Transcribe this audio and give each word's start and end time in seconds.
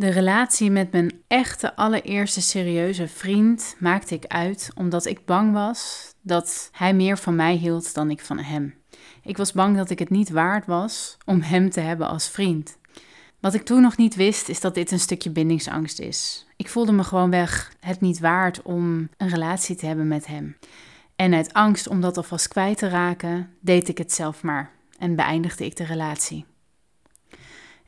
De 0.00 0.08
relatie 0.08 0.70
met 0.70 0.92
mijn 0.92 1.22
echte 1.26 1.76
allereerste 1.76 2.40
serieuze 2.40 3.08
vriend 3.08 3.76
maakte 3.78 4.14
ik 4.14 4.24
uit 4.26 4.70
omdat 4.74 5.06
ik 5.06 5.24
bang 5.24 5.52
was 5.52 6.10
dat 6.22 6.68
hij 6.72 6.94
meer 6.94 7.18
van 7.18 7.34
mij 7.34 7.54
hield 7.54 7.94
dan 7.94 8.10
ik 8.10 8.20
van 8.20 8.38
hem. 8.38 8.74
Ik 9.22 9.36
was 9.36 9.52
bang 9.52 9.76
dat 9.76 9.90
ik 9.90 9.98
het 9.98 10.10
niet 10.10 10.30
waard 10.30 10.66
was 10.66 11.16
om 11.24 11.40
hem 11.40 11.70
te 11.70 11.80
hebben 11.80 12.08
als 12.08 12.28
vriend. 12.28 12.78
Wat 13.40 13.54
ik 13.54 13.62
toen 13.62 13.82
nog 13.82 13.96
niet 13.96 14.14
wist, 14.14 14.48
is 14.48 14.60
dat 14.60 14.74
dit 14.74 14.90
een 14.90 15.00
stukje 15.00 15.30
bindingsangst 15.30 15.98
is. 15.98 16.46
Ik 16.56 16.68
voelde 16.68 16.92
me 16.92 17.04
gewoon 17.04 17.30
weg 17.30 17.72
het 17.80 18.00
niet 18.00 18.18
waard 18.18 18.62
om 18.62 19.08
een 19.16 19.28
relatie 19.28 19.76
te 19.76 19.86
hebben 19.86 20.08
met 20.08 20.26
hem. 20.26 20.56
En 21.16 21.34
uit 21.34 21.52
angst 21.52 21.88
om 21.88 22.00
dat 22.00 22.16
alvast 22.16 22.48
kwijt 22.48 22.78
te 22.78 22.88
raken, 22.88 23.50
deed 23.60 23.88
ik 23.88 23.98
het 23.98 24.12
zelf 24.12 24.42
maar 24.42 24.70
en 24.98 25.16
beëindigde 25.16 25.64
ik 25.64 25.76
de 25.76 25.84
relatie. 25.84 26.44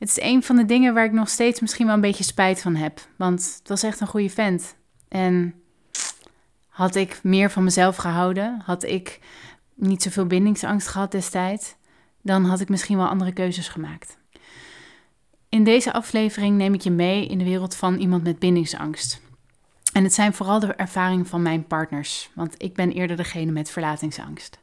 Het 0.02 0.10
is 0.10 0.20
een 0.20 0.42
van 0.42 0.56
de 0.56 0.64
dingen 0.64 0.94
waar 0.94 1.04
ik 1.04 1.12
nog 1.12 1.28
steeds 1.28 1.60
misschien 1.60 1.86
wel 1.86 1.94
een 1.94 2.00
beetje 2.00 2.24
spijt 2.24 2.60
van 2.60 2.74
heb. 2.74 3.00
Want 3.16 3.54
het 3.58 3.68
was 3.68 3.82
echt 3.82 4.00
een 4.00 4.06
goede 4.06 4.30
vent. 4.30 4.76
En 5.08 5.54
had 6.68 6.94
ik 6.94 7.20
meer 7.22 7.50
van 7.50 7.64
mezelf 7.64 7.96
gehouden, 7.96 8.62
had 8.64 8.82
ik 8.82 9.20
niet 9.74 10.02
zoveel 10.02 10.26
bindingsangst 10.26 10.88
gehad 10.88 11.10
destijds, 11.10 11.74
dan 12.22 12.44
had 12.44 12.60
ik 12.60 12.68
misschien 12.68 12.96
wel 12.96 13.08
andere 13.08 13.32
keuzes 13.32 13.68
gemaakt. 13.68 14.18
In 15.48 15.64
deze 15.64 15.92
aflevering 15.92 16.56
neem 16.56 16.74
ik 16.74 16.80
je 16.80 16.90
mee 16.90 17.26
in 17.26 17.38
de 17.38 17.44
wereld 17.44 17.76
van 17.76 17.98
iemand 17.98 18.22
met 18.22 18.38
bindingsangst. 18.38 19.20
En 19.92 20.04
het 20.04 20.14
zijn 20.14 20.34
vooral 20.34 20.60
de 20.60 20.74
ervaringen 20.74 21.26
van 21.26 21.42
mijn 21.42 21.66
partners, 21.66 22.30
want 22.34 22.54
ik 22.58 22.74
ben 22.74 22.92
eerder 22.92 23.16
degene 23.16 23.52
met 23.52 23.70
verlatingsangst. 23.70 24.61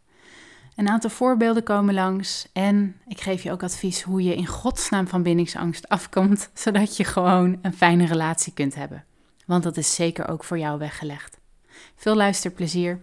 Een 0.80 0.90
aantal 0.90 1.10
voorbeelden 1.10 1.64
komen 1.64 1.94
langs 1.94 2.50
en 2.54 2.96
ik 3.08 3.22
geef 3.22 3.44
je 3.44 3.52
ook 3.52 3.64
advies 3.64 4.02
hoe 4.02 4.24
je 4.24 4.36
in 4.36 4.46
godsnaam 4.46 5.08
van 5.08 5.24
bindingsangst 5.24 5.90
afkomt, 5.90 6.50
zodat 6.64 6.98
je 6.98 7.04
gewoon 7.04 7.60
een 7.62 7.74
fijne 7.74 8.05
relatie 8.05 8.54
kunt 8.54 8.76
hebben. 8.76 9.05
Want 9.46 9.64
dat 9.64 9.78
is 9.78 9.96
zeker 9.96 10.28
ook 10.28 10.44
voor 10.44 10.60
jou 10.60 10.80
weggelegd. 10.80 11.40
Veel 11.96 12.16
luisterplezier. 12.16 13.02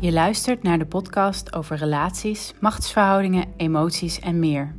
Je 0.00 0.12
luistert 0.12 0.62
naar 0.62 0.78
de 0.78 0.86
podcast 0.86 1.54
over 1.54 1.76
relaties, 1.76 2.54
machtsverhoudingen, 2.60 3.52
emoties 3.56 4.20
en 4.20 4.38
meer. 4.38 4.74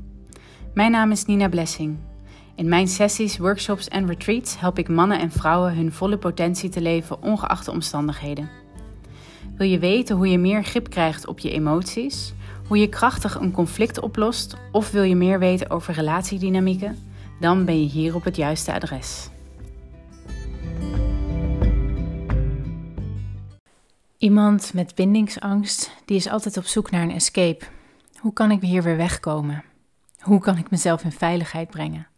Mijn 0.73 0.91
naam 0.91 1.11
is 1.11 1.25
Nina 1.25 1.49
Blessing. 1.49 2.08
In 2.59 2.69
mijn 2.69 2.87
sessies, 2.87 3.37
workshops 3.37 3.87
en 3.87 4.07
retreats 4.07 4.59
help 4.59 4.79
ik 4.79 4.87
mannen 4.87 5.19
en 5.19 5.31
vrouwen 5.31 5.75
hun 5.75 5.91
volle 5.91 6.17
potentie 6.17 6.69
te 6.69 6.81
leven, 6.81 7.21
ongeacht 7.21 7.65
de 7.65 7.71
omstandigheden. 7.71 8.49
Wil 9.55 9.67
je 9.67 9.79
weten 9.79 10.15
hoe 10.15 10.27
je 10.27 10.37
meer 10.37 10.63
grip 10.63 10.89
krijgt 10.89 11.27
op 11.27 11.39
je 11.39 11.51
emoties, 11.51 12.33
hoe 12.67 12.77
je 12.77 12.89
krachtig 12.89 13.35
een 13.35 13.51
conflict 13.51 13.99
oplost, 13.99 14.55
of 14.71 14.91
wil 14.91 15.03
je 15.03 15.15
meer 15.15 15.39
weten 15.39 15.69
over 15.69 15.93
relatiedynamieken? 15.93 16.97
Dan 17.39 17.65
ben 17.65 17.81
je 17.81 17.87
hier 17.87 18.15
op 18.15 18.23
het 18.23 18.35
juiste 18.35 18.73
adres. 18.73 19.29
Iemand 24.17 24.73
met 24.73 24.95
bindingsangst, 24.95 25.91
die 26.05 26.17
is 26.17 26.29
altijd 26.29 26.57
op 26.57 26.65
zoek 26.65 26.91
naar 26.91 27.03
een 27.03 27.11
escape. 27.11 27.65
Hoe 28.17 28.33
kan 28.33 28.51
ik 28.51 28.61
hier 28.61 28.83
weer 28.83 28.97
wegkomen? 28.97 29.63
Hoe 30.19 30.39
kan 30.39 30.57
ik 30.57 30.69
mezelf 30.69 31.03
in 31.03 31.11
veiligheid 31.11 31.69
brengen? 31.69 32.08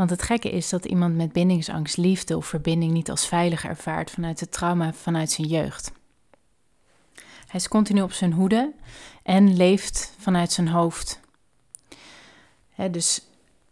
Want 0.00 0.12
het 0.12 0.22
gekke 0.22 0.50
is 0.50 0.68
dat 0.68 0.84
iemand 0.84 1.16
met 1.16 1.32
bindingsangst 1.32 1.96
liefde 1.96 2.36
of 2.36 2.46
verbinding 2.46 2.92
niet 2.92 3.10
als 3.10 3.26
veilig 3.26 3.64
ervaart 3.64 4.10
vanuit 4.10 4.40
het 4.40 4.52
trauma 4.52 4.92
vanuit 4.92 5.30
zijn 5.30 5.46
jeugd. 5.46 5.92
Hij 7.46 7.60
is 7.60 7.68
continu 7.68 8.02
op 8.02 8.12
zijn 8.12 8.32
hoede 8.32 8.72
en 9.22 9.56
leeft 9.56 10.14
vanuit 10.18 10.52
zijn 10.52 10.68
hoofd. 10.68 11.20
dus 12.90 13.22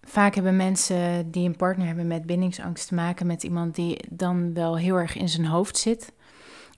vaak 0.03 0.35
hebben 0.35 0.57
mensen 0.57 1.31
die 1.31 1.49
een 1.49 1.57
partner 1.57 1.87
hebben 1.87 2.07
met 2.07 2.27
bindingsangst 2.27 2.89
te 2.89 2.95
maken 2.95 3.27
met 3.27 3.43
iemand 3.43 3.75
die 3.75 4.05
dan 4.09 4.55
wel 4.55 4.77
heel 4.77 4.97
erg 4.97 5.17
in 5.17 5.29
zijn 5.29 5.47
hoofd 5.47 5.77
zit. 5.77 6.13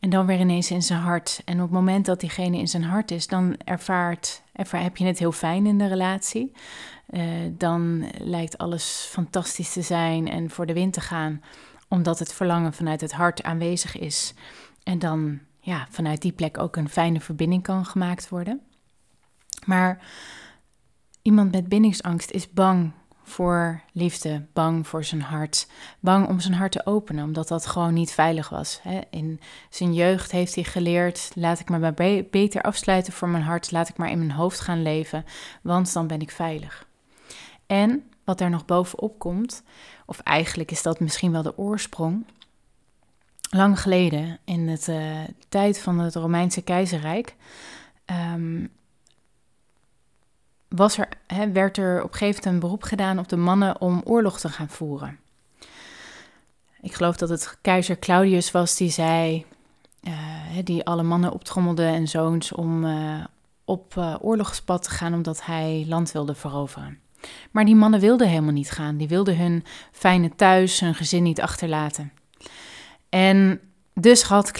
En 0.01 0.11
dan 0.11 0.27
weer 0.27 0.41
ineens 0.41 0.71
in 0.71 0.83
zijn 0.83 1.01
hart. 1.01 1.43
En 1.45 1.55
op 1.55 1.63
het 1.63 1.71
moment 1.71 2.07
dat 2.07 2.21
diegene 2.21 2.59
in 2.59 2.69
zijn 2.69 2.85
hart 2.85 3.11
is, 3.11 3.27
dan 3.27 3.57
ervaart, 3.65 4.43
ervaar, 4.50 4.50
heb 4.69 4.97
je 4.97 5.05
het 5.05 5.19
heel 5.19 5.33
fijn 5.33 5.67
in 5.67 5.79
de 5.79 5.87
relatie. 5.87 6.53
Uh, 7.11 7.23
dan 7.51 8.05
lijkt 8.19 8.59
alles 8.59 9.09
fantastisch 9.11 9.73
te 9.73 9.83
zijn 9.83 10.29
en 10.29 10.51
voor 10.51 10.67
de 10.67 10.73
wind 10.73 10.93
te 10.93 11.01
gaan, 11.01 11.43
omdat 11.89 12.19
het 12.19 12.33
verlangen 12.33 12.73
vanuit 12.73 13.01
het 13.01 13.13
hart 13.13 13.43
aanwezig 13.43 13.99
is. 13.99 14.35
En 14.83 14.99
dan 14.99 15.39
ja, 15.61 15.87
vanuit 15.91 16.23
die 16.23 16.33
plek 16.33 16.59
ook 16.59 16.77
een 16.77 16.89
fijne 16.89 17.21
verbinding 17.21 17.63
kan 17.63 17.85
gemaakt 17.85 18.29
worden. 18.29 18.61
Maar 19.67 20.05
iemand 21.23 21.53
met 21.53 21.69
bindingsangst 21.69 22.31
is 22.31 22.51
bang 22.51 22.93
voor 23.23 23.81
liefde, 23.93 24.47
bang 24.53 24.87
voor 24.87 25.05
zijn 25.05 25.23
hart, 25.23 25.67
bang 26.01 26.29
om 26.29 26.41
zijn 26.41 26.55
hart 26.55 26.73
te 26.73 26.87
openen, 26.87 27.25
omdat 27.25 27.49
dat 27.49 27.67
gewoon 27.67 27.95
niet 27.95 28.13
veilig 28.13 28.49
was. 28.49 28.81
In 29.11 29.41
zijn 29.71 29.95
jeugd 29.95 30.31
heeft 30.31 30.55
hij 30.55 30.65
geleerd: 30.65 31.31
laat 31.35 31.61
ik 31.61 31.69
me 31.69 31.79
maar 31.79 31.95
beter 32.31 32.63
afsluiten 32.63 33.13
voor 33.13 33.29
mijn 33.29 33.43
hart, 33.43 33.71
laat 33.71 33.89
ik 33.89 33.97
maar 33.97 34.11
in 34.11 34.19
mijn 34.19 34.31
hoofd 34.31 34.61
gaan 34.61 34.83
leven, 34.83 35.25
want 35.63 35.93
dan 35.93 36.07
ben 36.07 36.21
ik 36.21 36.31
veilig. 36.31 36.87
En 37.67 38.05
wat 38.25 38.39
daar 38.39 38.51
nog 38.51 38.65
bovenop 38.65 39.19
komt, 39.19 39.63
of 40.07 40.19
eigenlijk 40.19 40.71
is 40.71 40.83
dat 40.83 41.01
misschien 41.01 41.33
wel 41.33 41.43
de 41.43 41.59
oorsprong. 41.59 42.27
Lang 43.51 43.81
geleden, 43.81 44.39
in 44.45 44.67
de 44.67 44.79
uh, 44.89 45.35
tijd 45.49 45.81
van 45.81 45.99
het 45.99 46.15
Romeinse 46.15 46.63
keizerrijk, 46.63 47.35
um, 48.35 48.71
was 50.77 50.99
er, 50.99 51.09
hè, 51.27 51.53
werd 51.53 51.77
er 51.77 52.03
op 52.03 52.13
gegeven 52.13 52.43
moment 52.45 52.47
een 52.47 52.69
beroep 52.69 52.83
gedaan 52.83 53.19
op 53.19 53.29
de 53.29 53.37
mannen 53.37 53.81
om 53.81 54.01
oorlog 54.05 54.41
te 54.41 54.49
gaan 54.49 54.69
voeren. 54.69 55.19
Ik 56.81 56.95
geloof 56.95 57.17
dat 57.17 57.29
het 57.29 57.59
keizer 57.61 57.99
Claudius 57.99 58.51
was 58.51 58.77
die 58.77 58.91
zei, 58.91 59.45
uh, 60.03 60.13
die 60.65 60.85
alle 60.85 61.03
mannen 61.03 61.33
optrommelde 61.33 61.85
en 61.85 62.09
zoons 62.09 62.53
om 62.53 62.85
uh, 62.85 63.25
op 63.65 63.95
uh, 63.99 64.15
oorlogspad 64.21 64.83
te 64.83 64.91
gaan 64.91 65.15
omdat 65.15 65.45
hij 65.45 65.85
land 65.89 66.13
wilde 66.13 66.35
veroveren. 66.35 66.99
Maar 67.51 67.65
die 67.65 67.77
mannen 67.77 68.01
wilden 68.01 68.29
helemaal 68.29 68.53
niet 68.53 68.71
gaan. 68.71 68.97
Die 68.97 69.09
wilden 69.09 69.39
hun 69.39 69.65
fijne 69.93 70.31
thuis, 70.37 70.81
hun 70.81 70.95
gezin 70.95 71.23
niet 71.23 71.41
achterlaten. 71.41 72.13
En 73.09 73.61
dus 73.95 74.23
had 74.23 74.51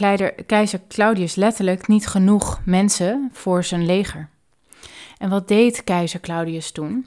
keizer 0.47 0.81
Claudius 0.89 1.35
letterlijk 1.35 1.89
niet 1.89 2.07
genoeg 2.07 2.61
mensen 2.65 3.31
voor 3.33 3.65
zijn 3.65 3.87
leger. 3.87 4.29
En 5.21 5.29
wat 5.29 5.49
deed 5.49 5.85
keizer 5.85 6.21
Claudius 6.21 6.73
toen? 6.73 7.07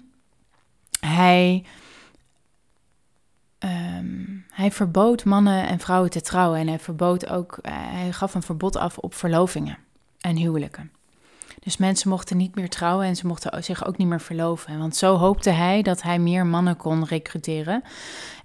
Hij, 1.00 1.66
um, 3.60 4.46
hij 4.50 4.72
verbood 4.72 5.26
mannen 5.26 5.68
en 5.68 5.80
vrouwen 5.80 6.10
te 6.10 6.22
trouwen 6.22 6.60
en 6.60 6.68
hij, 6.68 6.80
verbood 6.80 7.30
ook, 7.30 7.58
eh, 7.62 7.72
hij 7.76 8.12
gaf 8.12 8.34
een 8.34 8.42
verbod 8.42 8.76
af 8.76 8.98
op 8.98 9.14
verlovingen 9.14 9.78
en 10.20 10.36
huwelijken. 10.36 10.92
Dus 11.60 11.78
mensen 11.78 12.10
mochten 12.10 12.38
niet 12.38 12.56
meer 12.56 12.70
trouwen 12.70 13.06
en 13.06 13.16
ze 13.16 13.28
mochten 13.28 13.64
zich 13.64 13.86
ook 13.86 13.98
niet 13.98 14.08
meer 14.08 14.22
verloven. 14.22 14.80
Want 14.80 14.96
zo 14.96 15.16
hoopte 15.16 15.50
hij 15.50 15.82
dat 15.82 16.02
hij 16.02 16.20
meer 16.20 16.46
mannen 16.46 16.78
kon 16.78 17.06
recruteren 17.06 17.84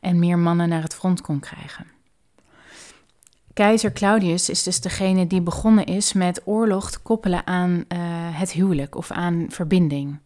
en 0.01 0.19
meer 0.19 0.39
mannen 0.39 0.69
naar 0.69 0.83
het 0.83 0.95
front 0.95 1.21
kon 1.21 1.41
krijgen. 1.41 1.98
Keizer 3.59 3.93
Claudius 3.93 4.49
is 4.49 4.63
dus 4.63 4.81
degene 4.81 5.27
die 5.27 5.41
begonnen 5.41 5.85
is 5.85 6.13
met 6.13 6.41
oorlog 6.45 6.91
te 6.91 6.99
koppelen 6.99 7.47
aan 7.47 7.71
uh, 7.71 7.99
het 8.39 8.53
huwelijk 8.53 8.97
of 8.97 9.11
aan 9.11 9.47
verbinding. 9.49 10.19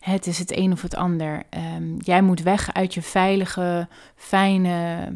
Het 0.00 0.26
is 0.26 0.38
het 0.38 0.56
een 0.56 0.72
of 0.72 0.82
het 0.82 0.94
ander. 0.94 1.42
Um, 1.76 1.96
jij 1.98 2.22
moet 2.22 2.42
weg 2.42 2.72
uit 2.72 2.94
je 2.94 3.02
veilige, 3.02 3.88
fijne 4.16 5.08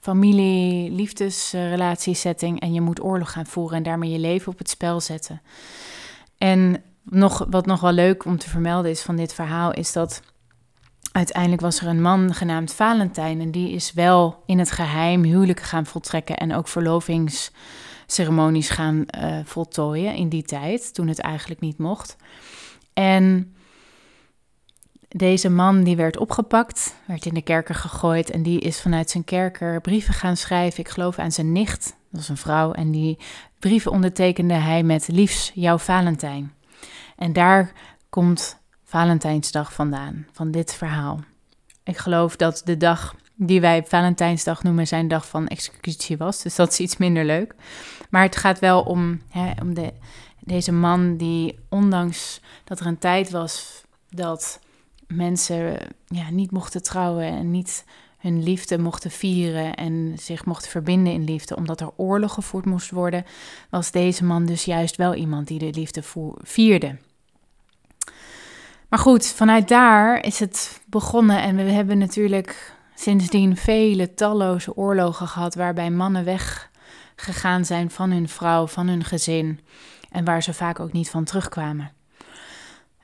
familie, 0.00 0.90
liefdesrelatiesetting 0.90 2.60
en 2.60 2.72
je 2.72 2.80
moet 2.80 3.02
oorlog 3.02 3.32
gaan 3.32 3.46
voeren 3.46 3.76
en 3.76 3.82
daarmee 3.82 4.10
je 4.10 4.18
leven 4.18 4.52
op 4.52 4.58
het 4.58 4.70
spel 4.70 5.00
zetten. 5.00 5.42
En 6.38 6.82
nog, 7.02 7.46
wat 7.50 7.66
nog 7.66 7.80
wel 7.80 7.92
leuk 7.92 8.24
om 8.24 8.38
te 8.38 8.48
vermelden 8.48 8.90
is 8.90 9.02
van 9.02 9.16
dit 9.16 9.34
verhaal, 9.34 9.72
is 9.72 9.92
dat 9.92 10.22
uiteindelijk 11.12 11.62
was 11.62 11.80
er 11.80 11.86
een 11.86 12.02
man 12.02 12.34
genaamd 12.34 12.72
Valentijn 12.72 13.40
en 13.40 13.50
die 13.50 13.70
is 13.70 13.92
wel 13.92 14.42
in 14.46 14.58
het 14.58 14.70
geheim 14.70 15.22
huwelijken 15.22 15.64
gaan 15.64 15.86
voltrekken 15.86 16.36
en 16.36 16.54
ook 16.54 16.68
verlovingsceremonies 16.68 18.70
gaan 18.70 19.04
uh, 19.18 19.38
voltooien 19.44 20.14
in 20.14 20.28
die 20.28 20.42
tijd, 20.42 20.94
toen 20.94 21.08
het 21.08 21.20
eigenlijk 21.20 21.60
niet 21.60 21.78
mocht. 21.78 22.16
En 22.92 23.54
deze 25.08 25.50
man 25.50 25.84
die 25.84 25.96
werd 25.96 26.16
opgepakt, 26.16 26.94
werd 27.06 27.26
in 27.26 27.34
de 27.34 27.42
kerker 27.42 27.74
gegooid 27.74 28.30
en 28.30 28.42
die 28.42 28.60
is 28.60 28.80
vanuit 28.80 29.10
zijn 29.10 29.24
kerker 29.24 29.80
brieven 29.80 30.14
gaan 30.14 30.36
schrijven, 30.36 30.80
ik 30.80 30.88
geloof 30.88 31.18
aan 31.18 31.32
zijn 31.32 31.52
nicht, 31.52 31.84
dat 31.84 32.20
was 32.20 32.28
een 32.28 32.36
vrouw, 32.36 32.72
en 32.72 32.90
die 32.90 33.18
brieven 33.58 33.90
ondertekende 33.90 34.54
hij 34.54 34.82
met 34.82 35.08
liefs 35.08 35.50
jouw 35.54 35.78
Valentijn. 35.78 36.52
En 37.16 37.32
daar 37.32 37.72
komt 38.08 38.61
Valentijnsdag 38.92 39.72
vandaan, 39.72 40.26
van 40.32 40.50
dit 40.50 40.74
verhaal. 40.74 41.20
Ik 41.82 41.96
geloof 41.96 42.36
dat 42.36 42.62
de 42.64 42.76
dag 42.76 43.14
die 43.34 43.60
wij 43.60 43.84
Valentijnsdag 43.84 44.62
noemen 44.62 44.86
zijn 44.86 45.08
dag 45.08 45.28
van 45.28 45.46
executie 45.46 46.16
was, 46.16 46.42
dus 46.42 46.54
dat 46.54 46.72
is 46.72 46.80
iets 46.80 46.96
minder 46.96 47.24
leuk. 47.24 47.54
Maar 48.10 48.22
het 48.22 48.36
gaat 48.36 48.58
wel 48.58 48.82
om, 48.82 49.20
hè, 49.28 49.50
om 49.62 49.74
de, 49.74 49.92
Deze 50.40 50.72
man 50.72 51.16
die, 51.16 51.58
ondanks 51.68 52.40
dat 52.64 52.80
er 52.80 52.86
een 52.86 52.98
tijd 52.98 53.30
was 53.30 53.82
dat 54.08 54.60
mensen 55.06 55.78
ja, 56.06 56.30
niet 56.30 56.50
mochten 56.50 56.82
trouwen 56.82 57.26
en 57.26 57.50
niet 57.50 57.84
hun 58.18 58.42
liefde 58.42 58.78
mochten 58.78 59.10
vieren 59.10 59.74
en 59.74 60.14
zich 60.18 60.44
mochten 60.44 60.70
verbinden 60.70 61.12
in 61.12 61.24
liefde, 61.24 61.56
omdat 61.56 61.80
er 61.80 61.90
oorlog 61.96 62.34
gevoerd 62.34 62.64
moest 62.64 62.90
worden, 62.90 63.24
was 63.70 63.90
deze 63.90 64.24
man 64.24 64.46
dus 64.46 64.64
juist 64.64 64.96
wel 64.96 65.14
iemand 65.14 65.48
die 65.48 65.58
de 65.58 65.70
liefde 65.70 66.02
vierde. 66.42 66.96
Maar 68.92 69.00
goed, 69.00 69.26
vanuit 69.26 69.68
daar 69.68 70.24
is 70.24 70.38
het 70.38 70.80
begonnen 70.86 71.42
en 71.42 71.56
we 71.56 71.62
hebben 71.62 71.98
natuurlijk 71.98 72.74
sindsdien 72.94 73.56
vele 73.56 74.14
talloze 74.14 74.76
oorlogen 74.76 75.28
gehad 75.28 75.54
waarbij 75.54 75.90
mannen 75.90 76.24
weggegaan 76.24 77.64
zijn 77.64 77.90
van 77.90 78.10
hun 78.10 78.28
vrouw, 78.28 78.66
van 78.66 78.88
hun 78.88 79.04
gezin 79.04 79.60
en 80.10 80.24
waar 80.24 80.42
ze 80.42 80.54
vaak 80.54 80.80
ook 80.80 80.92
niet 80.92 81.10
van 81.10 81.24
terugkwamen. 81.24 81.92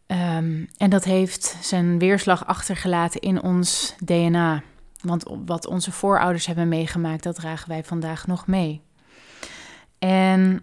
Ehm, 0.07 0.65
en 0.77 0.91
dat 0.91 1.05
heeft 1.05 1.57
zijn 1.61 1.99
weerslag 1.99 2.47
achtergelaten 2.47 3.21
in 3.21 3.43
ons 3.43 3.95
DNA. 4.05 4.63
Want 5.01 5.25
wat 5.47 5.67
onze 5.67 5.93
voorouders 5.93 6.47
hebben 6.47 6.69
meegemaakt, 6.69 7.23
dat 7.23 7.35
dragen 7.35 7.69
wij 7.69 7.85
vandaag 7.85 8.27
nog 8.27 8.47
mee. 8.47 8.83
En 9.99 10.63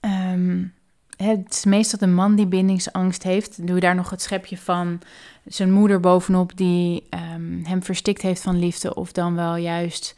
ehm, 0.00 0.64
het 1.22 1.52
is 1.52 1.64
meestal 1.64 1.98
de 1.98 2.06
man 2.06 2.34
die 2.34 2.46
bindingsangst 2.46 3.22
heeft. 3.22 3.66
Doe 3.66 3.74
je 3.74 3.80
daar 3.80 3.94
nog 3.94 4.10
het 4.10 4.22
schepje 4.22 4.58
van 4.58 5.00
zijn 5.44 5.72
moeder 5.72 6.00
bovenop 6.00 6.56
die 6.56 7.06
ehm, 7.10 7.64
hem 7.64 7.82
verstikt 7.82 8.22
heeft 8.22 8.42
van 8.42 8.58
liefde. 8.58 8.94
Of 8.94 9.12
dan 9.12 9.34
wel 9.34 9.56
juist 9.56 10.14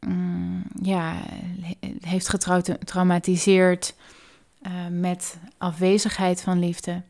mm, 0.00 0.62
ja, 0.82 1.14
heeft 2.00 2.28
getraumatiseerd 2.28 3.94
uh, 4.62 4.72
met 4.90 5.38
afwezigheid 5.58 6.42
van 6.42 6.58
liefde. 6.58 7.02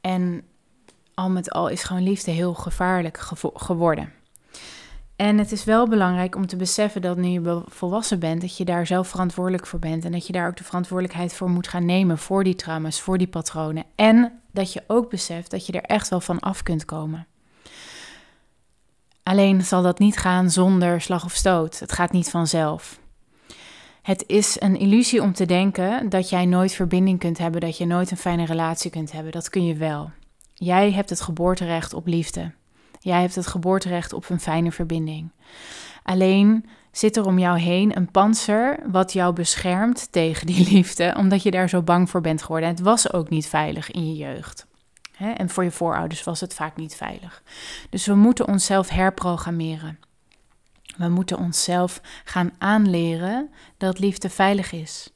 En 0.00 0.42
al 1.14 1.30
met 1.30 1.50
al 1.50 1.68
is 1.68 1.82
gewoon 1.82 2.02
liefde 2.02 2.30
heel 2.30 2.54
gevaarlijk 2.54 3.18
geworden. 3.54 4.12
En 5.22 5.38
het 5.38 5.52
is 5.52 5.64
wel 5.64 5.88
belangrijk 5.88 6.36
om 6.36 6.46
te 6.46 6.56
beseffen 6.56 7.02
dat 7.02 7.16
nu 7.16 7.28
je 7.28 7.62
volwassen 7.66 8.18
bent, 8.18 8.40
dat 8.40 8.56
je 8.56 8.64
daar 8.64 8.86
zelf 8.86 9.08
verantwoordelijk 9.08 9.66
voor 9.66 9.78
bent. 9.78 10.04
En 10.04 10.12
dat 10.12 10.26
je 10.26 10.32
daar 10.32 10.48
ook 10.48 10.56
de 10.56 10.64
verantwoordelijkheid 10.64 11.34
voor 11.34 11.50
moet 11.50 11.68
gaan 11.68 11.84
nemen 11.84 12.18
voor 12.18 12.44
die 12.44 12.54
trauma's, 12.54 13.00
voor 13.00 13.18
die 13.18 13.26
patronen. 13.26 13.84
En 13.94 14.40
dat 14.52 14.72
je 14.72 14.82
ook 14.86 15.10
beseft 15.10 15.50
dat 15.50 15.66
je 15.66 15.72
er 15.72 15.82
echt 15.82 16.08
wel 16.08 16.20
van 16.20 16.40
af 16.40 16.62
kunt 16.62 16.84
komen. 16.84 17.26
Alleen 19.22 19.64
zal 19.64 19.82
dat 19.82 19.98
niet 19.98 20.16
gaan 20.16 20.50
zonder 20.50 21.00
slag 21.00 21.24
of 21.24 21.32
stoot. 21.32 21.78
Het 21.78 21.92
gaat 21.92 22.12
niet 22.12 22.30
vanzelf. 22.30 22.98
Het 24.02 24.24
is 24.26 24.56
een 24.60 24.78
illusie 24.78 25.22
om 25.22 25.32
te 25.32 25.46
denken 25.46 26.08
dat 26.08 26.28
jij 26.28 26.46
nooit 26.46 26.72
verbinding 26.72 27.18
kunt 27.18 27.38
hebben, 27.38 27.60
dat 27.60 27.76
je 27.76 27.86
nooit 27.86 28.10
een 28.10 28.16
fijne 28.16 28.44
relatie 28.44 28.90
kunt 28.90 29.12
hebben. 29.12 29.32
Dat 29.32 29.48
kun 29.48 29.66
je 29.66 29.74
wel. 29.74 30.10
Jij 30.54 30.92
hebt 30.92 31.10
het 31.10 31.20
geboorterecht 31.20 31.94
op 31.94 32.06
liefde. 32.06 32.52
Jij 33.02 33.20
hebt 33.20 33.34
het 33.34 33.46
geboorterecht 33.46 34.12
op 34.12 34.30
een 34.30 34.40
fijne 34.40 34.72
verbinding. 34.72 35.30
Alleen 36.02 36.68
zit 36.92 37.16
er 37.16 37.26
om 37.26 37.38
jou 37.38 37.58
heen 37.58 37.96
een 37.96 38.10
panzer 38.10 38.78
wat 38.90 39.12
jou 39.12 39.32
beschermt 39.32 40.12
tegen 40.12 40.46
die 40.46 40.70
liefde, 40.72 41.14
omdat 41.18 41.42
je 41.42 41.50
daar 41.50 41.68
zo 41.68 41.82
bang 41.82 42.10
voor 42.10 42.20
bent 42.20 42.42
geworden. 42.42 42.68
En 42.68 42.74
het 42.74 42.84
was 42.84 43.12
ook 43.12 43.28
niet 43.28 43.46
veilig 43.46 43.90
in 43.90 44.06
je 44.06 44.16
jeugd. 44.16 44.66
En 45.36 45.48
voor 45.48 45.64
je 45.64 45.70
voorouders 45.70 46.24
was 46.24 46.40
het 46.40 46.54
vaak 46.54 46.76
niet 46.76 46.94
veilig. 46.94 47.42
Dus 47.90 48.06
we 48.06 48.14
moeten 48.14 48.48
onszelf 48.48 48.88
herprogrammeren. 48.88 49.98
We 50.96 51.08
moeten 51.08 51.38
onszelf 51.38 52.00
gaan 52.24 52.50
aanleren 52.58 53.50
dat 53.76 53.98
liefde 53.98 54.30
veilig 54.30 54.72
is. 54.72 55.11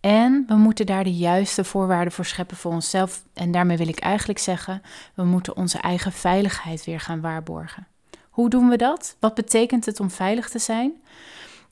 En 0.00 0.44
we 0.46 0.54
moeten 0.54 0.86
daar 0.86 1.04
de 1.04 1.14
juiste 1.14 1.64
voorwaarden 1.64 2.12
voor 2.12 2.24
scheppen 2.24 2.56
voor 2.56 2.72
onszelf. 2.72 3.22
En 3.34 3.50
daarmee 3.52 3.76
wil 3.76 3.88
ik 3.88 3.98
eigenlijk 3.98 4.38
zeggen, 4.38 4.82
we 5.14 5.24
moeten 5.24 5.56
onze 5.56 5.78
eigen 5.78 6.12
veiligheid 6.12 6.84
weer 6.84 7.00
gaan 7.00 7.20
waarborgen. 7.20 7.86
Hoe 8.30 8.50
doen 8.50 8.68
we 8.68 8.76
dat? 8.76 9.16
Wat 9.18 9.34
betekent 9.34 9.86
het 9.86 10.00
om 10.00 10.10
veilig 10.10 10.48
te 10.48 10.58
zijn? 10.58 10.92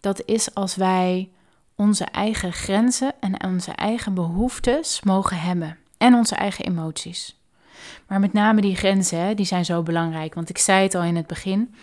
Dat 0.01 0.23
is 0.25 0.55
als 0.55 0.77
wij 0.77 1.31
onze 1.77 2.05
eigen 2.05 2.53
grenzen 2.53 3.13
en 3.21 3.45
onze 3.45 3.73
eigen 3.73 4.15
behoeftes 4.15 5.03
mogen 5.03 5.41
hebben. 5.41 5.79
En 5.99 6.15
onze 6.15 6.35
eigen 6.35 6.65
emoties. 6.65 7.41
Maar 8.07 8.21
met 8.21 8.33
name 8.33 8.61
die 8.61 8.77
grenzen, 8.77 9.37
die 9.37 9.47
zijn 9.47 9.65
zo 9.65 9.83
belangrijk. 9.83 10.35
Want 10.35 10.49
ik 10.49 10.59
zei 10.59 10.83
het 10.83 10.95
al 10.95 11.03
in 11.03 11.17
het 11.17 11.27
begin. 11.27 11.75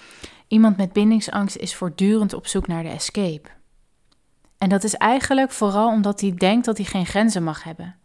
Iemand 0.47 0.77
met 0.77 0.93
bindingsangst 0.93 1.55
is 1.55 1.75
voortdurend 1.75 2.33
op 2.33 2.47
zoek 2.47 2.67
naar 2.67 2.83
de 2.83 2.89
escape. 2.89 3.49
En 4.65 4.71
dat 4.71 4.83
is 4.83 4.93
eigenlijk 4.93 5.51
vooral 5.51 5.87
omdat 5.87 6.21
hij 6.21 6.33
denkt 6.33 6.65
dat 6.65 6.77
hij 6.77 6.85
geen 6.85 7.05
grenzen 7.05 7.43
mag 7.43 7.63
hebben. 7.63 7.95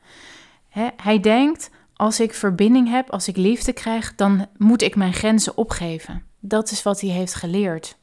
hij 0.96 1.20
denkt, 1.20 1.70
als 1.94 2.20
ik 2.20 2.34
verbinding 2.34 2.88
heb, 2.88 3.10
als 3.10 3.28
ik 3.28 3.36
liefde 3.36 3.72
krijg, 3.72 4.14
dan 4.14 4.46
moet 4.56 4.82
ik 4.82 4.96
mijn 4.96 5.12
grenzen 5.12 5.56
opgeven. 5.56 6.22
Dat 6.40 6.70
is 6.70 6.82
wat 6.82 7.00
hij 7.00 7.10
heeft 7.10 7.34
geleerd. 7.34 7.98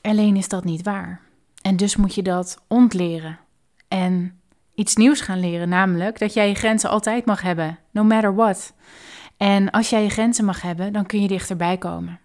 Alleen 0.00 0.36
is 0.36 0.48
dat 0.48 0.64
niet 0.64 0.82
waar. 0.82 1.20
En 1.62 1.76
dus 1.76 1.96
moet 1.96 2.14
je 2.14 2.22
dat 2.22 2.58
ontleren. 2.68 3.38
En 3.88 4.40
iets 4.74 4.96
nieuws 4.96 5.20
gaan 5.20 5.40
leren, 5.40 5.68
namelijk 5.68 6.18
dat 6.18 6.34
jij 6.34 6.48
je 6.48 6.54
grenzen 6.54 6.90
altijd 6.90 7.24
mag 7.24 7.42
hebben, 7.42 7.78
no 7.90 8.04
matter 8.04 8.34
what. 8.34 8.72
En 9.36 9.70
als 9.70 9.90
jij 9.90 10.02
je 10.02 10.10
grenzen 10.10 10.44
mag 10.44 10.62
hebben, 10.62 10.92
dan 10.92 11.06
kun 11.06 11.22
je 11.22 11.28
dichterbij 11.28 11.78
komen. 11.78 12.20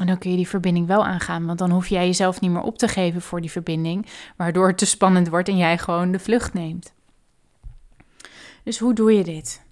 En 0.00 0.06
dan 0.06 0.18
kun 0.18 0.30
je 0.30 0.36
die 0.36 0.48
verbinding 0.48 0.86
wel 0.86 1.04
aangaan, 1.04 1.46
want 1.46 1.58
dan 1.58 1.70
hoef 1.70 1.86
jij 1.86 2.06
jezelf 2.06 2.40
niet 2.40 2.50
meer 2.50 2.62
op 2.62 2.78
te 2.78 2.88
geven 2.88 3.22
voor 3.22 3.40
die 3.40 3.50
verbinding, 3.50 4.06
waardoor 4.36 4.68
het 4.68 4.78
te 4.78 4.86
spannend 4.86 5.28
wordt 5.28 5.48
en 5.48 5.56
jij 5.56 5.78
gewoon 5.78 6.12
de 6.12 6.18
vlucht 6.18 6.52
neemt. 6.52 6.92
Dus 8.62 8.78
hoe 8.78 8.94
doe 8.94 9.12
je 9.12 9.24
dit? 9.24 9.62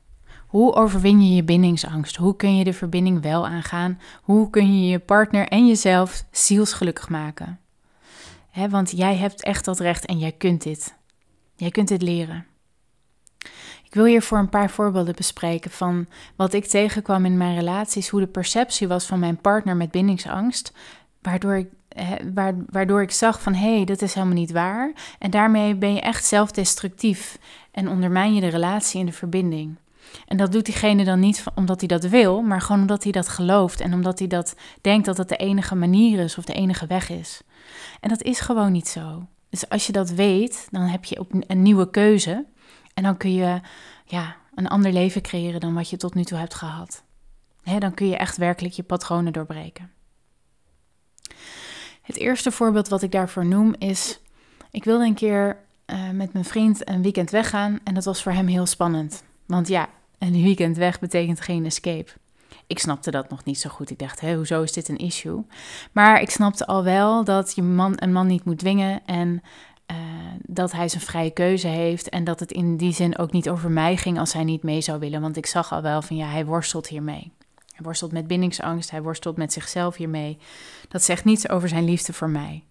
Hoe 0.46 0.74
overwin 0.74 1.28
je 1.28 1.34
je 1.34 1.44
bindingsangst? 1.44 2.16
Hoe 2.16 2.36
kun 2.36 2.56
je 2.56 2.64
de 2.64 2.72
verbinding 2.72 3.22
wel 3.22 3.46
aangaan? 3.46 4.00
Hoe 4.22 4.50
kun 4.50 4.80
je 4.80 4.88
je 4.88 4.98
partner 4.98 5.48
en 5.48 5.66
jezelf 5.66 6.24
zielsgelukkig 6.30 7.08
maken? 7.08 7.60
want 8.70 8.90
jij 8.90 9.16
hebt 9.16 9.42
echt 9.42 9.64
dat 9.64 9.78
recht 9.78 10.06
en 10.06 10.18
jij 10.18 10.32
kunt 10.32 10.62
dit. 10.62 10.94
Jij 11.56 11.70
kunt 11.70 11.88
dit 11.88 12.02
leren. 12.02 12.46
Ik 13.92 13.98
wil 13.98 14.06
hier 14.06 14.22
voor 14.22 14.38
een 14.38 14.48
paar 14.48 14.70
voorbeelden 14.70 15.14
bespreken 15.14 15.70
van 15.70 16.06
wat 16.36 16.52
ik 16.52 16.64
tegenkwam 16.66 17.24
in 17.24 17.36
mijn 17.36 17.54
relaties, 17.54 18.08
hoe 18.08 18.20
de 18.20 18.26
perceptie 18.26 18.88
was 18.88 19.06
van 19.06 19.18
mijn 19.18 19.36
partner 19.36 19.76
met 19.76 19.90
bindingsangst, 19.90 20.72
waardoor 21.22 21.56
ik, 21.56 21.68
waardoor 22.70 23.02
ik 23.02 23.10
zag 23.10 23.40
van 23.42 23.54
hé, 23.54 23.76
hey, 23.76 23.84
dat 23.84 24.02
is 24.02 24.14
helemaal 24.14 24.36
niet 24.36 24.52
waar. 24.52 24.92
En 25.18 25.30
daarmee 25.30 25.74
ben 25.74 25.94
je 25.94 26.00
echt 26.00 26.24
zelfdestructief 26.24 27.38
en 27.70 27.88
ondermijn 27.88 28.34
je 28.34 28.40
de 28.40 28.48
relatie 28.48 29.00
en 29.00 29.06
de 29.06 29.12
verbinding. 29.12 29.76
En 30.26 30.36
dat 30.36 30.52
doet 30.52 30.64
diegene 30.64 31.04
dan 31.04 31.20
niet 31.20 31.44
omdat 31.54 31.78
hij 31.78 31.88
dat 31.88 32.04
wil, 32.04 32.42
maar 32.42 32.60
gewoon 32.60 32.80
omdat 32.80 33.02
hij 33.02 33.12
dat 33.12 33.28
gelooft 33.28 33.80
en 33.80 33.94
omdat 33.94 34.18
hij 34.18 34.28
dat 34.28 34.54
denkt 34.80 35.06
dat 35.06 35.16
het 35.16 35.28
de 35.28 35.36
enige 35.36 35.74
manier 35.74 36.18
is 36.18 36.38
of 36.38 36.44
de 36.44 36.54
enige 36.54 36.86
weg 36.86 37.10
is. 37.10 37.42
En 38.00 38.08
dat 38.08 38.22
is 38.22 38.40
gewoon 38.40 38.72
niet 38.72 38.88
zo. 38.88 39.26
Dus 39.50 39.68
als 39.68 39.86
je 39.86 39.92
dat 39.92 40.10
weet, 40.10 40.68
dan 40.70 40.82
heb 40.82 41.04
je 41.04 41.24
een 41.46 41.62
nieuwe 41.62 41.90
keuze. 41.90 42.44
En 42.94 43.02
dan 43.02 43.16
kun 43.16 43.34
je 43.34 43.60
ja, 44.04 44.36
een 44.54 44.68
ander 44.68 44.92
leven 44.92 45.22
creëren 45.22 45.60
dan 45.60 45.74
wat 45.74 45.90
je 45.90 45.96
tot 45.96 46.14
nu 46.14 46.24
toe 46.24 46.38
hebt 46.38 46.54
gehad. 46.54 47.02
dan 47.78 47.94
kun 47.94 48.08
je 48.08 48.16
echt 48.16 48.36
werkelijk 48.36 48.74
je 48.74 48.82
patronen 48.82 49.32
doorbreken. 49.32 49.90
Het 52.02 52.16
eerste 52.16 52.50
voorbeeld 52.50 52.88
wat 52.88 53.02
ik 53.02 53.12
daarvoor 53.12 53.46
noem 53.46 53.74
is: 53.78 54.20
ik 54.70 54.84
wilde 54.84 55.04
een 55.04 55.14
keer 55.14 55.56
uh, 55.86 56.10
met 56.10 56.32
mijn 56.32 56.44
vriend 56.44 56.88
een 56.88 57.02
weekend 57.02 57.30
weggaan 57.30 57.80
en 57.84 57.94
dat 57.94 58.04
was 58.04 58.22
voor 58.22 58.32
hem 58.32 58.46
heel 58.46 58.66
spannend. 58.66 59.24
Want 59.46 59.68
ja, 59.68 59.88
een 60.18 60.42
weekend 60.42 60.76
weg 60.76 61.00
betekent 61.00 61.40
geen 61.40 61.64
escape. 61.64 62.10
Ik 62.66 62.78
snapte 62.78 63.10
dat 63.10 63.30
nog 63.30 63.44
niet 63.44 63.58
zo 63.58 63.70
goed. 63.70 63.90
Ik 63.90 63.98
dacht, 63.98 64.20
hoezo 64.20 64.62
is 64.62 64.72
dit 64.72 64.88
een 64.88 64.96
issue? 64.96 65.44
Maar 65.92 66.20
ik 66.20 66.30
snapte 66.30 66.66
al 66.66 66.84
wel 66.84 67.24
dat 67.24 67.54
je 67.54 67.62
man, 67.62 67.92
een 67.96 68.12
man 68.12 68.26
niet 68.26 68.44
moet 68.44 68.58
dwingen 68.58 69.00
en 69.06 69.42
uh, 69.90 69.96
dat 70.46 70.72
hij 70.72 70.88
zijn 70.88 71.02
vrije 71.02 71.30
keuze 71.30 71.66
heeft 71.66 72.08
en 72.08 72.24
dat 72.24 72.40
het 72.40 72.52
in 72.52 72.76
die 72.76 72.92
zin 72.92 73.18
ook 73.18 73.32
niet 73.32 73.48
over 73.48 73.70
mij 73.70 73.96
ging 73.96 74.18
als 74.18 74.32
hij 74.32 74.44
niet 74.44 74.62
mee 74.62 74.80
zou 74.80 74.98
willen. 74.98 75.20
Want 75.20 75.36
ik 75.36 75.46
zag 75.46 75.72
al 75.72 75.82
wel 75.82 76.02
van 76.02 76.16
ja, 76.16 76.26
hij 76.26 76.44
worstelt 76.44 76.88
hiermee. 76.88 77.32
Hij 77.72 77.84
worstelt 77.84 78.12
met 78.12 78.26
bindingsangst, 78.26 78.90
hij 78.90 79.02
worstelt 79.02 79.36
met 79.36 79.52
zichzelf 79.52 79.96
hiermee. 79.96 80.38
Dat 80.88 81.02
zegt 81.02 81.24
niets 81.24 81.48
over 81.48 81.68
zijn 81.68 81.84
liefde 81.84 82.12
voor 82.12 82.30
mij. 82.30 82.64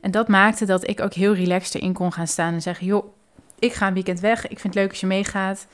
En 0.00 0.10
dat 0.10 0.28
maakte 0.28 0.64
dat 0.64 0.88
ik 0.88 1.00
ook 1.00 1.14
heel 1.14 1.34
relaxed 1.34 1.74
erin 1.74 1.92
kon 1.92 2.12
gaan 2.12 2.26
staan 2.26 2.54
en 2.54 2.62
zeggen: 2.62 2.86
joh, 2.86 3.14
ik 3.58 3.72
ga 3.72 3.86
een 3.86 3.94
weekend 3.94 4.20
weg. 4.20 4.42
Ik 4.42 4.58
vind 4.58 4.74
het 4.74 4.82
leuk 4.82 4.90
als 4.90 5.00
je 5.00 5.06
meegaat. 5.06 5.66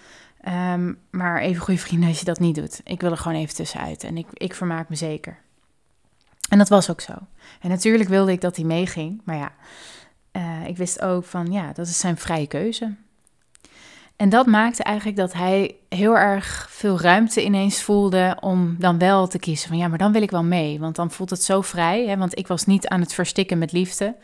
Um, 0.49 0.99
maar 1.11 1.41
even 1.41 1.63
goede 1.63 1.81
vrienden 1.81 2.09
als 2.09 2.19
je 2.19 2.25
dat 2.25 2.39
niet 2.39 2.55
doet. 2.55 2.81
Ik 2.85 3.01
wil 3.01 3.11
er 3.11 3.17
gewoon 3.17 3.39
even 3.39 3.55
tussenuit 3.55 4.05
en 4.05 4.17
ik, 4.17 4.27
ik 4.33 4.55
vermaak 4.55 4.89
me 4.89 4.97
zeker. 4.97 5.39
En 6.49 6.59
dat 6.59 6.69
was 6.69 6.91
ook 6.91 7.01
zo. 7.01 7.13
En 7.61 7.69
natuurlijk 7.69 8.09
wilde 8.09 8.33
ik 8.33 8.41
dat 8.41 8.57
hij 8.57 8.65
meeging, 8.65 9.21
maar 9.25 9.37
ja, 9.37 9.53
uh, 10.39 10.67
ik 10.67 10.77
wist 10.77 11.03
ook 11.03 11.25
van 11.25 11.53
ja, 11.53 11.73
dat 11.73 11.87
is 11.87 11.99
zijn 11.99 12.17
vrije 12.17 12.47
keuze. 12.47 12.95
En 14.17 14.29
dat 14.29 14.47
maakte 14.47 14.83
eigenlijk 14.83 15.17
dat 15.17 15.33
hij 15.33 15.77
heel 15.89 16.17
erg 16.17 16.67
veel 16.71 17.01
ruimte 17.01 17.45
ineens 17.45 17.83
voelde 17.83 18.37
om 18.41 18.77
dan 18.79 18.99
wel 18.99 19.27
te 19.27 19.39
kiezen 19.39 19.69
van 19.69 19.79
ja, 19.79 19.89
maar 19.89 19.99
dan 19.99 20.13
wil 20.13 20.23
ik 20.23 20.31
wel 20.31 20.45
mee. 20.45 20.79
Want 20.79 20.97
dan 20.97 21.11
voelt 21.11 21.31
het 21.31 21.43
zo 21.43 21.61
vrij. 21.61 22.07
Hè? 22.07 22.17
Want 22.17 22.39
ik 22.39 22.47
was 22.47 22.67
niet 22.67 22.89
aan 22.89 23.01
het 23.01 23.15
verstikken 23.15 23.59
met 23.59 23.73
liefde. 23.73 24.15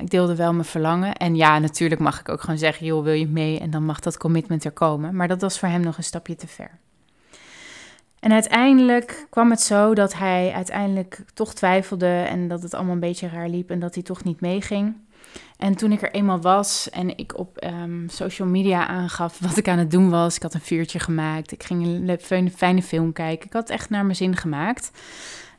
ik 0.00 0.10
deelde 0.10 0.36
wel 0.36 0.52
mijn 0.52 0.64
verlangen. 0.64 1.14
En 1.14 1.36
ja, 1.36 1.58
natuurlijk 1.58 2.00
mag 2.00 2.20
ik 2.20 2.28
ook 2.28 2.40
gewoon 2.40 2.58
zeggen: 2.58 2.86
joh, 2.86 3.04
wil 3.04 3.12
je 3.12 3.26
mee? 3.26 3.58
En 3.58 3.70
dan 3.70 3.84
mag 3.84 4.00
dat 4.00 4.16
commitment 4.16 4.64
er 4.64 4.70
komen. 4.70 5.16
Maar 5.16 5.28
dat 5.28 5.40
was 5.40 5.58
voor 5.58 5.68
hem 5.68 5.80
nog 5.80 5.96
een 5.96 6.04
stapje 6.04 6.36
te 6.36 6.46
ver. 6.46 6.78
En 8.20 8.32
uiteindelijk 8.32 9.26
kwam 9.30 9.50
het 9.50 9.60
zo 9.60 9.94
dat 9.94 10.14
hij 10.14 10.52
uiteindelijk 10.52 11.22
toch 11.34 11.54
twijfelde 11.54 12.06
en 12.06 12.48
dat 12.48 12.62
het 12.62 12.74
allemaal 12.74 12.94
een 12.94 13.00
beetje 13.00 13.28
raar 13.28 13.48
liep 13.48 13.70
en 13.70 13.78
dat 13.78 13.94
hij 13.94 14.02
toch 14.02 14.24
niet 14.24 14.40
meeging. 14.40 14.96
En 15.56 15.74
toen 15.74 15.92
ik 15.92 16.02
er 16.02 16.12
eenmaal 16.12 16.40
was 16.40 16.90
en 16.90 17.18
ik 17.18 17.38
op 17.38 17.64
um, 17.64 18.08
social 18.08 18.48
media 18.48 18.86
aangaf 18.86 19.38
wat 19.38 19.56
ik 19.56 19.68
aan 19.68 19.78
het 19.78 19.90
doen 19.90 20.10
was, 20.10 20.36
ik 20.36 20.42
had 20.42 20.54
een 20.54 20.60
vuurtje 20.60 20.98
gemaakt, 20.98 21.52
ik 21.52 21.62
ging 21.62 21.84
een 22.28 22.50
fijne 22.50 22.82
film 22.82 23.12
kijken, 23.12 23.46
ik 23.46 23.52
had 23.52 23.70
echt 23.70 23.90
naar 23.90 24.04
mijn 24.04 24.16
zin 24.16 24.36
gemaakt, 24.36 24.90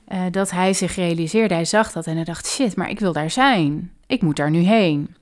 uh, 0.08 0.22
dat 0.32 0.51
hij 0.51 0.74
zich 0.74 0.96
realiseerde, 0.96 1.54
hij 1.54 1.66
zag 1.66 1.92
dat 1.92 2.08
en 2.08 2.16
hij 2.16 2.24
dacht, 2.24 2.48
shit, 2.48 2.75
maar 2.75 2.89
ik 2.89 3.00
wil 3.00 3.13
daar 3.13 3.32
zijn, 3.32 3.92
ik 4.08 4.22
moet 4.22 4.36
daar 4.36 4.50
nu 4.50 4.60
heen. 4.60 5.16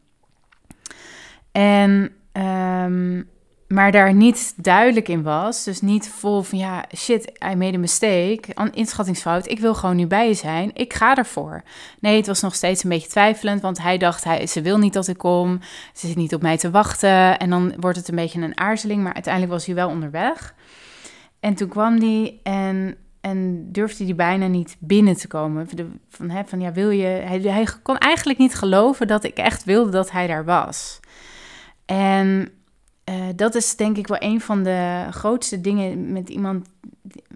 En 1.52 2.12
um, 2.32 3.30
maar 3.68 3.92
daar 3.92 4.14
niet 4.14 4.54
duidelijk 4.56 5.08
in 5.08 5.24
was. 5.24 5.64
Dus 5.64 5.82
niet 5.82 6.10
vol 6.10 6.42
van 6.42 6.58
ja, 6.58 6.86
shit, 6.96 7.32
I 7.52 7.56
made 7.56 7.78
a 7.78 7.80
mistake, 7.80 8.42
inschattingsfout. 8.72 9.50
Ik 9.50 9.60
wil 9.60 9.76
gewoon 9.76 9.96
nu 9.96 10.08
bij 10.08 10.28
je 10.28 10.34
zijn. 10.34 10.72
Ik 10.74 10.94
ga 10.94 11.16
ervoor. 11.16 11.64
Nee, 12.00 12.18
het 12.18 12.28
was 12.28 12.42
nog 12.42 12.56
steeds 12.56 12.84
een 12.84 12.90
beetje 12.90 13.10
twijfelend, 13.10 13.62
want 13.62 13.82
hij 13.82 13.98
dacht, 13.98 14.24
hij, 14.24 14.48
ze 14.48 14.62
wil 14.62 14.78
niet 14.78 14.94
dat 14.94 15.08
ik 15.08 15.18
kom. 15.18 15.60
Ze 15.94 16.08
zit 16.08 16.16
niet 16.16 16.34
op 16.34 16.42
mij 16.42 16.58
te 16.58 16.72
wachten. 16.72 17.38
En 17.38 17.50
dan 17.50 17.74
wordt 17.80 17.98
het 17.98 18.08
een 18.08 18.16
beetje 18.16 18.42
een 18.42 18.58
aarzeling, 18.58 19.04
maar 19.04 19.14
uiteindelijk 19.14 19.54
was 19.54 19.66
hij 19.66 19.76
wel 19.76 19.90
onderweg. 19.90 20.56
En 21.40 21.54
toen 21.54 21.68
kwam 21.70 22.00
hij 22.00 22.40
en, 22.44 22.98
en 23.22 23.68
durfde 23.72 24.04
hij 24.04 24.16
bijna 24.16 24.48
niet 24.48 24.76
binnen 24.80 25.16
te 25.18 25.28
komen. 25.28 25.70
Van, 26.10 26.30
hè, 26.30 26.42
van 26.46 26.60
ja, 26.60 26.72
wil 26.72 26.90
je... 26.90 27.06
Hij, 27.06 27.40
hij 27.40 27.68
kon 27.84 27.98
eigenlijk 27.98 28.40
niet 28.40 28.56
geloven 28.56 29.08
dat 29.08 29.24
ik 29.24 29.38
echt 29.38 29.64
wilde 29.64 29.92
dat 29.92 30.12
hij 30.12 30.28
daar 30.28 30.46
was. 30.46 31.00
En 31.86 32.52
uh, 33.10 33.16
dat 33.36 33.56
is 33.56 33.76
denk 33.76 33.98
ik 33.98 34.08
wel 34.08 34.22
een 34.22 34.42
van 34.42 34.64
de 34.64 35.08
grootste 35.12 35.62
dingen 35.62 36.12
met 36.12 36.30
iemand, 36.30 36.68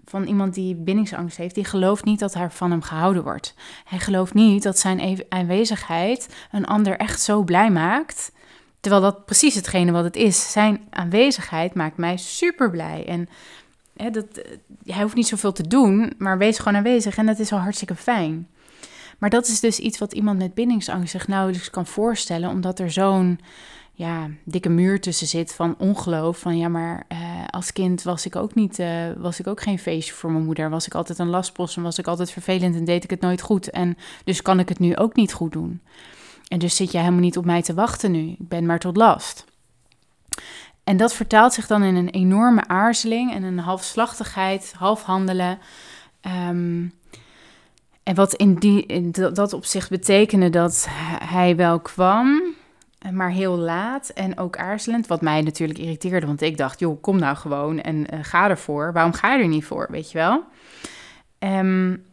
van 0.04 0.24
iemand 0.24 0.54
die 0.54 0.74
bindingsangst 0.74 1.36
heeft. 1.36 1.54
Die 1.54 1.64
gelooft 1.64 2.04
niet 2.04 2.18
dat 2.18 2.34
er 2.34 2.52
van 2.52 2.70
hem 2.70 2.82
gehouden 2.82 3.22
wordt. 3.22 3.54
Hij 3.84 3.98
gelooft 3.98 4.34
niet 4.34 4.62
dat 4.62 4.78
zijn 4.78 5.24
aanwezigheid 5.28 6.28
een 6.50 6.66
ander 6.66 6.96
echt 6.96 7.20
zo 7.20 7.42
blij 7.42 7.70
maakt. 7.70 8.32
Terwijl 8.80 9.02
dat 9.02 9.24
precies 9.24 9.54
hetgene 9.54 9.92
wat 9.92 10.04
het 10.04 10.16
is. 10.16 10.52
Zijn 10.52 10.80
aanwezigheid 10.90 11.74
maakt 11.74 11.96
mij 11.96 12.16
super 12.16 12.70
blij. 12.70 13.06
En 13.06 13.28
hè, 13.96 14.10
dat, 14.10 14.26
eh, 14.26 14.56
hij 14.84 15.02
hoeft 15.02 15.14
niet 15.14 15.26
zoveel 15.26 15.52
te 15.52 15.68
doen, 15.68 16.12
maar 16.18 16.38
wees 16.38 16.58
gewoon 16.58 16.76
aanwezig. 16.76 17.16
En 17.16 17.26
dat 17.26 17.38
is 17.38 17.52
al 17.52 17.58
hartstikke 17.58 17.94
fijn. 17.94 18.48
Maar 19.18 19.30
dat 19.30 19.46
is 19.46 19.60
dus 19.60 19.78
iets 19.78 19.98
wat 19.98 20.12
iemand 20.12 20.38
met 20.38 20.54
bindingsangst 20.54 21.10
zich 21.10 21.28
nauwelijks 21.28 21.70
kan 21.70 21.86
voorstellen, 21.86 22.50
omdat 22.50 22.78
er 22.78 22.90
zo'n 22.90 23.40
ja, 24.02 24.30
dikke 24.44 24.68
muur 24.68 25.00
tussen 25.00 25.26
zit 25.26 25.54
van 25.54 25.74
ongeloof. 25.78 26.38
Van 26.38 26.56
ja, 26.56 26.68
maar 26.68 27.04
uh, 27.12 27.18
als 27.50 27.72
kind 27.72 28.02
was 28.02 28.26
ik 28.26 28.36
ook 28.36 28.54
niet, 28.54 28.78
uh, 28.78 29.12
was 29.16 29.40
ik 29.40 29.46
ook 29.46 29.62
geen 29.62 29.78
feestje 29.78 30.14
voor 30.14 30.30
mijn 30.30 30.44
moeder. 30.44 30.70
Was 30.70 30.86
ik 30.86 30.94
altijd 30.94 31.18
een 31.18 31.28
lastpost 31.28 31.76
en 31.76 31.82
was 31.82 31.98
ik 31.98 32.06
altijd 32.06 32.30
vervelend 32.30 32.74
en 32.74 32.84
deed 32.84 33.04
ik 33.04 33.10
het 33.10 33.20
nooit 33.20 33.40
goed. 33.40 33.70
En 33.70 33.96
dus 34.24 34.42
kan 34.42 34.58
ik 34.58 34.68
het 34.68 34.78
nu 34.78 34.96
ook 34.96 35.14
niet 35.14 35.32
goed 35.32 35.52
doen. 35.52 35.80
En 36.48 36.58
dus 36.58 36.76
zit 36.76 36.92
je 36.92 36.98
helemaal 36.98 37.20
niet 37.20 37.36
op 37.36 37.44
mij 37.44 37.62
te 37.62 37.74
wachten 37.74 38.10
nu. 38.10 38.28
Ik 38.28 38.48
ben 38.48 38.66
maar 38.66 38.78
tot 38.78 38.96
last. 38.96 39.44
En 40.84 40.96
dat 40.96 41.14
vertaalt 41.14 41.52
zich 41.52 41.66
dan 41.66 41.82
in 41.82 41.96
een 41.96 42.10
enorme 42.10 42.66
aarzeling 42.66 43.32
en 43.32 43.42
een 43.42 43.58
halfslachtigheid, 43.58 44.74
half 44.76 45.02
handelen. 45.02 45.58
Um, 46.48 46.92
en 48.02 48.14
wat 48.14 48.34
in, 48.34 48.54
die, 48.54 48.86
in 48.86 49.10
dat 49.10 49.52
opzicht 49.52 49.90
betekende 49.90 50.50
dat 50.50 50.86
hij 51.24 51.56
wel 51.56 51.80
kwam, 51.80 52.54
maar 53.10 53.30
heel 53.30 53.56
laat 53.56 54.08
en 54.08 54.38
ook 54.38 54.56
aarzelend. 54.56 55.06
Wat 55.06 55.20
mij 55.20 55.40
natuurlijk 55.40 55.78
irriteerde, 55.78 56.26
want 56.26 56.42
ik 56.42 56.56
dacht, 56.56 56.78
joh, 56.80 57.02
kom 57.02 57.18
nou 57.18 57.36
gewoon 57.36 57.80
en 57.80 57.96
uh, 57.96 58.20
ga 58.22 58.48
ervoor. 58.48 58.92
Waarom 58.92 59.12
ga 59.12 59.34
je 59.34 59.42
er 59.42 59.48
niet 59.48 59.64
voor, 59.64 59.86
weet 59.90 60.10
je 60.10 60.18
wel? 60.18 60.44
Um, 61.38 62.04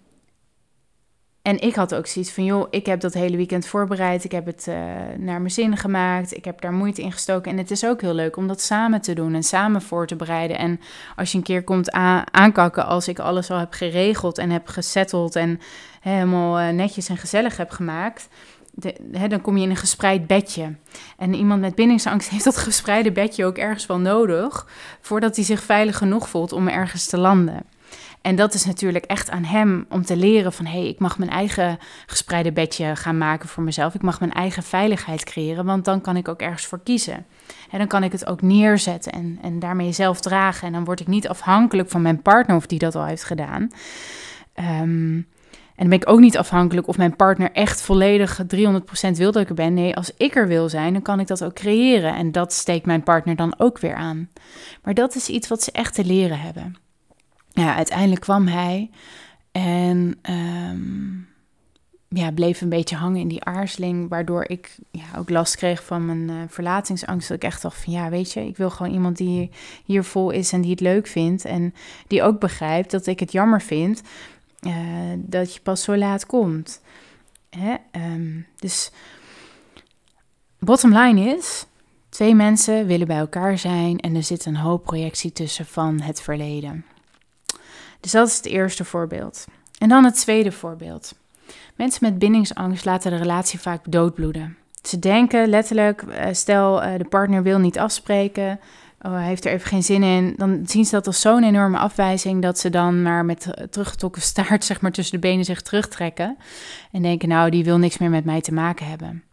en 1.42 1.62
ik 1.62 1.76
had 1.76 1.96
ook 1.96 2.08
zoiets 2.08 2.32
van, 2.32 2.44
joh, 2.44 2.68
ik 2.70 2.86
heb 2.86 3.00
dat 3.00 3.14
hele 3.14 3.38
weekend 3.38 3.66
voorbereid. 3.66 4.24
Ik 4.24 4.32
heb 4.32 4.46
het 4.46 4.66
uh, 4.70 4.76
naar 5.18 5.40
mijn 5.40 5.52
zin 5.52 5.78
gemaakt. 5.78 6.36
Ik 6.36 6.46
heb 6.46 6.62
daar 6.62 6.74
moeite 6.74 7.02
in 7.02 7.12
gestoken. 7.12 7.52
En 7.52 7.58
het 7.58 7.72
is 7.72 7.86
ook 7.86 8.02
heel 8.02 8.14
leuk 8.14 8.38
om 8.38 8.48
dat 8.48 8.62
samen 8.62 9.02
te 9.02 9.14
doen 9.14 9.34
en 9.34 9.44
samen 9.44 9.82
voor 9.82 10.08
te 10.08 10.16
bereiden. 10.16 10.58
En 10.58 10.80
als 11.16 11.32
je 11.32 11.38
een 11.38 11.44
keer 11.44 11.64
komt 11.64 11.92
aankakken 11.92 12.86
als 12.86 13.08
ik 13.08 13.20
alles 13.20 13.52
al 13.52 13.58
heb 13.58 13.74
geregeld 13.74 14.38
en 14.38 14.50
heb 14.50 14.68
gesetteld 14.68 15.36
en 15.36 15.60
helemaal 16.02 16.60
uh, 16.60 16.70
netjes 16.70 17.10
en 17.10 17.18
gezellig 17.18 17.58
heb 17.58 17.70
gemaakt 17.70 18.28
hè, 19.12 19.28
dan 19.28 19.42
kom 19.42 19.58
je 19.58 19.64
in 19.64 19.70
een 19.70 19.76
gespreid 19.76 20.28
bedje. 20.28 20.76
En 21.18 21.34
iemand 21.34 21.62
met 21.62 21.76
bindingsangst 21.76 22.30
heeft 22.34 22.44
dat 22.44 22.58
gespreide 22.58 23.12
bedje 23.12 23.46
ook 23.46 23.58
ergens 23.58 23.86
wel 23.86 24.00
nodig 24.00 24.68
voordat 25.02 25.36
hij 25.36 25.46
zich 25.46 25.64
veilig 25.64 25.98
genoeg 25.98 26.30
voelt 26.30 26.52
om 26.52 26.68
ergens 26.68 27.06
te 27.06 27.18
landen. 27.18 27.64
En 28.22 28.36
dat 28.36 28.54
is 28.54 28.66
natuurlijk 28.66 29.06
echt 29.06 29.30
aan 29.30 29.44
hem 29.44 29.86
om 29.90 30.06
te 30.06 30.16
leren 30.16 30.54
van 30.54 30.66
hé, 30.66 30.80
hey, 30.80 30.88
ik 30.88 31.00
mag 31.00 31.18
mijn 31.18 31.30
eigen 31.30 31.80
gespreide 32.06 32.52
bedje 32.52 32.96
gaan 32.96 33.18
maken 33.18 33.50
voor 33.50 33.64
mezelf. 33.64 33.96
Ik 33.96 34.02
mag 34.02 34.20
mijn 34.20 34.34
eigen 34.34 34.64
veiligheid 34.64 35.24
creëren, 35.24 35.66
want 35.66 35.86
dan 35.86 36.02
kan 36.02 36.18
ik 36.18 36.28
ook 36.28 36.42
ergens 36.42 36.66
voor 36.66 36.80
kiezen. 36.84 37.26
En 37.72 37.78
dan 37.78 37.88
kan 37.88 38.04
ik 38.04 38.12
het 38.12 38.26
ook 38.26 38.42
neerzetten 38.42 39.12
en, 39.12 39.40
en 39.42 39.60
daarmee 39.60 39.92
zelf 39.92 40.22
dragen. 40.22 40.68
En 40.68 40.74
dan 40.74 40.86
word 40.86 41.00
ik 41.00 41.08
niet 41.08 41.28
afhankelijk 41.28 41.90
van 41.90 42.02
mijn 42.02 42.22
partner 42.22 42.56
of 42.56 42.66
die 42.66 42.80
dat 42.80 42.96
al 42.96 43.06
heeft 43.06 43.24
gedaan. 43.24 43.72
En 44.54 45.28
dan 45.80 45.90
ben 45.90 46.02
ik 46.02 46.10
ook 46.10 46.20
niet 46.20 46.38
afhankelijk 46.38 46.88
of 46.88 46.98
mijn 46.98 47.16
partner 47.16 47.52
echt 47.52 47.82
volledig 47.82 48.42
300% 48.56 49.12
wil 49.12 49.32
dat 49.32 49.42
ik 49.42 49.50
er 49.50 49.56
ben. 49.56 49.74
Nee, 49.74 49.96
als 49.96 50.12
ik 50.18 50.36
er 50.36 50.48
wil 50.48 50.70
zijn, 50.70 50.94
dan 50.94 51.02
kan 51.02 51.20
ik 51.20 51.28
dat 51.28 51.44
ook 51.44 51.54
creëren. 51.54 52.16
En 52.16 52.32
dat 52.32 52.54
steekt 52.54 52.86
mijn 52.86 53.04
partner 53.04 53.36
dan 53.36 53.54
ook 53.58 53.80
weer 53.80 53.96
aan. 53.96 54.30
Maar 54.84 54.94
dat 54.94 55.16
is 55.16 55.30
iets 55.30 55.48
wat 55.48 55.64
ze 55.64 55.72
echt 55.72 55.94
te 55.94 56.06
leren 56.06 56.40
hebben. 56.40 56.76
Ja, 57.52 57.76
uiteindelijk 57.76 58.22
kwam 58.22 58.48
hij 58.48 58.90
en 59.52 60.20
um, 60.30 61.28
ja, 62.10 62.32
bleef 62.32 62.62
een 62.62 62.70
beetje 62.70 62.96
hangen 62.96 63.20
in 63.20 63.28
die 63.28 63.44
aarzeling. 63.44 64.10
Waardoor 64.10 64.44
ik 64.48 64.78
ja, 64.92 65.06
ook 65.18 65.30
last 65.30 65.56
kreeg 65.56 65.84
van 65.84 66.06
mijn 66.06 66.30
uh, 66.30 66.36
verlatingsangst. 66.48 67.28
Dat 67.28 67.38
ik 67.38 67.44
echt 67.44 67.62
dacht 67.62 67.84
van 67.84 67.94
ja, 67.94 68.10
weet 68.10 68.32
je, 68.32 68.46
ik 68.46 68.58
wil 68.58 68.70
gewoon 68.70 68.94
iemand 68.94 69.18
die 69.18 69.52
hier 69.86 70.04
vol 70.04 70.30
is 70.30 70.52
en 70.52 70.62
die 70.62 70.72
het 70.72 70.80
leuk 70.80 71.08
vindt. 71.08 71.46
En 71.46 71.74
die 72.08 72.24
ook 72.24 72.40
begrijpt 72.40 72.92
dat 72.92 73.08
ik 73.08 73.20
het 73.20 73.32
jammer 73.32 73.62
vind 73.62 74.02
uh, 74.62 74.74
dat 75.18 75.54
je 75.54 75.62
pas 75.62 75.84
zo 75.84 75.98
laat 75.98 76.26
komt. 76.26 76.82
Hè? 77.50 77.76
Um, 77.92 78.48
dus 78.56 78.92
bottom 80.60 80.94
line 80.94 81.38
is, 81.38 81.66
twee 82.10 82.36
mensen 82.36 82.86
willen 82.86 83.08
bij 83.08 83.18
elkaar 83.18 83.58
zijn 83.58 84.00
en 84.00 84.16
er 84.16 84.24
zit 84.24 84.46
een 84.46 84.58
hoop 84.58 84.84
projectie 84.84 85.32
tussen 85.32 85.66
van 85.66 86.02
het 86.02 86.22
verleden. 86.22 86.86
Dus 88.00 88.12
dat 88.12 88.28
is 88.28 88.38
het 88.38 88.46
eerste 88.46 88.86
voorbeeld. 88.86 89.46
En 89.78 89.90
dan 89.90 90.04
het 90.04 90.16
tweede 90.16 90.52
voorbeeld. 90.52 91.16
Mensen 91.76 92.00
met 92.04 92.20
bindingsangst 92.20 92.86
laten 92.86 93.12
de 93.12 93.18
relatie 93.18 93.60
vaak 93.60 93.92
doodbloeden. 93.92 94.58
Ze 94.82 95.00
denken 95.00 95.50
letterlijk, 95.50 96.02
eh, 96.02 96.34
stel 96.34 96.84
uh, 96.84 96.98
de 96.98 97.08
partner 97.10 97.44
wil 97.44 97.60
niet 97.60 97.80
afspreken, 97.80 98.60
oh, 99.02 99.12
hij 99.12 99.26
heeft 99.26 99.46
er 99.46 99.52
even 99.52 99.68
geen 99.68 99.84
zin 99.84 100.04
in, 100.04 100.34
dan 100.38 100.64
zien 100.66 100.86
ze 100.86 100.92
dat 100.92 101.08
als 101.08 101.22
zo'n 101.22 101.44
enorme 101.44 101.78
afwijzing 101.78 102.42
dat 102.42 102.60
ze 102.60 102.70
dan 102.70 103.02
maar 103.02 103.26
met 103.26 103.48
teruggetrokken 103.70 104.22
staart, 104.22 104.66
zeg 104.70 104.82
maar 104.82 104.92
tussen 104.92 105.22
de 105.22 105.28
benen 105.28 105.46
zich 105.46 105.62
terugtrekken 105.62 106.38
en 106.92 107.02
denken, 107.02 107.30
nou, 107.30 107.50
die 107.50 107.64
wil 107.64 107.78
niks 107.78 107.98
meer 107.98 108.10
met 108.10 108.26
mij 108.26 108.42
te 108.42 108.54
maken 108.54 108.86
hebben. 108.88 109.24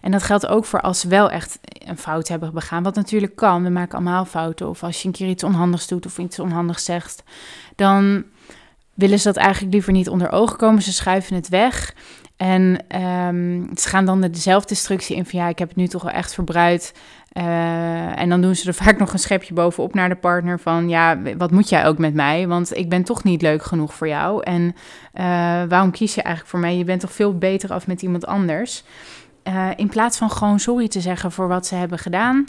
En 0.00 0.10
dat 0.10 0.22
geldt 0.22 0.46
ook 0.46 0.64
voor 0.64 0.80
als 0.80 1.00
ze 1.00 1.08
wel 1.08 1.30
echt 1.30 1.58
een 1.86 1.98
fout 1.98 2.28
hebben 2.28 2.52
begaan, 2.52 2.82
wat 2.82 2.94
natuurlijk 2.94 3.36
kan. 3.36 3.62
We 3.62 3.68
maken 3.68 3.94
allemaal 3.94 4.24
fouten. 4.24 4.68
Of 4.68 4.82
als 4.82 5.02
je 5.02 5.08
een 5.08 5.14
keer 5.14 5.28
iets 5.28 5.44
onhandigs 5.44 5.86
doet 5.86 6.06
of 6.06 6.18
iets 6.18 6.38
onhandigs 6.38 6.84
zegt, 6.84 7.22
dan 7.76 8.24
willen 8.94 9.18
ze 9.18 9.24
dat 9.24 9.36
eigenlijk 9.36 9.72
liever 9.72 9.92
niet 9.92 10.08
onder 10.08 10.30
ogen 10.30 10.56
komen. 10.56 10.82
Ze 10.82 10.92
schuiven 10.92 11.34
het 11.34 11.48
weg. 11.48 11.94
En 12.36 12.84
um, 13.02 13.68
ze 13.74 13.88
gaan 13.88 14.04
dan 14.04 14.20
de 14.20 14.30
zelfdestructie 14.32 15.16
in 15.16 15.26
van 15.26 15.38
ja, 15.38 15.48
ik 15.48 15.58
heb 15.58 15.68
het 15.68 15.76
nu 15.76 15.88
toch 15.88 16.02
wel 16.02 16.12
echt 16.12 16.34
verbruikt. 16.34 16.92
Uh, 17.36 18.20
en 18.20 18.28
dan 18.28 18.40
doen 18.40 18.56
ze 18.56 18.68
er 18.68 18.74
vaak 18.74 18.98
nog 19.04 19.12
een 19.12 19.18
schepje 19.18 19.54
bovenop 19.54 19.94
naar 19.94 20.08
de 20.08 20.16
partner 20.16 20.60
van 20.60 20.88
ja, 20.88 21.18
wat 21.36 21.50
moet 21.50 21.68
jij 21.68 21.86
ook 21.86 21.98
met 21.98 22.14
mij? 22.14 22.48
Want 22.48 22.76
ik 22.76 22.88
ben 22.88 23.02
toch 23.02 23.24
niet 23.24 23.42
leuk 23.42 23.62
genoeg 23.62 23.94
voor 23.94 24.08
jou. 24.08 24.42
En 24.42 24.62
uh, 24.62 25.22
waarom 25.68 25.90
kies 25.90 26.14
je 26.14 26.22
eigenlijk 26.22 26.54
voor 26.54 26.60
mij? 26.60 26.76
Je 26.76 26.84
bent 26.84 27.00
toch 27.00 27.12
veel 27.12 27.38
beter 27.38 27.72
af 27.72 27.86
met 27.86 28.02
iemand 28.02 28.26
anders. 28.26 28.84
Uh, 29.44 29.68
in 29.76 29.88
plaats 29.88 30.18
van 30.18 30.30
gewoon 30.30 30.60
sorry 30.60 30.88
te 30.88 31.00
zeggen 31.00 31.32
voor 31.32 31.48
wat 31.48 31.66
ze 31.66 31.74
hebben 31.74 31.98
gedaan. 31.98 32.46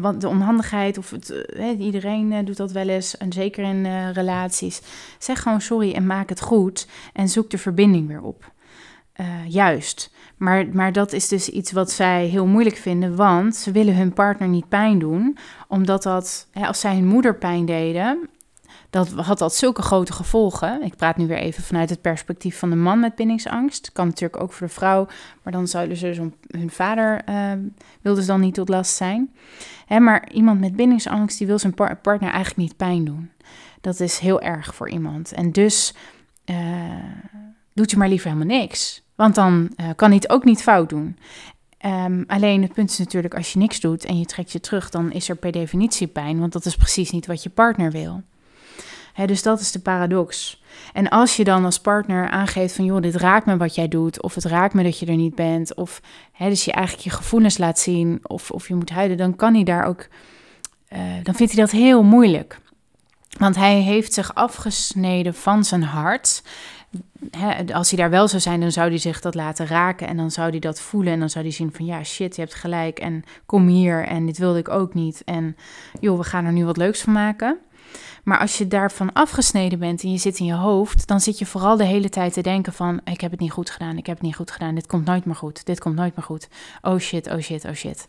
want 0.00 0.20
de 0.20 0.28
onhandigheid, 0.28 0.98
of 0.98 1.10
het, 1.10 1.44
iedereen 1.78 2.44
doet 2.44 2.56
dat 2.56 2.72
wel 2.72 2.88
eens, 2.88 3.16
en 3.16 3.32
zeker 3.32 3.64
in 3.64 4.10
relaties. 4.12 4.82
Zeg 5.18 5.42
gewoon 5.42 5.60
sorry 5.60 5.92
en 5.92 6.06
maak 6.06 6.28
het 6.28 6.40
goed 6.40 6.88
en 7.12 7.28
zoek 7.28 7.50
de 7.50 7.58
verbinding 7.58 8.08
weer 8.08 8.22
op. 8.22 8.52
juist. 9.48 10.10
Maar, 10.40 10.66
maar 10.72 10.92
dat 10.92 11.12
is 11.12 11.28
dus 11.28 11.48
iets 11.48 11.72
wat 11.72 11.90
zij 11.90 12.26
heel 12.26 12.46
moeilijk 12.46 12.76
vinden, 12.76 13.16
want 13.16 13.56
ze 13.56 13.70
willen 13.70 13.96
hun 13.96 14.12
partner 14.12 14.48
niet 14.48 14.68
pijn 14.68 14.98
doen, 14.98 15.36
omdat 15.68 16.02
dat, 16.02 16.48
hè, 16.50 16.66
als 16.66 16.80
zij 16.80 16.94
hun 16.94 17.06
moeder 17.06 17.36
pijn 17.36 17.64
deden, 17.64 18.28
dat 18.90 19.10
had 19.10 19.38
dat 19.38 19.54
zulke 19.54 19.82
grote 19.82 20.12
gevolgen. 20.12 20.82
Ik 20.82 20.96
praat 20.96 21.16
nu 21.16 21.26
weer 21.26 21.38
even 21.38 21.62
vanuit 21.62 21.90
het 21.90 22.00
perspectief 22.00 22.58
van 22.58 22.70
de 22.70 22.76
man 22.76 23.00
met 23.00 23.14
bindingsangst. 23.14 23.92
Kan 23.92 24.06
natuurlijk 24.06 24.42
ook 24.42 24.52
voor 24.52 24.66
de 24.66 24.72
vrouw, 24.72 25.06
maar 25.42 25.52
dan 25.52 25.68
zouden 25.68 25.96
ze 25.96 26.14
zo'n 26.14 26.34
hun 26.50 26.70
vader 26.70 27.22
uh, 27.28 27.52
wilde 28.00 28.20
ze 28.20 28.26
dan 28.26 28.40
niet 28.40 28.54
tot 28.54 28.68
last 28.68 28.94
zijn. 28.94 29.34
Hè, 29.86 30.00
maar 30.00 30.32
iemand 30.32 30.60
met 30.60 30.76
bindingsangst 30.76 31.38
die 31.38 31.46
wil 31.46 31.58
zijn 31.58 31.74
partner 31.74 32.30
eigenlijk 32.30 32.56
niet 32.56 32.76
pijn 32.76 33.04
doen. 33.04 33.30
Dat 33.80 34.00
is 34.00 34.18
heel 34.18 34.40
erg 34.40 34.74
voor 34.74 34.90
iemand. 34.90 35.32
En 35.32 35.52
dus 35.52 35.94
uh, 36.50 36.56
doet 37.74 37.90
je 37.90 37.96
maar 37.96 38.08
liever 38.08 38.30
helemaal 38.30 38.58
niks. 38.58 39.02
Want 39.20 39.34
dan 39.34 39.70
uh, 39.76 39.86
kan 39.96 40.08
hij 40.08 40.16
het 40.16 40.30
ook 40.30 40.44
niet 40.44 40.62
fout 40.62 40.88
doen. 40.88 41.16
Um, 41.86 42.24
alleen 42.26 42.62
het 42.62 42.72
punt 42.72 42.90
is 42.90 42.98
natuurlijk, 42.98 43.34
als 43.34 43.52
je 43.52 43.58
niks 43.58 43.80
doet 43.80 44.04
en 44.04 44.18
je 44.18 44.24
trekt 44.24 44.52
je 44.52 44.60
terug, 44.60 44.90
dan 44.90 45.12
is 45.12 45.28
er 45.28 45.36
per 45.36 45.52
definitie 45.52 46.06
pijn, 46.06 46.38
want 46.38 46.52
dat 46.52 46.64
is 46.64 46.76
precies 46.76 47.10
niet 47.10 47.26
wat 47.26 47.42
je 47.42 47.50
partner 47.50 47.90
wil. 47.90 48.22
dus 49.26 49.42
dat 49.42 49.60
is 49.60 49.72
de 49.72 49.78
paradox. 49.78 50.62
En 50.92 51.08
als 51.08 51.36
je 51.36 51.44
dan 51.44 51.64
als 51.64 51.80
partner 51.80 52.30
aangeeft 52.30 52.74
van, 52.74 52.84
joh, 52.84 53.02
dit 53.02 53.14
raakt 53.14 53.46
me 53.46 53.56
wat 53.56 53.74
jij 53.74 53.88
doet, 53.88 54.22
of 54.22 54.34
het 54.34 54.44
raakt 54.44 54.74
me 54.74 54.82
dat 54.82 54.98
je 54.98 55.06
er 55.06 55.16
niet 55.16 55.34
bent, 55.34 55.74
of 55.74 56.00
dus 56.38 56.64
je 56.64 56.72
eigenlijk 56.72 57.04
je 57.04 57.16
gevoelens 57.16 57.58
laat 57.58 57.78
zien, 57.78 58.20
of, 58.22 58.50
of 58.50 58.68
je 58.68 58.74
moet 58.74 58.90
huilen, 58.90 59.16
dan 59.16 59.36
kan 59.36 59.54
hij 59.54 59.64
daar 59.64 59.84
ook, 59.84 60.08
uh, 60.92 60.98
dan 61.22 61.34
vindt 61.34 61.52
hij 61.52 61.62
dat 61.62 61.70
heel 61.70 62.02
moeilijk. 62.02 62.60
Want 63.38 63.56
hij 63.56 63.80
heeft 63.80 64.12
zich 64.12 64.34
afgesneden 64.34 65.34
van 65.34 65.64
zijn 65.64 65.82
hart 65.82 66.42
als 67.72 67.90
hij 67.90 67.98
daar 67.98 68.10
wel 68.10 68.28
zou 68.28 68.42
zijn, 68.42 68.60
dan 68.60 68.72
zou 68.72 68.88
hij 68.88 68.98
zich 68.98 69.20
dat 69.20 69.34
laten 69.34 69.66
raken 69.66 70.06
en 70.06 70.16
dan 70.16 70.30
zou 70.30 70.50
hij 70.50 70.58
dat 70.58 70.80
voelen 70.80 71.12
en 71.12 71.18
dan 71.18 71.30
zou 71.30 71.44
hij 71.44 71.54
zien 71.54 71.72
van 71.72 71.84
ja, 71.84 72.04
shit, 72.04 72.36
je 72.36 72.40
hebt 72.42 72.54
gelijk 72.54 72.98
en 72.98 73.24
kom 73.46 73.66
hier 73.66 74.06
en 74.06 74.26
dit 74.26 74.38
wilde 74.38 74.58
ik 74.58 74.68
ook 74.68 74.94
niet 74.94 75.22
en 75.24 75.56
joh, 76.00 76.18
we 76.18 76.24
gaan 76.24 76.44
er 76.44 76.52
nu 76.52 76.64
wat 76.64 76.76
leuks 76.76 77.00
van 77.00 77.12
maken. 77.12 77.58
Maar 78.24 78.38
als 78.38 78.58
je 78.58 78.68
daarvan 78.68 79.12
afgesneden 79.12 79.78
bent 79.78 80.02
en 80.02 80.10
je 80.12 80.18
zit 80.18 80.38
in 80.38 80.44
je 80.44 80.54
hoofd, 80.54 81.06
dan 81.06 81.20
zit 81.20 81.38
je 81.38 81.46
vooral 81.46 81.76
de 81.76 81.84
hele 81.84 82.08
tijd 82.08 82.32
te 82.32 82.40
denken 82.40 82.72
van 82.72 83.00
ik 83.04 83.20
heb 83.20 83.30
het 83.30 83.40
niet 83.40 83.52
goed 83.52 83.70
gedaan, 83.70 83.96
ik 83.96 84.06
heb 84.06 84.16
het 84.16 84.26
niet 84.26 84.36
goed 84.36 84.50
gedaan, 84.50 84.74
dit 84.74 84.86
komt 84.86 85.04
nooit 85.04 85.24
meer 85.24 85.36
goed, 85.36 85.66
dit 85.66 85.80
komt 85.80 85.94
nooit 85.94 86.16
meer 86.16 86.24
goed. 86.24 86.48
Oh 86.82 86.98
shit, 86.98 87.30
oh 87.30 87.38
shit, 87.38 87.64
oh 87.64 87.72
shit. 87.72 88.06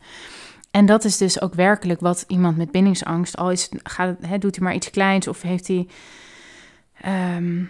En 0.72 0.86
dat 0.86 1.04
is 1.04 1.18
dus 1.18 1.42
ook 1.42 1.54
werkelijk 1.54 2.00
wat 2.00 2.24
iemand 2.28 2.58
met 2.58 2.72
bindingsangst, 2.72 3.38
al 3.38 3.52
is, 3.52 3.70
gaat, 3.84 4.16
doet 4.40 4.56
hij 4.56 4.66
maar 4.66 4.76
iets 4.76 4.90
kleins 4.90 5.28
of 5.28 5.42
heeft 5.42 5.68
hij... 5.68 5.88
Um, 7.38 7.70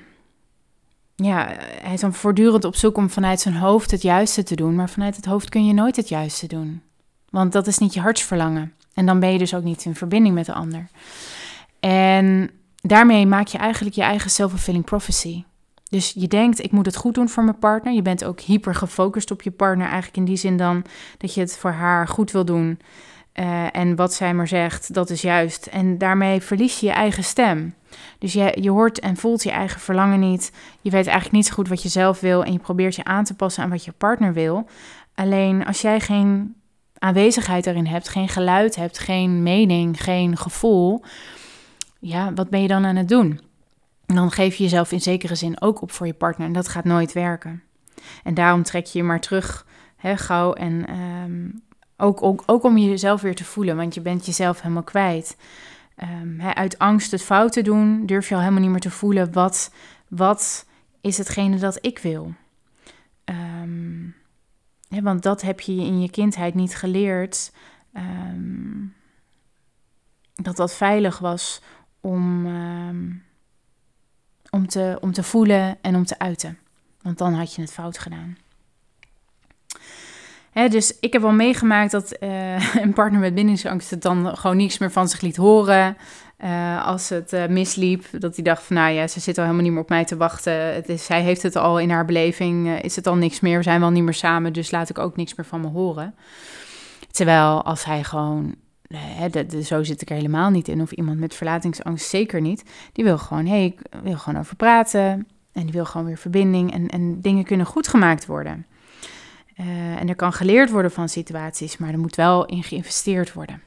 ja, 1.24 1.56
hij 1.82 1.94
is 1.94 2.02
dan 2.02 2.14
voortdurend 2.14 2.66
op 2.66 2.76
zoek 2.76 2.98
om 2.98 3.10
vanuit 3.10 3.40
zijn 3.40 3.56
hoofd 3.56 3.92
het 3.92 4.02
juiste 4.02 4.44
te 4.44 4.56
doen. 4.56 4.76
Maar 4.76 4.90
vanuit 4.90 5.16
het 5.16 5.26
hoofd 5.26 5.50
kun 5.50 5.66
je 5.66 5.74
nooit 5.74 5.96
het 5.96 6.10
juiste 6.10 6.48
doen. 6.48 6.82
Want 7.30 7.52
dat 7.52 7.68
is 7.68 7.78
niet 7.78 7.94
je 7.94 8.00
hartsverlangen. 8.00 8.74
En 8.94 9.06
dan 9.06 9.20
ben 9.20 9.32
je 9.32 9.38
dus 9.38 9.54
ook 9.54 9.64
niet 9.64 9.86
in 9.86 9.96
verbinding 9.96 10.36
met 10.36 10.46
de 10.46 10.54
ander. 10.54 10.88
En 11.80 12.52
daarmee 12.76 13.26
maak 13.26 13.48
je 13.48 13.58
eigenlijk 13.58 13.96
je 13.96 14.02
eigen 14.02 14.30
self-fulfilling 14.30 14.86
prophecy. 14.86 15.44
Dus 15.90 16.14
je 16.16 16.28
denkt, 16.28 16.64
ik 16.64 16.72
moet 16.72 16.86
het 16.86 16.96
goed 16.96 17.14
doen 17.14 17.30
voor 17.30 17.44
mijn 17.44 17.60
partner. 17.60 17.94
Je 17.94 18.02
bent 18.02 18.24
ook 18.24 18.40
hyper 18.40 18.76
gefocust 18.76 19.32
op 19.32 19.42
je 19.42 19.52
partner. 19.52 19.86
Eigenlijk 19.86 20.18
in 20.18 20.26
die 20.26 20.36
zin 20.36 20.58
dan 20.58 20.84
dat 21.18 21.34
je 21.34 21.42
het 21.42 21.58
voor 21.58 21.72
haar 21.72 22.08
goed 22.08 22.32
wil 22.32 22.46
doen. 22.46 22.80
Uh, 23.34 23.76
en 23.76 23.96
wat 23.96 24.14
zij 24.14 24.34
maar 24.34 24.48
zegt, 24.48 24.94
dat 24.94 25.10
is 25.10 25.22
juist. 25.22 25.66
En 25.66 25.98
daarmee 25.98 26.42
verlies 26.42 26.80
je 26.80 26.86
je 26.86 26.92
eigen 26.92 27.24
stem. 27.24 27.74
Dus 28.20 28.34
je, 28.34 28.58
je 28.62 28.70
hoort 28.70 29.00
en 29.00 29.18
voelt 29.18 29.44
je 29.44 29.52
eigen 29.52 29.80
verlangen 29.80 30.20
niet. 30.20 30.52
Je 30.82 30.90
weet 30.90 31.06
eigenlijk 31.06 31.36
niet 31.36 31.46
zo 31.46 31.54
goed 31.54 31.68
wat 31.68 31.84
je 31.84 31.90
zelf 31.90 32.20
wil. 32.20 32.44
En 32.44 32.52
je 32.52 32.60
probeert 32.60 32.96
je 32.96 33.04
aan 33.04 33.24
te 33.24 33.36
passen 33.36 33.64
aan 33.64 33.70
wat 33.70 33.86
je 33.86 33.92
partner 33.92 34.34
wil. 34.34 34.68
Alleen 35.16 35.66
als 35.66 35.82
jij 35.82 36.00
geen 36.00 36.56
aanwezigheid 36.98 37.66
erin 37.66 37.88
hebt, 37.88 38.10
geen 38.10 38.30
geluid 38.30 38.76
hebt, 38.76 39.00
geen 39.00 39.44
mening, 39.44 40.04
geen 40.04 40.38
gevoel. 40.38 41.04
Ja, 42.00 42.34
wat 42.34 42.50
ben 42.50 42.62
je 42.62 42.68
dan 42.68 42.86
aan 42.86 42.96
het 42.96 43.10
doen? 43.10 43.40
En 44.06 44.16
dan 44.16 44.32
geef 44.32 44.56
je 44.56 44.64
jezelf 44.64 44.92
in 44.92 45.02
zekere 45.02 45.36
zin 45.36 45.62
ook 45.62 45.82
op 45.82 45.92
voor 45.92 46.08
je 46.08 46.14
partner. 46.14 46.48
En 46.48 46.54
dat 46.54 46.68
gaat 46.68 46.84
nooit 46.84 47.14
werken. 47.14 47.64
En 48.24 48.34
daarom 48.34 48.64
trek 48.64 48.86
je 48.86 48.98
je 48.98 49.04
maar 49.04 49.20
terug, 49.20 49.66
hè, 49.98 50.18
gauw. 50.18 50.54
En 50.54 51.00
um, 51.00 51.62
ook, 52.02 52.44
ook, 52.46 52.64
om 52.64 52.78
jezelf 52.78 53.22
weer 53.22 53.36
te 53.36 53.44
voelen, 53.44 53.76
want 53.76 53.94
je 53.94 54.02
bent 54.02 54.26
jezelf 54.26 54.62
helemaal 54.62 54.84
kwijt. 54.84 55.38
Um, 56.22 56.42
uit 56.42 56.80
angst 56.80 57.12
het 57.12 57.22
fout 57.22 57.52
te 57.54 57.62
doen, 57.62 58.06
durf 58.06 58.30
je 58.30 58.36
al 58.36 58.40
helemaal 58.40 58.62
niet 58.62 58.72
meer 58.72 58.80
te 58.80 58.90
voelen 58.90 59.34
wat, 59.34 59.74
wat 60.08 60.66
is 61.02 61.18
hetgene 61.18 61.58
dat 61.58 61.78
ik 61.82 62.00
wil. 62.00 62.34
Um, 63.26 64.16
want 64.90 65.24
dat 65.24 65.42
heb 65.42 65.60
je 65.60 65.76
in 65.76 66.02
je 66.02 66.10
kindheid 66.10 66.54
niet 66.54 66.76
geleerd. 66.76 67.54
Um, 67.94 68.94
dat 70.34 70.56
dat 70.56 70.74
veilig 70.74 71.20
was 71.20 71.62
om, 72.00 72.46
om, 74.50 74.68
te, 74.68 74.98
om 75.02 75.12
te 75.12 75.24
voelen 75.24 75.78
en 75.82 75.96
om 75.96 76.06
te 76.06 76.20
uiten. 76.20 76.58
Want 77.02 77.18
dan 77.18 77.34
had 77.34 77.56
je 77.56 77.62
het 77.62 77.72
fout 77.72 77.98
gedaan 77.98 78.38
dus 80.54 80.98
ik 81.00 81.14
heb 81.14 81.22
wel 81.22 81.32
meegemaakt 81.32 81.92
dat 81.92 82.18
uh, 82.20 82.76
een 82.84 82.94
partner 82.94 83.20
met 83.20 83.36
bindingsangst 83.36 83.90
het 83.90 84.02
dan 84.02 84.38
gewoon 84.38 84.58
niets 84.58 84.78
meer 84.78 84.92
van 84.92 85.08
zich 85.08 85.22
liet 85.22 85.36
horen. 85.36 85.98
Uh, 86.44 86.86
als 86.86 87.10
het 87.10 87.34
uh, 87.34 87.48
misliep, 87.48 88.06
dat 88.12 88.36
hij 88.36 88.44
dacht 88.44 88.64
van 88.64 88.76
nou 88.76 88.92
ja, 88.92 89.08
ze 89.08 89.20
zit 89.20 89.38
al 89.38 89.44
helemaal 89.44 89.64
niet 89.64 89.74
meer 89.74 89.82
op 89.82 89.90
mij 89.90 90.06
te 90.06 90.18
wachten. 90.18 90.74
Het 90.74 90.90
is, 90.90 91.06
zij 91.06 91.22
heeft 91.22 91.44
het 91.44 91.56
al 91.56 91.80
in 91.80 91.90
haar 91.90 92.06
beleving, 92.06 92.82
is 92.82 92.96
het 92.96 93.08
al 93.08 93.16
niks 93.16 93.40
meer. 93.40 93.58
We 93.58 93.64
zijn 93.64 93.80
wel 93.80 93.90
niet 93.90 94.04
meer 94.04 94.14
samen, 94.14 94.54
dus 94.54 94.72
laat 94.72 94.90
ik 94.90 95.00
ook 95.00 95.16
niks 95.16 95.36
meer 95.36 95.46
van 95.46 95.62
me 95.62 95.68
horen. 95.68 96.16
Terwijl 97.12 97.64
als 97.64 97.86
hij 97.86 98.04
gewoon, 98.04 98.56
zo 99.64 99.84
zit 99.84 100.02
ik 100.02 100.10
er 100.10 100.16
helemaal 100.16 100.50
niet 100.50 100.68
in, 100.68 100.82
of 100.82 100.92
iemand 100.92 101.20
met 101.20 101.36
verlatingsangst 101.36 102.10
zeker 102.10 102.42
niet. 102.42 102.64
Die 102.94 103.04
wil 103.04 103.18
gewoon, 103.18 103.46
hé, 103.46 103.52
hey, 103.52 103.66
ik 103.66 103.80
wil 104.04 104.18
gewoon 104.18 104.40
over 104.40 104.56
praten. 104.56 105.28
En 105.52 105.64
die 105.64 105.72
wil 105.72 105.86
gewoon 105.86 106.08
weer 106.08 106.18
verbinding 106.18 106.74
en, 106.74 106.88
en 106.88 107.22
dingen 107.22 107.44
kunnen 107.44 107.66
goed 107.66 107.88
gemaakt 107.88 108.26
worden. 108.26 108.66
Uh, 109.62 109.68
en 110.00 110.10
er 110.10 110.16
kan 110.16 110.34
geleerd 110.34 110.70
worden 110.70 110.92
van 110.92 111.10
situaties, 111.10 111.78
maar 111.78 111.92
er 111.92 112.00
moet 112.00 112.16
wel 112.16 112.46
in 112.46 112.64
geïnvesteerd 112.64 113.34
worden. 113.34 113.62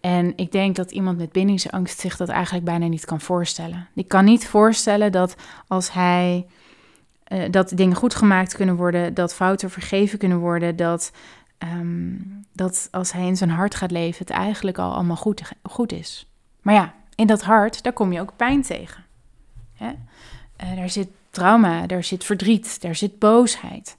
En 0.00 0.32
ik 0.36 0.52
denk 0.52 0.76
dat 0.76 0.90
iemand 0.90 1.18
met 1.18 1.32
bindingsangst 1.32 1.98
zich 1.98 2.16
dat 2.16 2.28
eigenlijk 2.28 2.64
bijna 2.64 2.86
niet 2.86 3.04
kan 3.04 3.20
voorstellen. 3.20 3.88
Die 3.94 4.04
kan 4.04 4.24
niet 4.24 4.46
voorstellen 4.46 5.12
dat 5.12 5.34
als 5.66 5.92
hij 5.92 6.46
uh, 7.28 7.44
dat 7.50 7.68
dingen 7.74 7.96
goed 7.96 8.14
gemaakt 8.14 8.54
kunnen 8.54 8.76
worden, 8.76 9.14
dat 9.14 9.34
fouten 9.34 9.70
vergeven 9.70 10.18
kunnen 10.18 10.38
worden, 10.38 10.76
dat, 10.76 11.12
um, 11.58 12.44
dat 12.52 12.88
als 12.90 13.12
hij 13.12 13.26
in 13.26 13.36
zijn 13.36 13.50
hart 13.50 13.74
gaat 13.74 13.90
leven, 13.90 14.26
het 14.26 14.36
eigenlijk 14.36 14.78
al 14.78 14.94
allemaal 14.94 15.16
goed, 15.16 15.42
goed 15.62 15.92
is. 15.92 16.30
Maar 16.60 16.74
ja, 16.74 16.94
in 17.14 17.26
dat 17.26 17.42
hart, 17.42 17.82
daar 17.82 17.92
kom 17.92 18.12
je 18.12 18.20
ook 18.20 18.36
pijn 18.36 18.62
tegen. 18.62 19.04
Hè? 19.74 19.92
Uh, 20.62 20.76
daar 20.76 20.90
zit 20.90 21.08
trauma, 21.30 21.86
daar 21.86 22.04
zit 22.04 22.24
verdriet, 22.24 22.80
daar 22.80 22.94
zit 22.94 23.18
boosheid. 23.18 23.96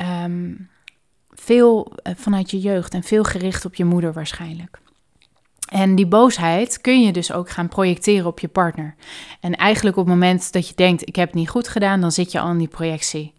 Um, 0.00 0.68
veel 1.30 1.92
eh, 2.02 2.12
vanuit 2.16 2.50
je 2.50 2.60
jeugd 2.60 2.94
en 2.94 3.02
veel 3.02 3.24
gericht 3.24 3.64
op 3.64 3.74
je 3.74 3.84
moeder 3.84 4.12
waarschijnlijk. 4.12 4.78
En 5.68 5.94
die 5.94 6.06
boosheid 6.06 6.80
kun 6.80 7.02
je 7.02 7.12
dus 7.12 7.32
ook 7.32 7.50
gaan 7.50 7.68
projecteren 7.68 8.26
op 8.26 8.38
je 8.38 8.48
partner. 8.48 8.94
En 9.40 9.56
eigenlijk 9.56 9.96
op 9.96 10.04
het 10.04 10.14
moment 10.14 10.52
dat 10.52 10.68
je 10.68 10.74
denkt, 10.74 11.08
ik 11.08 11.16
heb 11.16 11.26
het 11.26 11.36
niet 11.36 11.48
goed 11.48 11.68
gedaan, 11.68 12.00
dan 12.00 12.12
zit 12.12 12.32
je 12.32 12.40
al 12.40 12.50
in 12.50 12.58
die 12.58 12.68
projectie. 12.68 13.34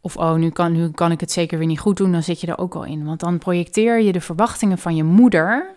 Of 0.00 0.16
oh, 0.16 0.34
nu 0.34 0.50
kan, 0.50 0.72
nu 0.72 0.90
kan 0.90 1.12
ik 1.12 1.20
het 1.20 1.32
zeker 1.32 1.58
weer 1.58 1.66
niet 1.66 1.80
goed 1.80 1.96
doen, 1.96 2.12
dan 2.12 2.22
zit 2.22 2.40
je 2.40 2.46
er 2.46 2.58
ook 2.58 2.74
al 2.74 2.84
in. 2.84 3.04
Want 3.04 3.20
dan 3.20 3.38
projecteer 3.38 4.00
je 4.00 4.12
de 4.12 4.20
verwachtingen 4.20 4.78
van 4.78 4.96
je 4.96 5.04
moeder 5.04 5.74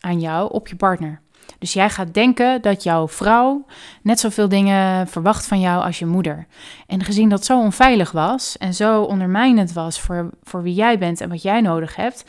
aan 0.00 0.20
jou 0.20 0.52
op 0.52 0.68
je 0.68 0.76
partner. 0.76 1.20
Dus 1.58 1.72
jij 1.72 1.90
gaat 1.90 2.14
denken 2.14 2.62
dat 2.62 2.82
jouw 2.82 3.08
vrouw 3.08 3.64
net 4.02 4.20
zoveel 4.20 4.48
dingen 4.48 5.08
verwacht 5.08 5.46
van 5.46 5.60
jou 5.60 5.84
als 5.84 5.98
je 5.98 6.06
moeder. 6.06 6.46
En 6.86 7.04
gezien 7.04 7.28
dat 7.28 7.44
zo 7.44 7.58
onveilig 7.58 8.10
was 8.10 8.58
en 8.58 8.74
zo 8.74 9.02
ondermijnend 9.02 9.72
was 9.72 10.00
voor, 10.00 10.30
voor 10.42 10.62
wie 10.62 10.74
jij 10.74 10.98
bent 10.98 11.20
en 11.20 11.28
wat 11.28 11.42
jij 11.42 11.60
nodig 11.60 11.96
hebt, 11.96 12.24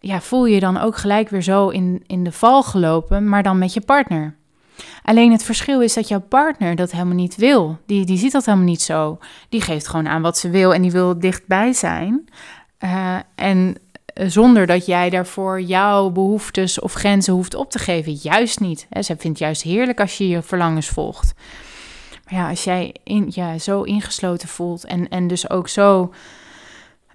ja, 0.00 0.20
voel 0.20 0.46
je 0.46 0.60
dan 0.60 0.78
ook 0.78 0.96
gelijk 0.96 1.28
weer 1.28 1.42
zo 1.42 1.68
in, 1.68 2.04
in 2.06 2.24
de 2.24 2.32
val 2.32 2.62
gelopen, 2.62 3.28
maar 3.28 3.42
dan 3.42 3.58
met 3.58 3.74
je 3.74 3.80
partner. 3.80 4.34
Alleen 5.02 5.32
het 5.32 5.42
verschil 5.42 5.80
is 5.80 5.94
dat 5.94 6.08
jouw 6.08 6.20
partner 6.20 6.76
dat 6.76 6.90
helemaal 6.90 7.14
niet 7.14 7.36
wil. 7.36 7.78
Die, 7.86 8.04
die 8.06 8.18
ziet 8.18 8.32
dat 8.32 8.44
helemaal 8.44 8.66
niet 8.66 8.82
zo. 8.82 9.18
Die 9.48 9.60
geeft 9.60 9.88
gewoon 9.88 10.08
aan 10.08 10.22
wat 10.22 10.38
ze 10.38 10.50
wil 10.50 10.74
en 10.74 10.82
die 10.82 10.90
wil 10.90 11.18
dichtbij 11.18 11.72
zijn. 11.72 12.28
Uh, 12.84 13.16
en 13.34 13.76
zonder 14.14 14.66
dat 14.66 14.86
jij 14.86 15.10
daarvoor 15.10 15.60
jouw 15.60 16.10
behoeftes 16.10 16.80
of 16.80 16.92
grenzen 16.92 17.32
hoeft 17.32 17.54
op 17.54 17.70
te 17.70 17.78
geven. 17.78 18.12
Juist 18.12 18.60
niet. 18.60 18.86
Hè. 18.90 19.02
Ze 19.02 19.16
vindt 19.16 19.24
het 19.24 19.38
juist 19.38 19.62
heerlijk 19.62 20.00
als 20.00 20.18
je 20.18 20.28
je 20.28 20.42
verlangens 20.42 20.88
volgt. 20.88 21.34
Maar 22.24 22.34
ja, 22.34 22.48
als 22.48 22.64
jij 22.64 22.94
in, 23.04 23.26
ja, 23.30 23.58
zo 23.58 23.82
ingesloten 23.82 24.48
voelt 24.48 24.84
en, 24.84 25.08
en 25.08 25.26
dus 25.26 25.50
ook 25.50 25.68
zo 25.68 26.12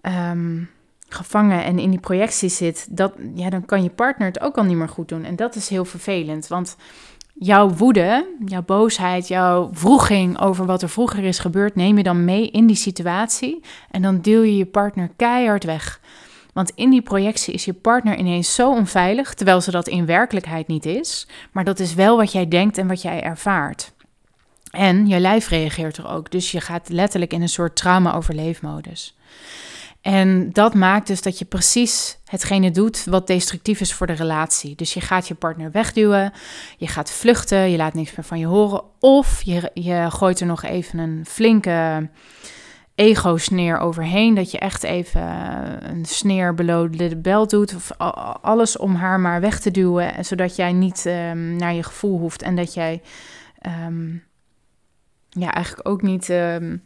ehm, 0.01 0.63
gevangen 1.09 1.63
en 1.63 1.79
in 1.79 1.89
die 1.89 1.99
projectie 1.99 2.49
zit, 2.49 2.87
dat, 2.97 3.13
ja, 3.35 3.49
dan 3.49 3.65
kan 3.65 3.83
je 3.83 3.89
partner 3.89 4.27
het 4.27 4.41
ook 4.41 4.57
al 4.57 4.63
niet 4.63 4.77
meer 4.77 4.89
goed 4.89 5.07
doen. 5.07 5.23
En 5.23 5.35
dat 5.35 5.55
is 5.55 5.69
heel 5.69 5.85
vervelend, 5.85 6.47
want 6.47 6.75
jouw 7.33 7.69
woede, 7.69 8.35
jouw 8.45 8.63
boosheid, 8.63 9.27
jouw 9.27 9.69
vroeging 9.73 10.39
over 10.39 10.65
wat 10.65 10.81
er 10.81 10.89
vroeger 10.89 11.23
is 11.23 11.39
gebeurd, 11.39 11.75
neem 11.75 11.97
je 11.97 12.03
dan 12.03 12.25
mee 12.25 12.49
in 12.49 12.67
die 12.67 12.75
situatie 12.75 13.63
en 13.91 14.01
dan 14.01 14.21
deel 14.21 14.41
je 14.41 14.57
je 14.57 14.65
partner 14.65 15.09
keihard 15.15 15.63
weg. 15.63 15.99
Want 16.55 16.71
in 16.75 16.89
die 16.89 17.01
projectie 17.01 17.53
is 17.53 17.65
je 17.65 17.73
partner 17.73 18.17
ineens 18.17 18.55
zo 18.55 18.69
onveilig, 18.69 19.33
terwijl 19.33 19.61
ze 19.61 19.71
dat 19.71 19.87
in 19.87 20.05
werkelijkheid 20.05 20.67
niet 20.67 20.85
is. 20.85 21.27
Maar 21.51 21.63
dat 21.63 21.79
is 21.79 21.93
wel 21.93 22.17
wat 22.17 22.31
jij 22.31 22.47
denkt 22.47 22.77
en 22.77 22.87
wat 22.87 23.01
jij 23.01 23.21
ervaart. 23.21 23.91
En 24.71 25.07
je 25.07 25.19
lijf 25.19 25.49
reageert 25.49 25.97
er 25.97 26.09
ook. 26.09 26.31
Dus 26.31 26.51
je 26.51 26.61
gaat 26.61 26.89
letterlijk 26.89 27.33
in 27.33 27.41
een 27.41 27.49
soort 27.49 27.75
trauma-overleefmodus. 27.75 29.17
En 30.01 30.51
dat 30.51 30.73
maakt 30.73 31.07
dus 31.07 31.21
dat 31.21 31.39
je 31.39 31.45
precies 31.45 32.17
hetgene 32.25 32.71
doet 32.71 33.05
wat 33.05 33.27
destructief 33.27 33.79
is 33.79 33.93
voor 33.93 34.07
de 34.07 34.13
relatie. 34.13 34.75
Dus 34.75 34.93
je 34.93 35.01
gaat 35.01 35.27
je 35.27 35.35
partner 35.35 35.71
wegduwen, 35.71 36.33
je 36.77 36.87
gaat 36.87 37.11
vluchten, 37.11 37.71
je 37.71 37.77
laat 37.77 37.93
niks 37.93 38.15
meer 38.15 38.25
van 38.25 38.39
je 38.39 38.45
horen. 38.45 38.83
Of 38.99 39.41
je, 39.41 39.71
je 39.73 40.05
gooit 40.09 40.39
er 40.39 40.45
nog 40.47 40.63
even 40.63 40.99
een 40.99 41.25
flinke 41.27 42.09
ego-sneer 42.95 43.77
overheen. 43.77 44.33
Dat 44.33 44.51
je 44.51 44.59
echt 44.59 44.83
even 44.83 45.21
een 45.89 46.05
sneer 46.05 46.55
de 46.55 47.17
bel 47.17 47.47
doet. 47.47 47.75
Of 47.75 47.91
alles 48.41 48.77
om 48.77 48.95
haar 48.95 49.19
maar 49.19 49.41
weg 49.41 49.59
te 49.59 49.71
duwen. 49.71 50.25
Zodat 50.25 50.55
jij 50.55 50.73
niet 50.73 51.05
um, 51.05 51.55
naar 51.55 51.73
je 51.73 51.83
gevoel 51.83 52.19
hoeft. 52.19 52.41
En 52.41 52.55
dat 52.55 52.73
jij 52.73 53.01
um, 53.87 54.23
ja, 55.29 55.53
eigenlijk 55.53 55.87
ook 55.87 56.01
niet. 56.01 56.29
Um, 56.29 56.83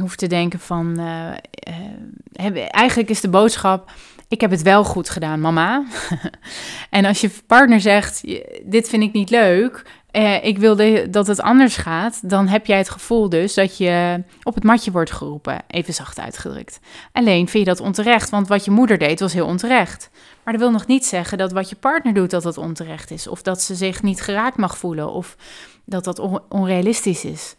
hoeft 0.00 0.18
te 0.18 0.26
denken 0.26 0.60
van. 0.60 1.00
Uh, 1.00 2.66
eigenlijk 2.70 3.10
is 3.10 3.20
de 3.20 3.28
boodschap. 3.28 3.90
Ik 4.28 4.40
heb 4.40 4.50
het 4.50 4.62
wel 4.62 4.84
goed 4.84 5.10
gedaan, 5.10 5.40
mama. 5.40 5.84
en 6.90 7.04
als 7.04 7.20
je 7.20 7.30
partner 7.46 7.80
zegt: 7.80 8.22
Dit 8.64 8.88
vind 8.88 9.02
ik 9.02 9.12
niet 9.12 9.30
leuk 9.30 9.97
uh, 10.12 10.44
ik 10.44 10.58
wilde 10.58 11.10
dat 11.10 11.26
het 11.26 11.40
anders 11.40 11.76
gaat, 11.76 12.28
dan 12.30 12.48
heb 12.48 12.66
jij 12.66 12.78
het 12.78 12.90
gevoel 12.90 13.28
dus 13.28 13.54
dat 13.54 13.76
je 13.76 14.22
op 14.42 14.54
het 14.54 14.64
matje 14.64 14.90
wordt 14.90 15.10
geroepen, 15.10 15.62
even 15.66 15.94
zacht 15.94 16.18
uitgedrukt. 16.18 16.80
Alleen 17.12 17.48
vind 17.48 17.64
je 17.64 17.70
dat 17.70 17.80
onterecht, 17.80 18.30
want 18.30 18.48
wat 18.48 18.64
je 18.64 18.70
moeder 18.70 18.98
deed 18.98 19.20
was 19.20 19.32
heel 19.32 19.46
onterecht. 19.46 20.10
Maar 20.44 20.52
dat 20.52 20.62
wil 20.62 20.72
nog 20.72 20.86
niet 20.86 21.06
zeggen 21.06 21.38
dat 21.38 21.52
wat 21.52 21.68
je 21.68 21.76
partner 21.76 22.14
doet 22.14 22.30
dat 22.30 22.42
dat 22.42 22.58
onterecht 22.58 23.10
is, 23.10 23.26
of 23.26 23.42
dat 23.42 23.62
ze 23.62 23.74
zich 23.74 24.02
niet 24.02 24.20
geraakt 24.20 24.56
mag 24.56 24.78
voelen, 24.78 25.12
of 25.12 25.36
dat 25.84 26.04
dat 26.04 26.42
onrealistisch 26.48 27.24
is. 27.24 27.56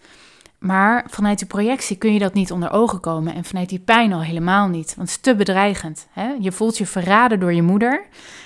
Maar 0.59 1.05
vanuit 1.09 1.39
die 1.39 1.47
projectie 1.47 1.97
kun 1.97 2.13
je 2.13 2.19
dat 2.19 2.33
niet 2.33 2.51
onder 2.51 2.71
ogen 2.71 2.99
komen 2.99 3.33
en 3.33 3.43
vanuit 3.43 3.69
die 3.69 3.79
pijn 3.79 4.13
al 4.13 4.21
helemaal 4.21 4.67
niet, 4.67 4.95
want 4.95 5.07
het 5.07 5.17
is 5.17 5.17
te 5.17 5.35
bedreigend. 5.35 6.07
Hè? 6.11 6.35
Je 6.39 6.51
voelt 6.51 6.77
je 6.77 6.85
verraden 6.85 7.39
door 7.39 7.53
je 7.53 7.61
moeder 7.61 8.05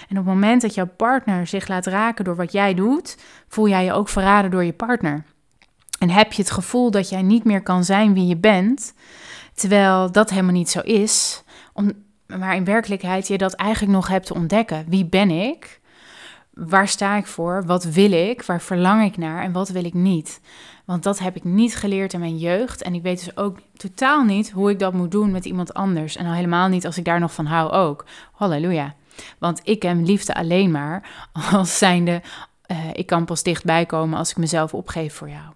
en 0.10 0.18
op 0.20 0.26
het 0.26 0.34
moment 0.34 0.62
dat 0.62 0.74
jouw 0.74 0.90
partner 0.98 1.48
zich 1.48 1.68
laat 1.68 1.86
raken 1.86 2.26
door 2.26 2.36
wat 2.36 2.52
jij 2.52 2.74
doet, 2.74 3.18
voel 3.48 3.68
jij 3.68 3.84
je 3.84 3.94
ook 3.94 4.10
verraden 4.10 4.52
door 4.52 4.64
je 4.64 4.74
partner. 4.74 5.24
En 6.00 6.10
heb 6.10 6.34
je 6.34 6.42
het 6.42 6.52
gevoel 6.52 6.92
dat 6.92 7.10
jij 7.10 7.22
niet 7.22 7.44
meer 7.44 7.64
kan 7.64 7.84
zijn 7.84 8.14
wie 8.14 8.28
je 8.28 8.38
bent, 8.38 8.94
terwijl 9.54 10.12
dat 10.12 10.30
helemaal 10.30 10.52
niet 10.54 10.70
zo 10.70 10.80
is, 10.80 11.44
om, 11.74 11.92
maar 12.28 12.56
in 12.56 12.64
werkelijkheid 12.64 13.28
je 13.28 13.38
dat 13.38 13.54
eigenlijk 13.54 13.94
nog 13.94 14.08
hebt 14.08 14.26
te 14.26 14.34
ontdekken. 14.34 14.86
Wie 14.88 15.06
ben 15.06 15.30
ik? 15.30 15.82
Waar 16.54 16.88
sta 16.88 17.18
ik 17.18 17.26
voor? 17.26 17.64
Wat 17.66 17.84
wil 17.84 18.12
ik? 18.12 18.44
Waar 18.44 18.62
verlang 18.62 19.04
ik 19.04 19.18
naar? 19.18 19.44
En 19.44 19.52
wat 19.52 19.70
wil 19.70 19.86
ik 19.86 19.94
niet? 19.94 20.42
Want 20.86 21.04
dat 21.04 21.20
heb 21.20 21.36
ik 21.36 21.44
niet 21.44 21.76
geleerd 21.76 22.14
in 22.14 22.20
mijn 22.20 22.38
jeugd. 22.38 22.82
En 22.82 22.94
ik 22.94 23.02
weet 23.02 23.26
dus 23.26 23.38
ook 23.38 23.58
totaal 23.78 24.24
niet 24.24 24.52
hoe 24.52 24.70
ik 24.70 24.80
dat 24.80 24.94
moet 24.94 25.12
doen 25.12 25.32
met 25.32 25.46
iemand 25.46 25.74
anders. 25.74 26.16
En 26.16 26.26
al 26.26 26.34
helemaal 26.34 26.68
niet 26.68 26.86
als 26.86 26.98
ik 26.98 27.06
daar 27.06 27.20
nog 27.20 27.34
van 27.34 27.46
hou 27.46 27.72
ook. 27.72 28.06
Halleluja. 28.32 28.96
Want 29.38 29.62
ik 29.64 29.80
ken 29.80 30.06
liefde 30.06 30.36
alleen 30.36 30.72
maar 30.72 31.28
als 31.52 31.78
zijnde, 31.78 32.22
uh, 32.68 32.78
ik 32.94 33.06
kan 33.06 33.26
pas 33.26 33.44
dichtbij 33.44 33.86
komen 33.86 34.18
als 34.18 34.30
ik 34.30 34.38
mezelf 34.38 34.74
opgeef 34.74 35.14
voor 35.14 35.30
jou. 35.30 35.54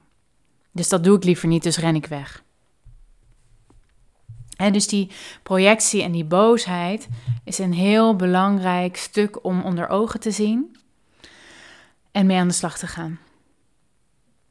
Dus 0.71 0.89
dat 0.89 1.03
doe 1.03 1.17
ik 1.17 1.23
liever 1.23 1.47
niet, 1.47 1.63
dus 1.63 1.77
ren 1.77 1.95
ik 1.95 2.05
weg. 2.05 2.43
En 4.55 4.73
dus 4.73 4.87
die 4.87 5.11
projectie 5.43 6.03
en 6.03 6.11
die 6.11 6.25
boosheid 6.25 7.07
is 7.43 7.57
een 7.57 7.73
heel 7.73 8.15
belangrijk 8.15 8.97
stuk 8.97 9.43
om 9.45 9.61
onder 9.61 9.89
ogen 9.89 10.19
te 10.19 10.31
zien 10.31 10.75
en 12.17 12.25
mee 12.25 12.37
aan 12.37 12.47
de 12.47 12.53
slag 12.53 12.77
te 12.77 12.87
gaan. 12.87 13.19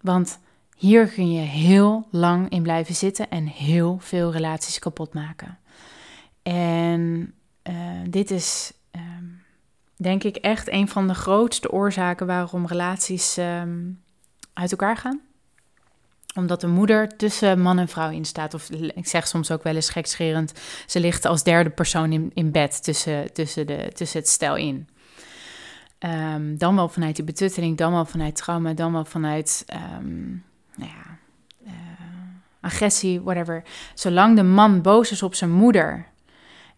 Want 0.00 0.38
hier 0.76 1.06
kun 1.06 1.32
je 1.32 1.40
heel 1.40 2.06
lang 2.10 2.48
in 2.48 2.62
blijven 2.62 2.94
zitten 2.94 3.30
en 3.30 3.46
heel 3.46 3.98
veel 4.00 4.32
relaties 4.32 4.78
kapot 4.78 5.14
maken. 5.14 5.58
En 6.42 7.34
uh, 7.62 7.74
dit 8.08 8.30
is 8.30 8.72
um, 8.92 9.42
denk 9.96 10.24
ik 10.24 10.36
echt 10.36 10.68
een 10.70 10.88
van 10.88 11.06
de 11.06 11.14
grootste 11.14 11.72
oorzaken 11.72 12.26
waarom 12.26 12.66
relaties 12.66 13.36
um, 13.36 14.02
uit 14.52 14.70
elkaar 14.70 14.96
gaan. 14.96 15.20
Omdat 16.34 16.60
de 16.60 16.66
moeder 16.66 17.16
tussen 17.16 17.60
man 17.60 17.78
en 17.78 17.88
vrouw 17.88 18.10
in 18.10 18.24
staat. 18.24 18.54
Of 18.54 18.70
ik 18.70 19.06
zeg 19.06 19.26
soms 19.28 19.50
ook 19.50 19.62
wel 19.62 19.74
eens 19.74 19.90
gekscherend, 19.90 20.52
ze 20.86 21.00
ligt 21.00 21.24
als 21.24 21.42
derde 21.42 21.70
persoon 21.70 22.12
in, 22.12 22.30
in 22.34 22.50
bed 22.50 22.82
tussen, 22.82 23.32
tussen, 23.32 23.66
de, 23.66 23.90
tussen 23.94 24.20
het 24.20 24.28
stel 24.28 24.56
in. 24.56 24.88
Um, 25.98 26.58
dan 26.58 26.76
wel 26.76 26.88
vanuit 26.88 27.16
die 27.16 27.24
betutteling, 27.24 27.76
dan 27.76 27.92
wel 27.92 28.04
vanuit 28.04 28.36
trauma, 28.36 28.72
dan 28.72 28.92
wel 28.92 29.04
vanuit 29.04 29.64
um, 29.98 30.44
nou 30.76 30.90
ja, 30.90 31.18
uh, 31.66 31.72
agressie, 32.60 33.20
whatever. 33.20 33.62
Zolang 33.94 34.36
de 34.36 34.42
man 34.42 34.82
boos 34.82 35.10
is 35.10 35.22
op 35.22 35.34
zijn 35.34 35.50
moeder, 35.50 36.06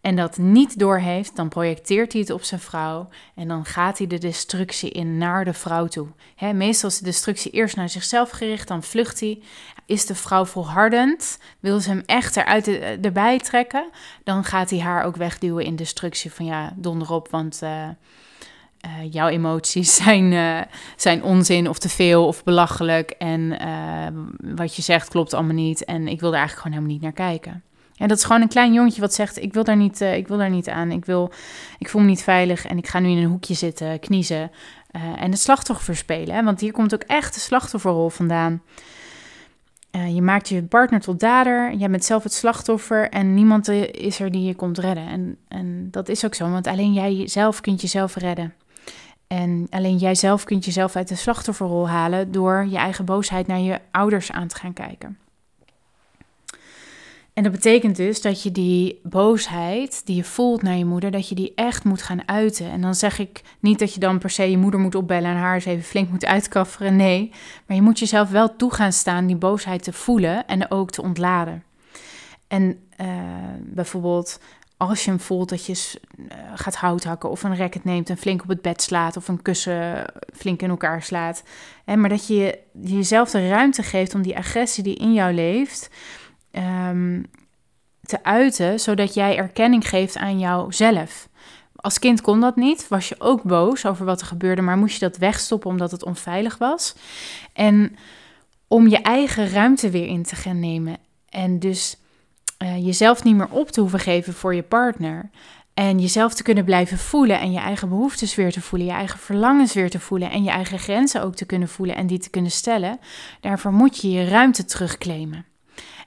en 0.00 0.16
dat 0.16 0.38
niet 0.38 0.78
doorheeft, 0.78 1.36
dan 1.36 1.48
projecteert 1.48 2.12
hij 2.12 2.20
het 2.20 2.30
op 2.30 2.42
zijn 2.42 2.60
vrouw 2.60 3.08
en 3.34 3.48
dan 3.48 3.64
gaat 3.64 3.98
hij 3.98 4.06
de 4.06 4.18
destructie 4.18 4.90
in 4.90 5.18
naar 5.18 5.44
de 5.44 5.52
vrouw 5.52 5.86
toe. 5.86 6.08
meestal 6.54 6.88
is 6.88 6.98
de 6.98 7.04
destructie 7.04 7.50
eerst 7.50 7.76
naar 7.76 7.88
zichzelf 7.88 8.30
gericht, 8.30 8.68
dan 8.68 8.82
vlucht 8.82 9.20
hij. 9.20 9.42
Is 9.86 10.06
de 10.06 10.14
vrouw 10.14 10.44
volhardend, 10.44 11.38
wil 11.60 11.80
ze 11.80 11.88
hem 11.88 12.02
echt 12.06 12.36
eruit 12.36 12.64
de, 12.64 12.78
erbij 13.02 13.38
trekken, 13.38 13.90
dan 14.24 14.44
gaat 14.44 14.70
hij 14.70 14.80
haar 14.80 15.04
ook 15.04 15.16
wegduwen 15.16 15.64
in 15.64 15.76
destructie 15.76 16.32
van 16.32 16.44
ja, 16.44 16.72
donder 16.76 17.10
op, 17.10 17.28
want 17.30 17.60
uh, 17.62 17.88
uh, 18.86 19.12
jouw 19.12 19.28
emoties 19.28 19.94
zijn, 20.04 20.32
uh, 20.32 20.60
zijn 20.96 21.22
onzin 21.22 21.68
of 21.68 21.78
te 21.78 21.88
veel 21.88 22.26
of 22.26 22.44
belachelijk 22.44 23.10
en 23.10 23.56
wat 24.40 24.76
je 24.76 24.82
zegt 24.82 25.08
klopt 25.08 25.34
allemaal 25.34 25.54
niet 25.54 25.84
en 25.84 26.08
ik 26.08 26.20
wil 26.20 26.32
er 26.32 26.38
eigenlijk 26.38 26.66
gewoon 26.66 26.72
helemaal 26.72 26.92
niet 26.92 27.02
naar 27.02 27.28
kijken. 27.28 27.62
Ja, 27.92 28.06
dat 28.06 28.18
is 28.18 28.24
gewoon 28.24 28.42
een 28.42 28.48
klein 28.48 28.72
jongetje 28.72 29.00
wat 29.00 29.14
zegt: 29.14 29.42
ik 29.42 29.52
wil 29.52 29.64
daar 29.64 29.76
niet, 29.76 30.00
ik 30.00 30.28
wil 30.28 30.38
daar 30.38 30.50
niet 30.50 30.68
aan. 30.68 30.90
Ik, 30.90 31.04
wil, 31.04 31.32
ik 31.78 31.88
voel 31.88 32.00
me 32.00 32.06
niet 32.06 32.22
veilig 32.22 32.66
en 32.66 32.78
ik 32.78 32.86
ga 32.86 32.98
nu 32.98 33.08
in 33.08 33.16
een 33.16 33.30
hoekje 33.30 33.54
zitten, 33.54 34.00
kniezen. 34.00 34.50
En 35.16 35.30
het 35.30 35.40
slachtoffer 35.40 35.96
spelen. 35.96 36.34
Hè? 36.34 36.42
Want 36.42 36.60
hier 36.60 36.72
komt 36.72 36.94
ook 36.94 37.02
echt 37.02 37.34
de 37.34 37.40
slachtofferrol 37.40 38.08
vandaan. 38.08 38.62
Je 39.90 40.22
maakt 40.22 40.48
je 40.48 40.62
partner 40.62 41.00
tot 41.00 41.20
dader, 41.20 41.74
jij 41.74 41.90
bent 41.90 42.04
zelf 42.04 42.22
het 42.22 42.32
slachtoffer 42.32 43.08
en 43.08 43.34
niemand 43.34 43.68
is 43.68 44.20
er 44.20 44.30
die 44.30 44.42
je 44.42 44.54
komt 44.54 44.78
redden. 44.78 45.06
En, 45.06 45.36
en 45.48 45.88
dat 45.90 46.08
is 46.08 46.24
ook 46.24 46.34
zo, 46.34 46.50
want 46.50 46.66
alleen 46.66 46.92
jij 46.92 47.28
zelf 47.28 47.60
kunt 47.60 47.80
jezelf 47.80 48.14
redden. 48.14 48.54
En 49.28 49.66
alleen 49.70 49.96
jij 49.96 50.14
zelf 50.14 50.44
kunt 50.44 50.64
jezelf 50.64 50.96
uit 50.96 51.08
de 51.08 51.14
slachtofferrol 51.14 51.88
halen 51.88 52.32
door 52.32 52.66
je 52.70 52.76
eigen 52.76 53.04
boosheid 53.04 53.46
naar 53.46 53.60
je 53.60 53.80
ouders 53.90 54.32
aan 54.32 54.48
te 54.48 54.56
gaan 54.56 54.72
kijken. 54.72 55.18
En 57.38 57.44
dat 57.44 57.52
betekent 57.52 57.96
dus 57.96 58.20
dat 58.20 58.42
je 58.42 58.52
die 58.52 59.00
boosheid 59.02 60.06
die 60.06 60.16
je 60.16 60.24
voelt 60.24 60.62
naar 60.62 60.76
je 60.76 60.84
moeder, 60.84 61.10
dat 61.10 61.28
je 61.28 61.34
die 61.34 61.52
echt 61.54 61.84
moet 61.84 62.02
gaan 62.02 62.28
uiten. 62.28 62.70
En 62.70 62.80
dan 62.80 62.94
zeg 62.94 63.18
ik 63.18 63.42
niet 63.60 63.78
dat 63.78 63.94
je 63.94 64.00
dan 64.00 64.18
per 64.18 64.30
se 64.30 64.50
je 64.50 64.58
moeder 64.58 64.80
moet 64.80 64.94
opbellen 64.94 65.30
en 65.30 65.36
haar 65.36 65.54
eens 65.54 65.64
even 65.64 65.84
flink 65.84 66.10
moet 66.10 66.24
uitkafferen. 66.24 66.96
Nee, 66.96 67.30
maar 67.66 67.76
je 67.76 67.82
moet 67.82 67.98
jezelf 67.98 68.30
wel 68.30 68.56
toe 68.56 68.74
gaan 68.74 68.92
staan 68.92 69.26
die 69.26 69.36
boosheid 69.36 69.82
te 69.82 69.92
voelen 69.92 70.46
en 70.46 70.70
ook 70.70 70.90
te 70.90 71.02
ontladen. 71.02 71.64
En 72.48 72.80
uh, 73.00 73.06
bijvoorbeeld 73.60 74.40
als 74.78 75.04
je 75.04 75.10
hem 75.10 75.20
voelt 75.20 75.48
dat 75.48 75.66
je 75.66 76.00
uh, 76.18 76.26
gaat 76.54 76.76
houthakken 76.76 77.30
of 77.30 77.42
een 77.42 77.56
racket 77.56 77.84
neemt 77.84 78.10
en 78.10 78.16
flink 78.16 78.42
op 78.42 78.48
het 78.48 78.62
bed 78.62 78.82
slaat 78.82 79.16
of 79.16 79.28
een 79.28 79.42
kussen 79.42 80.04
flink 80.34 80.62
in 80.62 80.70
elkaar 80.70 81.02
slaat. 81.02 81.42
Maar 81.84 82.08
dat 82.08 82.26
je 82.26 82.58
jezelf 82.82 83.30
de 83.30 83.48
ruimte 83.48 83.82
geeft 83.82 84.14
om 84.14 84.22
die 84.22 84.36
agressie 84.36 84.82
die 84.82 84.96
in 84.96 85.12
jou 85.12 85.32
leeft 85.32 85.90
um, 86.52 87.26
te 88.02 88.24
uiten, 88.24 88.80
zodat 88.80 89.14
jij 89.14 89.36
erkenning 89.36 89.88
geeft 89.88 90.16
aan 90.16 90.38
jouzelf. 90.38 91.28
Als 91.76 91.98
kind 91.98 92.20
kon 92.20 92.40
dat 92.40 92.56
niet, 92.56 92.88
was 92.88 93.08
je 93.08 93.16
ook 93.18 93.42
boos 93.42 93.86
over 93.86 94.04
wat 94.04 94.20
er 94.20 94.26
gebeurde, 94.26 94.62
maar 94.62 94.78
moest 94.78 94.94
je 95.00 95.08
dat 95.08 95.16
wegstoppen 95.16 95.70
omdat 95.70 95.90
het 95.90 96.04
onveilig 96.04 96.58
was. 96.58 96.94
En 97.52 97.96
om 98.68 98.88
je 98.88 98.98
eigen 98.98 99.50
ruimte 99.50 99.90
weer 99.90 100.06
in 100.06 100.22
te 100.22 100.36
gaan 100.36 100.60
nemen 100.60 100.96
en 101.28 101.58
dus 101.58 101.96
uh, 102.62 102.86
jezelf 102.86 103.24
niet 103.24 103.36
meer 103.36 103.50
op 103.50 103.70
te 103.70 103.80
hoeven 103.80 103.98
geven 104.00 104.34
voor 104.34 104.54
je 104.54 104.62
partner. 104.62 105.30
En 105.74 105.98
jezelf 105.98 106.34
te 106.34 106.42
kunnen 106.42 106.64
blijven 106.64 106.98
voelen 106.98 107.40
en 107.40 107.52
je 107.52 107.58
eigen 107.58 107.88
behoeftes 107.88 108.34
weer 108.34 108.52
te 108.52 108.60
voelen, 108.60 108.88
je 108.88 108.94
eigen 108.94 109.18
verlangens 109.18 109.74
weer 109.74 109.90
te 109.90 110.00
voelen 110.00 110.30
en 110.30 110.42
je 110.42 110.50
eigen 110.50 110.78
grenzen 110.78 111.22
ook 111.22 111.34
te 111.34 111.44
kunnen 111.44 111.68
voelen 111.68 111.96
en 111.96 112.06
die 112.06 112.18
te 112.18 112.30
kunnen 112.30 112.50
stellen. 112.50 112.98
Daarvoor 113.40 113.72
moet 113.72 114.00
je 114.00 114.10
je 114.10 114.28
ruimte 114.28 114.64
terugclaimen. 114.64 115.46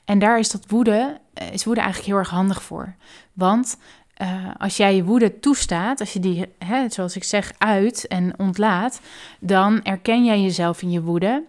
En 0.05 0.19
daar 0.19 0.39
is 0.39 0.49
dat 0.49 0.65
woede, 0.67 1.19
eh, 1.33 1.51
is 1.51 1.63
woede 1.63 1.81
eigenlijk 1.81 2.09
heel 2.11 2.19
erg 2.19 2.29
handig 2.29 2.63
voor. 2.63 2.95
Want 3.33 3.77
uh, 4.21 4.47
als 4.57 4.77
jij 4.77 4.95
je 4.95 5.03
woede 5.03 5.39
toestaat, 5.39 5.99
als 5.99 6.13
je 6.13 6.19
die, 6.19 6.45
hè, 6.57 6.89
zoals 6.89 7.15
ik 7.15 7.23
zeg, 7.23 7.51
uit 7.57 8.07
en 8.07 8.39
ontlaat, 8.39 9.01
dan 9.39 9.83
erken 9.83 10.25
jij 10.25 10.41
jezelf 10.41 10.81
in 10.81 10.91
je 10.91 11.01
woede 11.01 11.43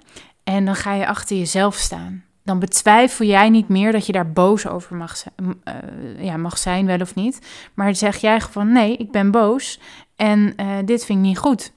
en 0.44 0.64
dan 0.64 0.76
ga 0.76 0.94
je 0.94 1.06
achter 1.06 1.36
jezelf 1.36 1.74
staan. 1.74 2.24
Dan 2.44 2.58
betwijfel 2.58 3.26
jij 3.26 3.48
niet 3.48 3.68
meer 3.68 3.92
dat 3.92 4.06
je 4.06 4.12
daar 4.12 4.32
boos 4.32 4.66
over 4.66 4.96
mag, 4.96 5.16
zijn, 5.16 5.60
uh, 5.64 6.24
ja, 6.24 6.36
mag 6.36 6.58
zijn, 6.58 6.86
wel 6.86 7.00
of 7.00 7.14
niet. 7.14 7.46
Maar 7.74 7.94
zeg 7.94 8.16
jij 8.16 8.40
van 8.40 8.72
nee, 8.72 8.96
ik 8.96 9.10
ben 9.10 9.30
boos 9.30 9.80
en 10.16 10.54
uh, 10.56 10.76
dit 10.84 11.04
vind 11.04 11.18
ik 11.18 11.24
niet 11.24 11.38
goed. 11.38 11.72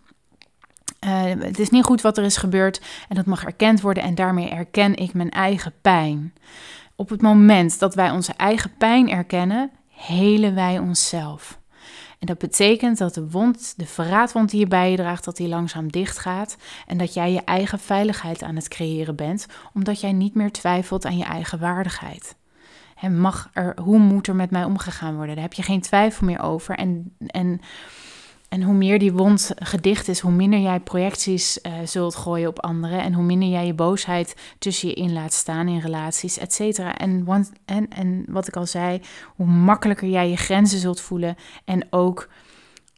Uh, 1.05 1.23
het 1.23 1.59
is 1.59 1.69
niet 1.69 1.83
goed 1.83 2.01
wat 2.01 2.17
er 2.17 2.23
is 2.23 2.37
gebeurd 2.37 2.81
en 3.09 3.15
dat 3.15 3.25
mag 3.25 3.43
erkend 3.43 3.81
worden 3.81 4.03
en 4.03 4.15
daarmee 4.15 4.49
erken 4.49 4.95
ik 4.95 5.13
mijn 5.13 5.29
eigen 5.29 5.73
pijn. 5.81 6.33
Op 6.95 7.09
het 7.09 7.21
moment 7.21 7.79
dat 7.79 7.95
wij 7.95 8.11
onze 8.11 8.33
eigen 8.37 8.71
pijn 8.77 9.09
erkennen, 9.09 9.71
helen 9.89 10.55
wij 10.55 10.79
onszelf. 10.79 11.59
En 12.19 12.27
dat 12.27 12.37
betekent 12.37 12.97
dat 12.97 13.13
de 13.13 13.29
wond, 13.29 13.73
de 13.77 13.85
verraadwond 13.85 14.49
die 14.49 14.59
je 14.59 14.67
bij 14.67 14.91
je 14.91 14.97
draagt, 14.97 15.25
dat 15.25 15.37
die 15.37 15.47
langzaam 15.47 15.91
dicht 15.91 16.17
gaat. 16.17 16.57
En 16.87 16.97
dat 16.97 17.13
jij 17.13 17.31
je 17.31 17.41
eigen 17.41 17.79
veiligheid 17.79 18.43
aan 18.43 18.55
het 18.55 18.67
creëren 18.67 19.15
bent, 19.15 19.45
omdat 19.73 20.01
jij 20.01 20.11
niet 20.11 20.35
meer 20.35 20.51
twijfelt 20.51 21.05
aan 21.05 21.17
je 21.17 21.23
eigen 21.23 21.59
waardigheid. 21.59 22.35
En 22.95 23.19
mag 23.19 23.49
er, 23.53 23.77
hoe 23.81 23.97
moet 23.97 24.27
er 24.27 24.35
met 24.35 24.51
mij 24.51 24.63
omgegaan 24.63 25.15
worden? 25.15 25.35
Daar 25.35 25.43
heb 25.43 25.53
je 25.53 25.63
geen 25.63 25.81
twijfel 25.81 26.25
meer 26.25 26.41
over. 26.41 26.75
En, 26.75 27.15
en 27.27 27.61
en 28.49 28.63
hoe 28.63 28.73
meer 28.73 28.99
die 28.99 29.13
wond 29.13 29.51
gedicht 29.55 30.07
is, 30.07 30.19
hoe 30.19 30.31
minder 30.31 30.59
jij 30.59 30.79
projecties 30.79 31.59
uh, 31.61 31.73
zult 31.85 32.15
gooien 32.15 32.47
op 32.47 32.59
anderen. 32.59 33.01
En 33.01 33.13
hoe 33.13 33.23
minder 33.23 33.49
jij 33.49 33.65
je 33.65 33.73
boosheid 33.73 34.35
tussen 34.59 34.87
je 34.87 34.93
in 34.93 35.13
laat 35.13 35.33
staan 35.33 35.67
in 35.67 35.79
relaties, 35.79 36.37
et 36.37 36.53
cetera. 36.53 36.97
En, 36.97 37.27
en, 37.65 37.89
en 37.89 38.25
wat 38.27 38.47
ik 38.47 38.55
al 38.55 38.65
zei, 38.65 39.01
hoe 39.35 39.45
makkelijker 39.45 40.07
jij 40.07 40.29
je 40.29 40.37
grenzen 40.37 40.79
zult 40.79 41.01
voelen. 41.01 41.35
En 41.65 41.87
ook, 41.89 42.29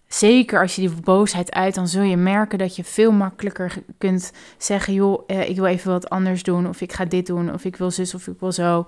zeker 0.08 0.62
als 0.62 0.76
je 0.76 0.82
die 0.82 1.02
boosheid 1.02 1.52
uit, 1.52 1.76
dan 1.76 1.88
zul 1.88 2.04
je 2.04 2.18
merken 2.18 2.58
dat 2.58 2.76
je 2.76 2.84
veel 2.84 3.12
makkelijker 3.12 3.74
kunt 3.98 4.32
zeggen: 4.58 4.94
joh, 4.94 5.24
uh, 5.28 5.50
ik 5.50 5.56
wil 5.56 5.66
even 5.66 5.92
wat 5.92 6.10
anders 6.10 6.44
doen. 6.44 6.68
Of 6.68 6.82
ik 6.82 6.94
ga 6.94 7.06
dit 7.06 7.26
doen. 7.26 7.54
Of 7.54 7.66
ik 7.66 7.76
wil 7.76 7.92
zus 7.92 8.14
of 8.14 8.28
ik 8.28 8.40
wil 8.40 8.52
zo. 8.52 8.88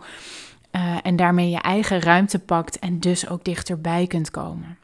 Uh, 0.76 0.98
en 1.02 1.16
daarmee 1.16 1.50
je 1.50 1.62
eigen 1.62 2.00
ruimte 2.00 2.40
pakt 2.40 2.80
en 2.80 3.00
dus 3.00 3.30
ook 3.30 3.44
dichterbij 3.44 4.08
kunt 4.08 4.32
komen. 4.32 4.78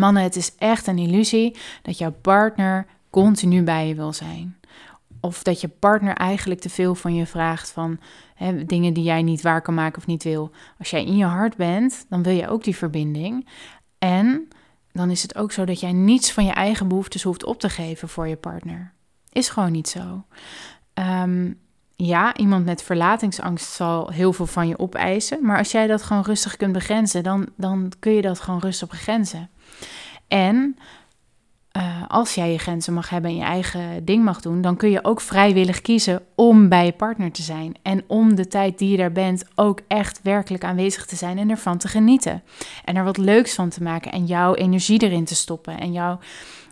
Mannen, 0.00 0.22
het 0.22 0.36
is 0.36 0.54
echt 0.58 0.86
een 0.86 0.98
illusie 0.98 1.56
dat 1.82 1.98
jouw 1.98 2.14
partner 2.20 2.86
continu 3.10 3.62
bij 3.62 3.88
je 3.88 3.94
wil 3.94 4.12
zijn. 4.12 4.56
Of 5.20 5.42
dat 5.42 5.60
je 5.60 5.68
partner 5.68 6.14
eigenlijk 6.14 6.60
te 6.60 6.70
veel 6.70 6.94
van 6.94 7.14
je 7.14 7.26
vraagt 7.26 7.70
van 7.70 7.98
hè, 8.34 8.64
dingen 8.64 8.92
die 8.94 9.04
jij 9.04 9.22
niet 9.22 9.42
waar 9.42 9.62
kan 9.62 9.74
maken 9.74 9.98
of 9.98 10.06
niet 10.06 10.22
wil. 10.22 10.50
Als 10.78 10.90
jij 10.90 11.04
in 11.04 11.16
je 11.16 11.24
hart 11.24 11.56
bent, 11.56 12.06
dan 12.08 12.22
wil 12.22 12.32
je 12.32 12.48
ook 12.48 12.64
die 12.64 12.76
verbinding. 12.76 13.48
En 13.98 14.48
dan 14.92 15.10
is 15.10 15.22
het 15.22 15.36
ook 15.36 15.52
zo 15.52 15.64
dat 15.64 15.80
jij 15.80 15.92
niets 15.92 16.32
van 16.32 16.44
je 16.44 16.52
eigen 16.52 16.88
behoeftes 16.88 17.22
hoeft 17.22 17.44
op 17.44 17.60
te 17.60 17.68
geven 17.68 18.08
voor 18.08 18.28
je 18.28 18.36
partner. 18.36 18.92
Is 19.32 19.48
gewoon 19.48 19.72
niet 19.72 19.88
zo. 19.88 20.24
Um, 20.94 21.58
ja, 22.06 22.36
iemand 22.36 22.64
met 22.64 22.82
verlatingsangst 22.82 23.72
zal 23.72 24.10
heel 24.10 24.32
veel 24.32 24.46
van 24.46 24.68
je 24.68 24.78
opeisen. 24.78 25.38
Maar 25.42 25.58
als 25.58 25.70
jij 25.70 25.86
dat 25.86 26.02
gewoon 26.02 26.22
rustig 26.22 26.56
kunt 26.56 26.72
begrenzen, 26.72 27.22
dan, 27.22 27.46
dan 27.56 27.92
kun 27.98 28.12
je 28.12 28.22
dat 28.22 28.40
gewoon 28.40 28.60
rustig 28.60 28.88
begrenzen. 28.88 29.50
En 30.28 30.76
uh, 31.76 32.02
als 32.08 32.34
jij 32.34 32.52
je 32.52 32.58
grenzen 32.58 32.92
mag 32.92 33.08
hebben 33.08 33.30
en 33.30 33.36
je 33.36 33.42
eigen 33.42 34.04
ding 34.04 34.24
mag 34.24 34.40
doen, 34.40 34.60
dan 34.60 34.76
kun 34.76 34.90
je 34.90 35.04
ook 35.04 35.20
vrijwillig 35.20 35.80
kiezen 35.80 36.22
om 36.34 36.68
bij 36.68 36.84
je 36.84 36.92
partner 36.92 37.32
te 37.32 37.42
zijn. 37.42 37.74
En 37.82 38.04
om 38.06 38.34
de 38.34 38.48
tijd 38.48 38.78
die 38.78 38.90
je 38.90 38.96
daar 38.96 39.12
bent 39.12 39.44
ook 39.54 39.80
echt 39.88 40.20
werkelijk 40.22 40.64
aanwezig 40.64 41.06
te 41.06 41.16
zijn 41.16 41.38
en 41.38 41.50
ervan 41.50 41.78
te 41.78 41.88
genieten. 41.88 42.42
En 42.84 42.96
er 42.96 43.04
wat 43.04 43.16
leuks 43.16 43.54
van 43.54 43.68
te 43.68 43.82
maken 43.82 44.12
en 44.12 44.26
jouw 44.26 44.54
energie 44.54 45.02
erin 45.02 45.24
te 45.24 45.34
stoppen 45.34 45.80
en 45.80 45.92
jouw 45.92 46.18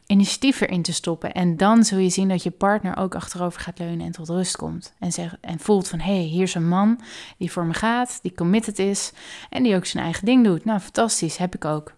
initiatief 0.08 0.60
erin 0.60 0.82
te 0.82 0.92
stoppen. 0.92 1.32
En 1.32 1.56
dan 1.56 1.84
zul 1.84 1.98
je 1.98 2.08
zien 2.08 2.28
dat 2.28 2.42
je 2.42 2.50
partner 2.50 2.96
ook 2.96 3.14
achterover 3.14 3.60
gaat 3.60 3.78
leunen 3.78 4.06
en 4.06 4.12
tot 4.12 4.28
rust 4.28 4.56
komt. 4.56 4.94
En, 4.98 5.12
zeg, 5.12 5.36
en 5.40 5.58
voelt 5.58 5.88
van, 5.88 5.98
hé, 5.98 6.14
hey, 6.14 6.22
hier 6.22 6.42
is 6.42 6.54
een 6.54 6.68
man 6.68 7.00
die 7.38 7.52
voor 7.52 7.64
me 7.64 7.74
gaat, 7.74 8.18
die 8.22 8.34
committed 8.34 8.78
is 8.78 9.12
en 9.50 9.62
die 9.62 9.76
ook 9.76 9.86
zijn 9.86 10.04
eigen 10.04 10.24
ding 10.24 10.44
doet. 10.44 10.64
Nou, 10.64 10.80
fantastisch, 10.80 11.36
heb 11.36 11.54
ik 11.54 11.64
ook. 11.64 11.92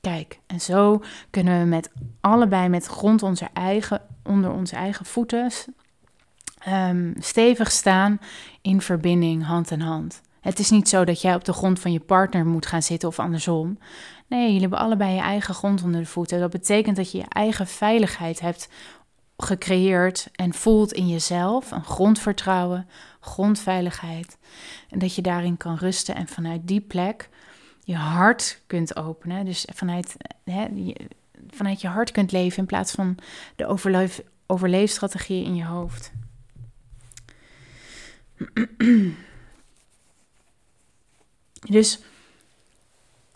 Kijk, 0.00 0.40
en 0.46 0.60
zo 0.60 1.02
kunnen 1.30 1.60
we 1.60 1.66
met 1.66 1.90
allebei 2.20 2.68
met 2.68 2.86
grond 2.86 3.22
onze 3.22 3.48
eigen, 3.52 4.00
onder 4.22 4.50
onze 4.50 4.76
eigen 4.76 5.06
voeten 5.06 5.50
um, 6.68 7.14
stevig 7.18 7.70
staan 7.70 8.20
in 8.62 8.80
verbinding, 8.80 9.44
hand 9.44 9.70
in 9.70 9.80
hand. 9.80 10.20
Het 10.42 10.58
is 10.58 10.70
niet 10.70 10.88
zo 10.88 11.04
dat 11.04 11.20
jij 11.20 11.34
op 11.34 11.44
de 11.44 11.52
grond 11.52 11.80
van 11.80 11.92
je 11.92 12.00
partner 12.00 12.46
moet 12.46 12.66
gaan 12.66 12.82
zitten 12.82 13.08
of 13.08 13.18
andersom. 13.18 13.78
Nee, 14.26 14.44
jullie 14.44 14.60
hebben 14.60 14.78
allebei 14.78 15.14
je 15.14 15.20
eigen 15.20 15.54
grond 15.54 15.82
onder 15.82 16.00
de 16.00 16.06
voeten. 16.06 16.40
Dat 16.40 16.50
betekent 16.50 16.96
dat 16.96 17.10
je 17.12 17.18
je 17.18 17.28
eigen 17.28 17.66
veiligheid 17.66 18.40
hebt 18.40 18.68
gecreëerd 19.36 20.28
en 20.32 20.54
voelt 20.54 20.92
in 20.92 21.08
jezelf. 21.08 21.70
Een 21.70 21.84
grondvertrouwen, 21.84 22.88
grondveiligheid. 23.20 24.38
En 24.90 24.98
dat 24.98 25.14
je 25.14 25.22
daarin 25.22 25.56
kan 25.56 25.76
rusten 25.76 26.14
en 26.14 26.28
vanuit 26.28 26.60
die 26.64 26.80
plek 26.80 27.28
je 27.84 27.96
hart 27.96 28.62
kunt 28.66 28.96
openen. 28.96 29.44
Dus 29.44 29.66
vanuit, 29.74 30.16
hè, 30.44 30.66
vanuit 31.50 31.80
je 31.80 31.88
hart 31.88 32.10
kunt 32.10 32.32
leven 32.32 32.58
in 32.58 32.66
plaats 32.66 32.92
van 32.92 33.18
de 33.56 33.66
overleef, 33.66 34.22
overleefstrategieën 34.46 35.44
in 35.44 35.54
je 35.54 35.64
hoofd. 35.64 36.12
Dus, 41.68 41.98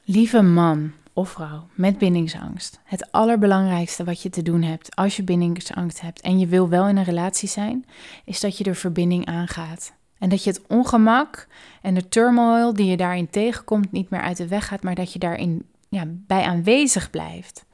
lieve 0.05 0.43
man 0.43 0.93
of 1.13 1.31
vrouw 1.31 1.67
met 1.75 1.99
bindingsangst, 1.99 2.81
het 2.85 3.13
allerbelangrijkste 3.13 4.05
wat 4.05 4.23
je 4.23 4.31
te 4.31 4.43
doen 4.43 4.63
hebt 4.63 4.97
als 4.97 5.17
je 5.17 5.23
bindingsangst 5.23 6.01
hebt 6.01 6.21
en 6.21 6.39
je 6.39 6.47
wil 6.47 6.69
wel 6.69 6.89
in 6.89 6.97
een 6.97 7.05
relatie 7.05 7.49
zijn, 7.49 7.85
is 8.25 8.41
dat 8.41 8.59
je 8.59 8.65
de 8.65 8.75
verbinding 8.75 9.27
aangaat. 9.27 9.93
En 10.19 10.29
dat 10.29 10.45
je 10.45 10.51
het 10.51 10.63
ongemak 10.69 11.47
en 11.83 11.95
de 11.95 12.09
turmoil 12.09 12.75
die 12.75 12.87
je 12.87 12.97
daarin 12.97 13.31
tegenkomt 13.31 13.93
niet 13.93 14.11
meer 14.11 14.21
uit 14.21 14.37
de 14.37 14.49
weg 14.49 14.67
gaat, 14.67 14.83
maar 14.83 14.95
dat 14.95 15.13
je 15.13 15.19
daarin 15.19 15.67
ja, 15.89 16.05
bij 16.07 16.43
aanwezig 16.43 17.11
blijft. 17.11 17.65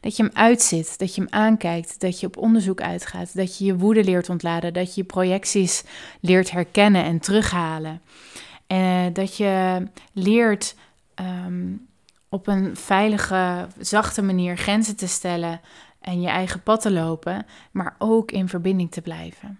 Dat 0.00 0.16
je 0.16 0.22
hem 0.22 0.32
uitzit, 0.34 0.98
dat 0.98 1.14
je 1.14 1.20
hem 1.20 1.30
aankijkt, 1.32 2.00
dat 2.00 2.20
je 2.20 2.26
op 2.26 2.36
onderzoek 2.36 2.80
uitgaat, 2.80 3.36
dat 3.36 3.58
je 3.58 3.64
je 3.64 3.76
woede 3.76 4.04
leert 4.04 4.28
ontladen, 4.28 4.72
dat 4.72 4.94
je 4.94 5.00
je 5.00 5.06
projecties 5.06 5.84
leert 6.20 6.50
herkennen 6.50 7.04
en 7.04 7.20
terughalen. 7.20 8.00
En 8.66 9.12
dat 9.12 9.36
je 9.36 9.86
leert 10.12 10.74
um, 11.14 11.86
op 12.28 12.46
een 12.46 12.76
veilige, 12.76 13.66
zachte 13.78 14.22
manier 14.22 14.56
grenzen 14.56 14.96
te 14.96 15.08
stellen 15.08 15.60
en 16.00 16.20
je 16.20 16.28
eigen 16.28 16.62
pad 16.62 16.80
te 16.80 16.92
lopen, 16.92 17.46
maar 17.70 17.94
ook 17.98 18.30
in 18.30 18.48
verbinding 18.48 18.90
te 18.90 19.00
blijven 19.00 19.58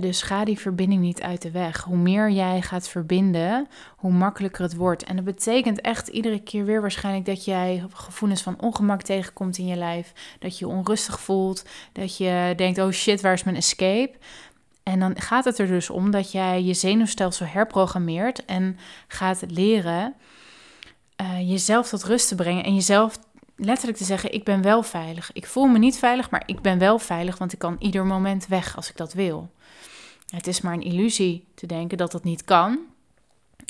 dus 0.00 0.22
ga 0.22 0.44
die 0.44 0.58
verbinding 0.58 1.00
niet 1.00 1.22
uit 1.22 1.42
de 1.42 1.50
weg. 1.50 1.82
Hoe 1.82 1.96
meer 1.96 2.30
jij 2.30 2.62
gaat 2.62 2.88
verbinden, 2.88 3.68
hoe 3.96 4.12
makkelijker 4.12 4.62
het 4.62 4.74
wordt. 4.74 5.04
En 5.04 5.16
dat 5.16 5.24
betekent 5.24 5.80
echt 5.80 6.08
iedere 6.08 6.42
keer 6.42 6.64
weer 6.64 6.80
waarschijnlijk 6.80 7.26
dat 7.26 7.44
jij 7.44 7.84
gevoelens 7.92 8.42
van 8.42 8.60
ongemak 8.60 9.02
tegenkomt 9.02 9.58
in 9.58 9.66
je 9.66 9.76
lijf. 9.76 10.12
Dat 10.38 10.58
je 10.58 10.68
onrustig 10.68 11.20
voelt. 11.20 11.64
Dat 11.92 12.16
je 12.16 12.52
denkt: 12.56 12.78
oh 12.78 12.90
shit, 12.90 13.20
waar 13.20 13.32
is 13.32 13.44
mijn 13.44 13.56
escape? 13.56 14.12
En 14.82 15.00
dan 15.00 15.20
gaat 15.20 15.44
het 15.44 15.58
er 15.58 15.66
dus 15.66 15.90
om 15.90 16.10
dat 16.10 16.32
jij 16.32 16.62
je 16.62 16.74
zenuwstelsel 16.74 17.46
herprogrammeert 17.46 18.44
en 18.44 18.78
gaat 19.08 19.44
leren 19.48 20.14
uh, 21.20 21.50
jezelf 21.50 21.88
tot 21.88 22.04
rust 22.04 22.28
te 22.28 22.34
brengen 22.34 22.64
en 22.64 22.74
jezelf 22.74 23.18
letterlijk 23.56 23.98
te 23.98 24.04
zeggen: 24.04 24.32
Ik 24.32 24.44
ben 24.44 24.62
wel 24.62 24.82
veilig. 24.82 25.30
Ik 25.32 25.46
voel 25.46 25.66
me 25.66 25.78
niet 25.78 25.98
veilig, 25.98 26.30
maar 26.30 26.42
ik 26.46 26.60
ben 26.60 26.78
wel 26.78 26.98
veilig, 26.98 27.38
want 27.38 27.52
ik 27.52 27.58
kan 27.58 27.76
ieder 27.78 28.06
moment 28.06 28.46
weg 28.46 28.76
als 28.76 28.90
ik 28.90 28.96
dat 28.96 29.12
wil. 29.12 29.50
Het 30.28 30.46
is 30.46 30.60
maar 30.60 30.74
een 30.74 30.82
illusie 30.82 31.44
te 31.54 31.66
denken 31.66 31.98
dat 31.98 32.12
dat 32.12 32.24
niet 32.24 32.44
kan. 32.44 32.78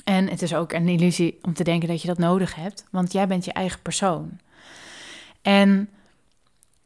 En 0.03 0.29
het 0.29 0.41
is 0.41 0.53
ook 0.53 0.71
een 0.71 0.87
illusie 0.87 1.39
om 1.41 1.53
te 1.53 1.63
denken 1.63 1.87
dat 1.87 2.01
je 2.01 2.07
dat 2.07 2.17
nodig 2.17 2.55
hebt, 2.55 2.85
want 2.91 3.11
jij 3.11 3.27
bent 3.27 3.45
je 3.45 3.53
eigen 3.53 3.81
persoon. 3.81 4.39
En 5.41 5.89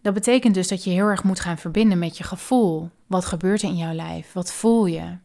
dat 0.06 0.14
betekent 0.14 0.54
dus 0.54 0.68
dat 0.68 0.84
je 0.84 0.90
heel 0.90 1.08
erg 1.08 1.24
moet 1.24 1.40
gaan 1.40 1.58
verbinden 1.58 2.00
met 2.00 2.18
je 2.18 2.24
gevoel. 2.24 2.90
Wat 3.08 3.26
gebeurt 3.26 3.62
er 3.62 3.70
in 3.70 3.78
jouw 3.78 3.94
lijf? 3.94 4.34
Wat 4.34 4.52
voel 4.52 4.86
je? 4.86 5.18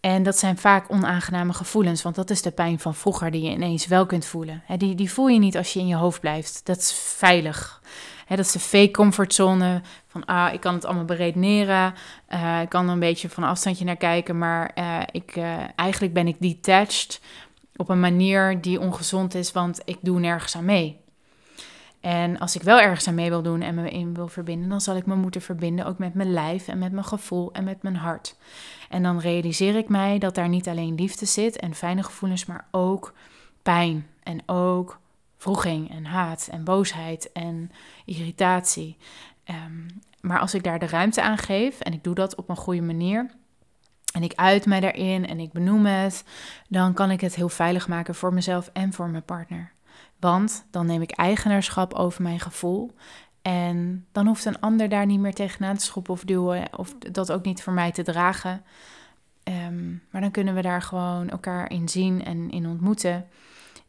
En 0.00 0.22
dat 0.22 0.38
zijn 0.38 0.58
vaak 0.58 0.90
onaangename 0.90 1.52
gevoelens, 1.52 2.02
want 2.02 2.14
dat 2.14 2.30
is 2.30 2.42
de 2.42 2.50
pijn 2.50 2.78
van 2.78 2.94
vroeger 2.94 3.30
die 3.30 3.42
je 3.42 3.50
ineens 3.50 3.86
wel 3.86 4.06
kunt 4.06 4.24
voelen. 4.24 4.62
Die, 4.76 4.94
die 4.94 5.12
voel 5.12 5.28
je 5.28 5.38
niet 5.38 5.56
als 5.56 5.72
je 5.72 5.80
in 5.80 5.86
je 5.86 5.94
hoofd 5.94 6.20
blijft. 6.20 6.60
Dat 6.64 6.76
is 6.76 6.92
veilig. 6.92 7.82
dat 8.28 8.38
is 8.38 8.52
de 8.52 8.58
fake 8.58 8.90
comfortzone 8.90 9.82
van, 10.06 10.24
ah, 10.24 10.52
ik 10.52 10.60
kan 10.60 10.74
het 10.74 10.84
allemaal 10.84 11.04
beredeneren. 11.04 11.94
Uh, 12.28 12.60
ik 12.62 12.68
kan 12.68 12.86
er 12.86 12.92
een 12.92 12.98
beetje 12.98 13.28
van 13.28 13.44
afstandje 13.44 13.84
naar 13.84 13.96
kijken, 13.96 14.38
maar 14.38 14.70
uh, 14.78 15.00
ik, 15.10 15.36
uh, 15.36 15.56
eigenlijk 15.76 16.12
ben 16.12 16.26
ik 16.26 16.36
detached 16.38 17.20
op 17.76 17.88
een 17.88 18.00
manier 18.00 18.60
die 18.60 18.80
ongezond 18.80 19.34
is, 19.34 19.52
want 19.52 19.80
ik 19.84 19.98
doe 20.00 20.20
nergens 20.20 20.56
aan 20.56 20.64
mee. 20.64 21.04
En 22.06 22.38
als 22.38 22.56
ik 22.56 22.62
wel 22.62 22.80
ergens 22.80 23.08
aan 23.08 23.14
mee 23.14 23.28
wil 23.28 23.42
doen 23.42 23.62
en 23.62 23.74
me 23.74 23.90
in 23.90 24.14
wil 24.14 24.28
verbinden, 24.28 24.68
dan 24.68 24.80
zal 24.80 24.96
ik 24.96 25.06
me 25.06 25.14
moeten 25.14 25.42
verbinden 25.42 25.86
ook 25.86 25.98
met 25.98 26.14
mijn 26.14 26.32
lijf 26.32 26.68
en 26.68 26.78
met 26.78 26.92
mijn 26.92 27.04
gevoel 27.04 27.52
en 27.52 27.64
met 27.64 27.82
mijn 27.82 27.96
hart. 27.96 28.36
En 28.88 29.02
dan 29.02 29.20
realiseer 29.20 29.76
ik 29.76 29.88
mij 29.88 30.18
dat 30.18 30.34
daar 30.34 30.48
niet 30.48 30.68
alleen 30.68 30.94
liefde 30.94 31.26
zit 31.26 31.56
en 31.56 31.74
fijne 31.74 32.02
gevoelens, 32.02 32.46
maar 32.46 32.66
ook 32.70 33.12
pijn 33.62 34.06
en 34.22 34.42
ook 34.46 34.98
vroeging 35.36 35.90
en 35.90 36.04
haat 36.04 36.48
en 36.50 36.64
boosheid 36.64 37.32
en 37.32 37.70
irritatie. 38.04 38.96
Um, 39.50 39.86
maar 40.20 40.38
als 40.38 40.54
ik 40.54 40.62
daar 40.62 40.78
de 40.78 40.86
ruimte 40.86 41.22
aan 41.22 41.38
geef 41.38 41.80
en 41.80 41.92
ik 41.92 42.04
doe 42.04 42.14
dat 42.14 42.34
op 42.34 42.48
een 42.48 42.56
goede 42.56 42.82
manier, 42.82 43.30
en 44.12 44.22
ik 44.22 44.32
uit 44.34 44.66
mij 44.66 44.80
daarin 44.80 45.26
en 45.26 45.40
ik 45.40 45.52
benoem 45.52 45.86
het, 45.86 46.24
dan 46.68 46.94
kan 46.94 47.10
ik 47.10 47.20
het 47.20 47.34
heel 47.34 47.48
veilig 47.48 47.88
maken 47.88 48.14
voor 48.14 48.34
mezelf 48.34 48.70
en 48.72 48.92
voor 48.92 49.08
mijn 49.08 49.24
partner. 49.24 49.74
Want 50.20 50.66
dan 50.70 50.86
neem 50.86 51.02
ik 51.02 51.10
eigenaarschap 51.10 51.94
over 51.94 52.22
mijn 52.22 52.40
gevoel. 52.40 52.94
En 53.42 54.06
dan 54.12 54.26
hoeft 54.26 54.44
een 54.44 54.60
ander 54.60 54.88
daar 54.88 55.06
niet 55.06 55.20
meer 55.20 55.34
tegenaan 55.34 55.76
te 55.76 55.84
schoppen 55.84 56.12
of 56.12 56.24
duwen, 56.24 56.76
of 56.76 56.94
dat 56.98 57.32
ook 57.32 57.44
niet 57.44 57.62
voor 57.62 57.72
mij 57.72 57.92
te 57.92 58.02
dragen. 58.02 58.64
Ehm, 59.42 59.90
maar 60.10 60.20
dan 60.20 60.30
kunnen 60.30 60.54
we 60.54 60.62
daar 60.62 60.82
gewoon 60.82 61.28
elkaar 61.28 61.70
in 61.70 61.88
zien 61.88 62.24
en 62.24 62.50
in 62.50 62.66
ontmoeten. 62.66 63.26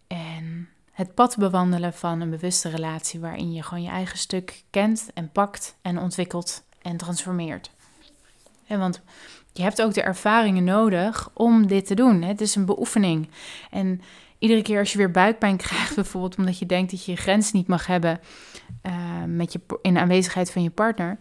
En 0.07 0.69
het 0.91 1.13
pad 1.13 1.37
bewandelen 1.37 1.93
van 1.93 2.21
een 2.21 2.29
bewuste 2.29 2.69
relatie 2.69 3.19
waarin 3.19 3.53
je 3.53 3.63
gewoon 3.63 3.83
je 3.83 3.89
eigen 3.89 4.17
stuk 4.17 4.63
kent 4.69 5.09
en 5.13 5.31
pakt 5.31 5.77
en 5.81 5.99
ontwikkelt 5.99 6.63
en 6.81 6.97
transformeert. 6.97 7.71
En 8.67 8.79
want 8.79 9.01
je 9.53 9.63
hebt 9.63 9.81
ook 9.81 9.93
de 9.93 10.01
ervaringen 10.01 10.63
nodig 10.63 11.29
om 11.33 11.67
dit 11.67 11.85
te 11.85 11.95
doen. 11.95 12.21
Het 12.21 12.41
is 12.41 12.55
een 12.55 12.65
beoefening. 12.65 13.29
En 13.71 14.01
iedere 14.39 14.61
keer 14.61 14.79
als 14.79 14.91
je 14.91 14.97
weer 14.97 15.11
buikpijn 15.11 15.57
krijgt, 15.67 15.95
bijvoorbeeld 15.95 16.37
omdat 16.37 16.59
je 16.59 16.65
denkt 16.65 16.91
dat 16.91 17.05
je 17.05 17.11
je 17.11 17.17
grens 17.17 17.51
niet 17.51 17.67
mag 17.67 17.87
hebben 17.87 18.19
uh, 18.85 18.93
met 19.27 19.53
je, 19.53 19.59
in 19.81 19.97
aanwezigheid 19.97 20.51
van 20.51 20.63
je 20.63 20.69
partner, 20.69 21.19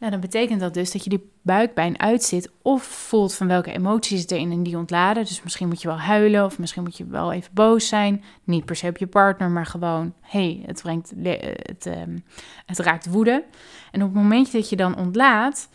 nou, 0.00 0.12
dan 0.12 0.20
betekent 0.20 0.60
dat 0.60 0.74
dus 0.74 0.92
dat 0.92 1.04
je 1.04 1.10
die 1.10 1.30
buikpijn 1.42 2.00
uitzit 2.00 2.50
of 2.62 2.82
voelt 2.82 3.34
van 3.34 3.46
welke 3.46 3.72
emoties 3.72 4.28
erin 4.28 4.52
en 4.52 4.62
die 4.62 4.76
ontladen. 4.76 5.24
Dus 5.24 5.42
misschien 5.42 5.68
moet 5.68 5.82
je 5.82 5.88
wel 5.88 5.98
huilen 5.98 6.44
of 6.44 6.58
misschien 6.58 6.82
moet 6.82 6.96
je 6.96 7.06
wel 7.06 7.32
even 7.32 7.54
boos 7.54 7.88
zijn. 7.88 8.24
Niet 8.44 8.64
per 8.64 8.76
se 8.76 8.88
op 8.88 8.96
je 8.96 9.06
partner, 9.06 9.50
maar 9.50 9.66
gewoon, 9.66 10.14
hey, 10.20 10.62
het, 10.66 10.82
brengt, 10.82 11.12
het, 11.22 11.86
ehm, 11.86 12.18
het 12.66 12.78
raakt 12.78 13.06
woede. 13.06 13.44
En 13.90 14.02
op 14.02 14.08
het 14.08 14.22
moment 14.22 14.52
dat 14.52 14.68
je 14.68 14.76
dan 14.76 14.96
ontlaat, 14.96 15.68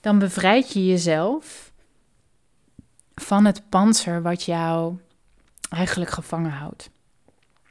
dan 0.00 0.18
bevrijd 0.18 0.72
je 0.72 0.86
jezelf 0.86 1.72
van 3.14 3.44
het 3.44 3.62
panzer 3.68 4.22
wat 4.22 4.42
jou 4.42 4.96
eigenlijk 5.68 6.10
gevangen 6.10 6.50
houdt. 6.50 6.90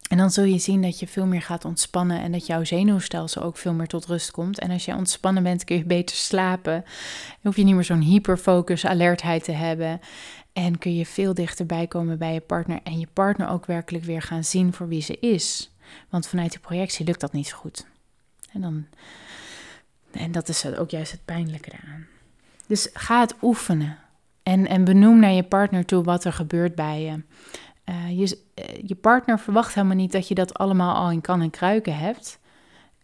En 0.10 0.18
dan 0.18 0.32
zul 0.32 0.44
je 0.44 0.58
zien 0.58 0.82
dat 0.82 1.00
je 1.00 1.08
veel 1.08 1.26
meer 1.26 1.42
gaat 1.42 1.66
ontspannen 1.66 2.22
en 2.22 2.32
dat 2.32 2.46
jouw 2.46 2.64
zenuwstelsel 2.64 3.42
ook 3.42 3.58
veel 3.58 3.74
meer 3.74 3.88
tot 3.88 4.06
rust 4.06 4.32
komt. 4.32 4.60
En 4.60 4.72
als 4.72 4.86
je 4.86 4.96
ontspannen 4.96 5.44
bent, 5.44 5.64
kun 5.64 5.78
je 5.78 5.86
beter 5.86 6.16
slapen. 6.16 6.82
Dan 6.82 7.42
hoef 7.42 7.56
je 7.56 7.64
niet 7.64 7.76
meer 7.76 7.84
zo'n 7.84 8.02
hyperfocus, 8.02 8.86
alertheid 8.86 9.44
te 9.44 9.52
hebben. 9.52 10.00
En 10.54 10.78
kun 10.78 10.96
je 10.96 11.06
veel 11.06 11.34
dichterbij 11.34 11.88
komen 11.88 12.18
bij 12.18 12.34
je 12.34 12.40
partner 12.40 12.80
en 12.84 13.00
je 13.00 13.08
partner 13.14 13.48
ook 13.48 13.66
werkelijk 13.66 14.04
weer 14.04 14.22
gaan 14.22 14.44
zien 14.44 14.74
voor 14.74 14.88
wie 14.88 15.02
ze 15.02 15.20
is. 15.20 15.72
Want 16.10 16.28
vanuit 16.28 16.52
die 16.52 16.60
projectie 16.60 17.06
lukt 17.06 17.20
dat 17.20 17.34
niet 17.34 17.48
zo 17.48 17.58
goed. 17.58 17.86
En, 18.52 18.62
dan, 18.62 18.86
en 20.12 20.32
dat 20.32 20.50
is 20.50 20.66
ook 20.66 20.90
juist 20.90 21.12
het 21.12 21.26
pijnlijke 21.26 21.72
eraan. 21.72 22.06
Dus 22.68 22.90
ga 22.94 23.20
het 23.20 23.36
oefenen. 23.42 23.98
En, 24.44 24.68
en 24.68 24.84
benoem 24.84 25.20
naar 25.20 25.32
je 25.32 25.44
partner 25.44 25.86
toe 25.86 26.04
wat 26.04 26.26
er 26.26 26.34
gebeurt 26.34 26.76
bij 26.76 27.02
je. 27.02 27.24
Uh, 27.90 28.20
je, 28.20 28.40
eh, 28.54 28.82
je 28.86 28.96
partner 28.96 29.40
verwacht 29.40 29.74
helemaal 29.74 29.96
niet 29.96 30.12
dat 30.12 30.28
je 30.28 30.36
dat 30.36 30.54
allemaal 30.54 30.96
al 30.96 31.12
in 31.12 31.22
kan 31.22 31.42
en 31.42 31.50
kruiken 31.50 31.98
hebt. 31.98 32.40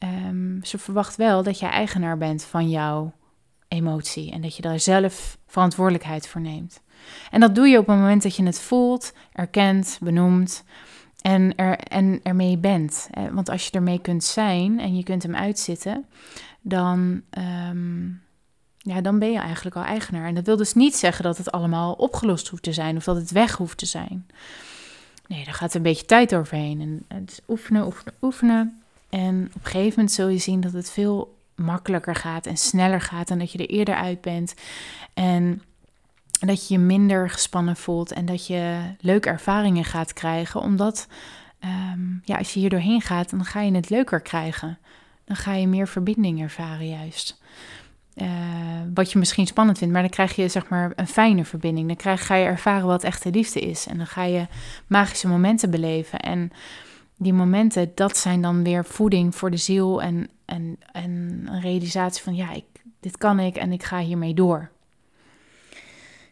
Um, 0.03 0.59
ze 0.63 0.77
verwacht 0.77 1.15
wel 1.15 1.43
dat 1.43 1.59
jij 1.59 1.69
eigenaar 1.69 2.17
bent 2.17 2.43
van 2.43 2.69
jouw 2.69 3.13
emotie 3.67 4.31
en 4.31 4.41
dat 4.41 4.55
je 4.55 4.61
daar 4.61 4.79
zelf 4.79 5.37
verantwoordelijkheid 5.47 6.27
voor 6.27 6.41
neemt. 6.41 6.81
En 7.31 7.39
dat 7.39 7.55
doe 7.55 7.67
je 7.67 7.77
op 7.77 7.87
het 7.87 7.95
moment 7.95 8.23
dat 8.23 8.35
je 8.35 8.43
het 8.43 8.59
voelt, 8.59 9.13
erkent, 9.31 9.97
benoemt 10.01 10.63
en, 11.21 11.55
er, 11.55 11.77
en 11.77 12.19
ermee 12.23 12.57
bent. 12.57 13.07
Eh, 13.11 13.23
want 13.31 13.49
als 13.49 13.65
je 13.65 13.71
ermee 13.71 13.99
kunt 13.99 14.23
zijn 14.23 14.79
en 14.79 14.95
je 14.95 15.03
kunt 15.03 15.23
hem 15.23 15.35
uitzitten, 15.35 16.05
dan, 16.61 17.21
um, 17.69 18.21
ja, 18.77 19.01
dan 19.01 19.19
ben 19.19 19.31
je 19.31 19.39
eigenlijk 19.39 19.75
al 19.75 19.83
eigenaar. 19.83 20.27
En 20.27 20.35
dat 20.35 20.45
wil 20.45 20.57
dus 20.57 20.73
niet 20.73 20.95
zeggen 20.95 21.23
dat 21.23 21.37
het 21.37 21.51
allemaal 21.51 21.93
opgelost 21.93 22.47
hoeft 22.47 22.63
te 22.63 22.73
zijn 22.73 22.97
of 22.97 23.03
dat 23.03 23.15
het 23.15 23.31
weg 23.31 23.57
hoeft 23.57 23.77
te 23.77 23.85
zijn. 23.85 24.27
Nee, 25.31 25.45
daar 25.45 25.53
gaat 25.53 25.73
een 25.73 25.81
beetje 25.81 26.05
tijd 26.05 26.35
overheen. 26.35 26.81
En 26.81 27.17
het 27.17 27.31
is 27.31 27.39
oefenen, 27.47 27.85
oefenen, 27.85 28.13
oefenen. 28.21 28.81
En 29.09 29.51
op 29.55 29.65
een 29.65 29.71
gegeven 29.71 29.93
moment 29.95 30.11
zul 30.11 30.27
je 30.27 30.37
zien 30.37 30.61
dat 30.61 30.73
het 30.73 30.91
veel 30.91 31.37
makkelijker 31.55 32.15
gaat 32.15 32.45
en 32.45 32.57
sneller 32.57 33.01
gaat 33.01 33.29
en 33.29 33.39
dat 33.39 33.51
je 33.51 33.57
er 33.57 33.69
eerder 33.69 33.95
uit 33.95 34.21
bent. 34.21 34.53
En 35.13 35.61
dat 36.39 36.67
je 36.67 36.73
je 36.73 36.79
minder 36.79 37.29
gespannen 37.29 37.75
voelt 37.75 38.11
en 38.11 38.25
dat 38.25 38.47
je 38.47 38.81
leuke 38.99 39.29
ervaringen 39.29 39.85
gaat 39.85 40.13
krijgen. 40.13 40.61
Omdat 40.61 41.07
ehm, 41.59 42.01
ja, 42.23 42.37
als 42.37 42.53
je 42.53 42.59
hier 42.59 42.69
doorheen 42.69 43.01
gaat, 43.01 43.29
dan 43.29 43.45
ga 43.45 43.61
je 43.61 43.75
het 43.75 43.89
leuker 43.89 44.21
krijgen. 44.21 44.77
Dan 45.25 45.35
ga 45.35 45.53
je 45.53 45.67
meer 45.67 45.87
verbinding 45.87 46.41
ervaren 46.41 46.89
juist. 46.89 47.41
Uh, 48.15 48.27
wat 48.93 49.11
je 49.11 49.19
misschien 49.19 49.47
spannend 49.47 49.77
vindt, 49.77 49.93
maar 49.93 50.01
dan 50.01 50.11
krijg 50.11 50.35
je 50.35 50.47
zeg 50.47 50.69
maar 50.69 50.91
een 50.95 51.07
fijne 51.07 51.45
verbinding. 51.45 51.87
Dan 51.87 51.95
krijg, 51.95 52.25
ga 52.25 52.35
je 52.35 52.45
ervaren 52.45 52.87
wat 52.87 53.03
echte 53.03 53.31
liefde 53.31 53.59
is. 53.59 53.87
En 53.87 53.97
dan 53.97 54.07
ga 54.07 54.23
je 54.23 54.47
magische 54.87 55.27
momenten 55.27 55.69
beleven. 55.69 56.19
En 56.19 56.51
die 57.17 57.33
momenten, 57.33 57.91
dat 57.95 58.17
zijn 58.17 58.41
dan 58.41 58.63
weer 58.63 58.85
voeding 58.85 59.35
voor 59.35 59.51
de 59.51 59.57
ziel 59.57 60.01
en, 60.01 60.29
en, 60.45 60.77
en 60.91 61.11
een 61.45 61.61
realisatie 61.61 62.23
van 62.23 62.35
ja, 62.35 62.51
ik, 62.51 62.65
dit 62.99 63.17
kan 63.17 63.39
ik 63.39 63.55
en 63.55 63.71
ik 63.71 63.83
ga 63.83 63.99
hiermee 63.99 64.33
door. 64.33 64.69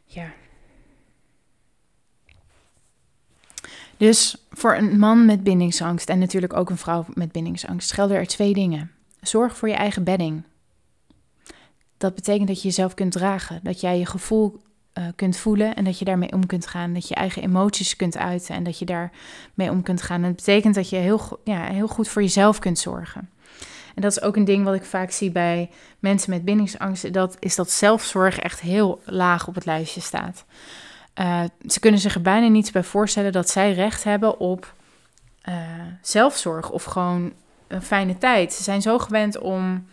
Ja. 0.05 0.31
Dus 3.97 4.45
voor 4.51 4.75
een 4.75 4.99
man 4.99 5.25
met 5.25 5.43
bindingsangst 5.43 6.09
en 6.09 6.19
natuurlijk 6.19 6.53
ook 6.53 6.69
een 6.69 6.77
vrouw 6.77 7.05
met 7.13 7.31
bindingsangst 7.31 7.93
gelden 7.93 8.17
er 8.17 8.27
twee 8.27 8.53
dingen. 8.53 8.91
Zorg 9.21 9.57
voor 9.57 9.67
je 9.67 9.75
eigen 9.75 10.03
bedding. 10.03 10.43
Dat 11.99 12.15
betekent 12.15 12.47
dat 12.47 12.61
je 12.61 12.67
jezelf 12.67 12.93
kunt 12.93 13.11
dragen, 13.11 13.59
dat 13.63 13.81
jij 13.81 13.99
je 13.99 14.05
gevoel 14.05 14.61
uh, 14.93 15.05
kunt 15.15 15.37
voelen 15.37 15.75
en 15.75 15.83
dat 15.83 15.99
je 15.99 16.05
daarmee 16.05 16.31
om 16.31 16.45
kunt 16.45 16.67
gaan, 16.67 16.93
dat 16.93 17.07
je 17.07 17.15
eigen 17.15 17.43
emoties 17.43 17.95
kunt 17.95 18.17
uiten 18.17 18.55
en 18.55 18.63
dat 18.63 18.79
je 18.79 18.85
daarmee 18.85 19.69
om 19.69 19.83
kunt 19.83 20.01
gaan. 20.01 20.23
En 20.23 20.27
dat 20.27 20.35
betekent 20.35 20.75
dat 20.75 20.89
je 20.89 20.95
heel, 20.95 21.39
ja, 21.43 21.63
heel 21.63 21.87
goed 21.87 22.07
voor 22.07 22.21
jezelf 22.21 22.59
kunt 22.59 22.79
zorgen. 22.79 23.29
En 23.95 24.01
dat 24.01 24.11
is 24.11 24.21
ook 24.21 24.35
een 24.35 24.45
ding 24.45 24.63
wat 24.63 24.73
ik 24.73 24.83
vaak 24.83 25.11
zie 25.11 25.31
bij 25.31 25.69
mensen 25.99 26.29
met 26.29 26.45
bindingsangst, 26.45 27.13
dat 27.13 27.37
is 27.39 27.55
dat 27.55 27.71
zelfzorg 27.71 28.39
echt 28.39 28.59
heel 28.59 29.01
laag 29.05 29.47
op 29.47 29.55
het 29.55 29.65
lijstje 29.65 30.01
staat. 30.01 30.45
Uh, 31.19 31.43
ze 31.67 31.79
kunnen 31.79 31.99
zich 31.99 32.15
er 32.15 32.21
bijna 32.21 32.47
niets 32.47 32.71
bij 32.71 32.83
voorstellen 32.83 33.31
dat 33.31 33.49
zij 33.49 33.73
recht 33.73 34.03
hebben 34.03 34.39
op 34.39 34.73
uh, 35.49 35.55
zelfzorg 36.01 36.69
of 36.69 36.83
gewoon 36.83 37.33
een 37.67 37.81
fijne 37.81 38.17
tijd. 38.17 38.53
Ze 38.53 38.63
zijn 38.63 38.81
zo 38.81 38.99
gewend 38.99 39.37
om 39.39 39.87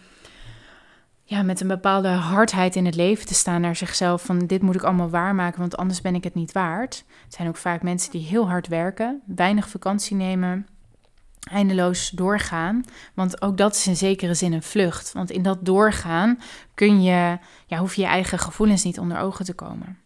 ja, 1.29 1.43
met 1.43 1.61
een 1.61 1.69
bepaalde 1.69 2.09
hardheid 2.09 2.77
in 2.77 2.85
het 2.85 2.95
leven 2.95 3.27
te 3.27 3.35
staan 3.35 3.61
naar 3.61 3.77
zichzelf. 3.77 4.23
Van 4.23 4.39
dit 4.39 4.63
moet 4.63 4.75
ik 4.75 4.83
allemaal 4.83 5.11
waarmaken, 5.11 5.61
want 5.61 5.77
anders 5.77 6.01
ben 6.01 6.15
ik 6.15 6.25
het 6.25 6.35
niet 6.35 6.53
waard. 6.53 7.05
Het 7.25 7.35
zijn 7.35 7.49
ook 7.49 7.57
vaak 7.57 7.83
mensen 7.83 8.11
die 8.11 8.27
heel 8.27 8.49
hard 8.49 8.69
werken, 8.69 9.23
weinig 9.27 9.69
vakantie 9.69 10.17
nemen, 10.17 10.67
eindeloos 11.41 12.11
doorgaan. 12.11 12.85
Want 13.15 13.43
ook 13.43 13.57
dat 13.57 13.75
is 13.75 13.87
in 13.87 13.97
zekere 13.97 14.35
zin 14.35 14.53
een 14.53 14.63
vlucht. 14.63 15.13
Want 15.13 15.31
in 15.31 15.43
dat 15.43 15.59
doorgaan 15.65 16.41
kun 16.75 17.03
je, 17.03 17.39
ja, 17.67 17.79
hoef 17.79 17.95
je 17.95 18.03
je 18.03 18.09
eigen 18.09 18.39
gevoelens 18.39 18.85
niet 18.85 18.99
onder 18.99 19.19
ogen 19.19 19.45
te 19.45 19.55
komen. 19.55 19.99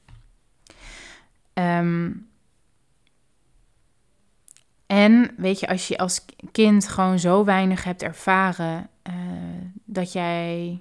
Um, 1.54 2.28
en 4.86 5.34
weet 5.36 5.60
je, 5.60 5.68
als 5.68 5.88
je 5.88 5.98
als 5.98 6.24
kind 6.52 6.88
gewoon 6.88 7.18
zo 7.18 7.44
weinig 7.44 7.84
hebt 7.84 8.02
ervaren 8.02 8.88
uh, 9.08 9.14
dat 9.84 10.12
jij 10.12 10.80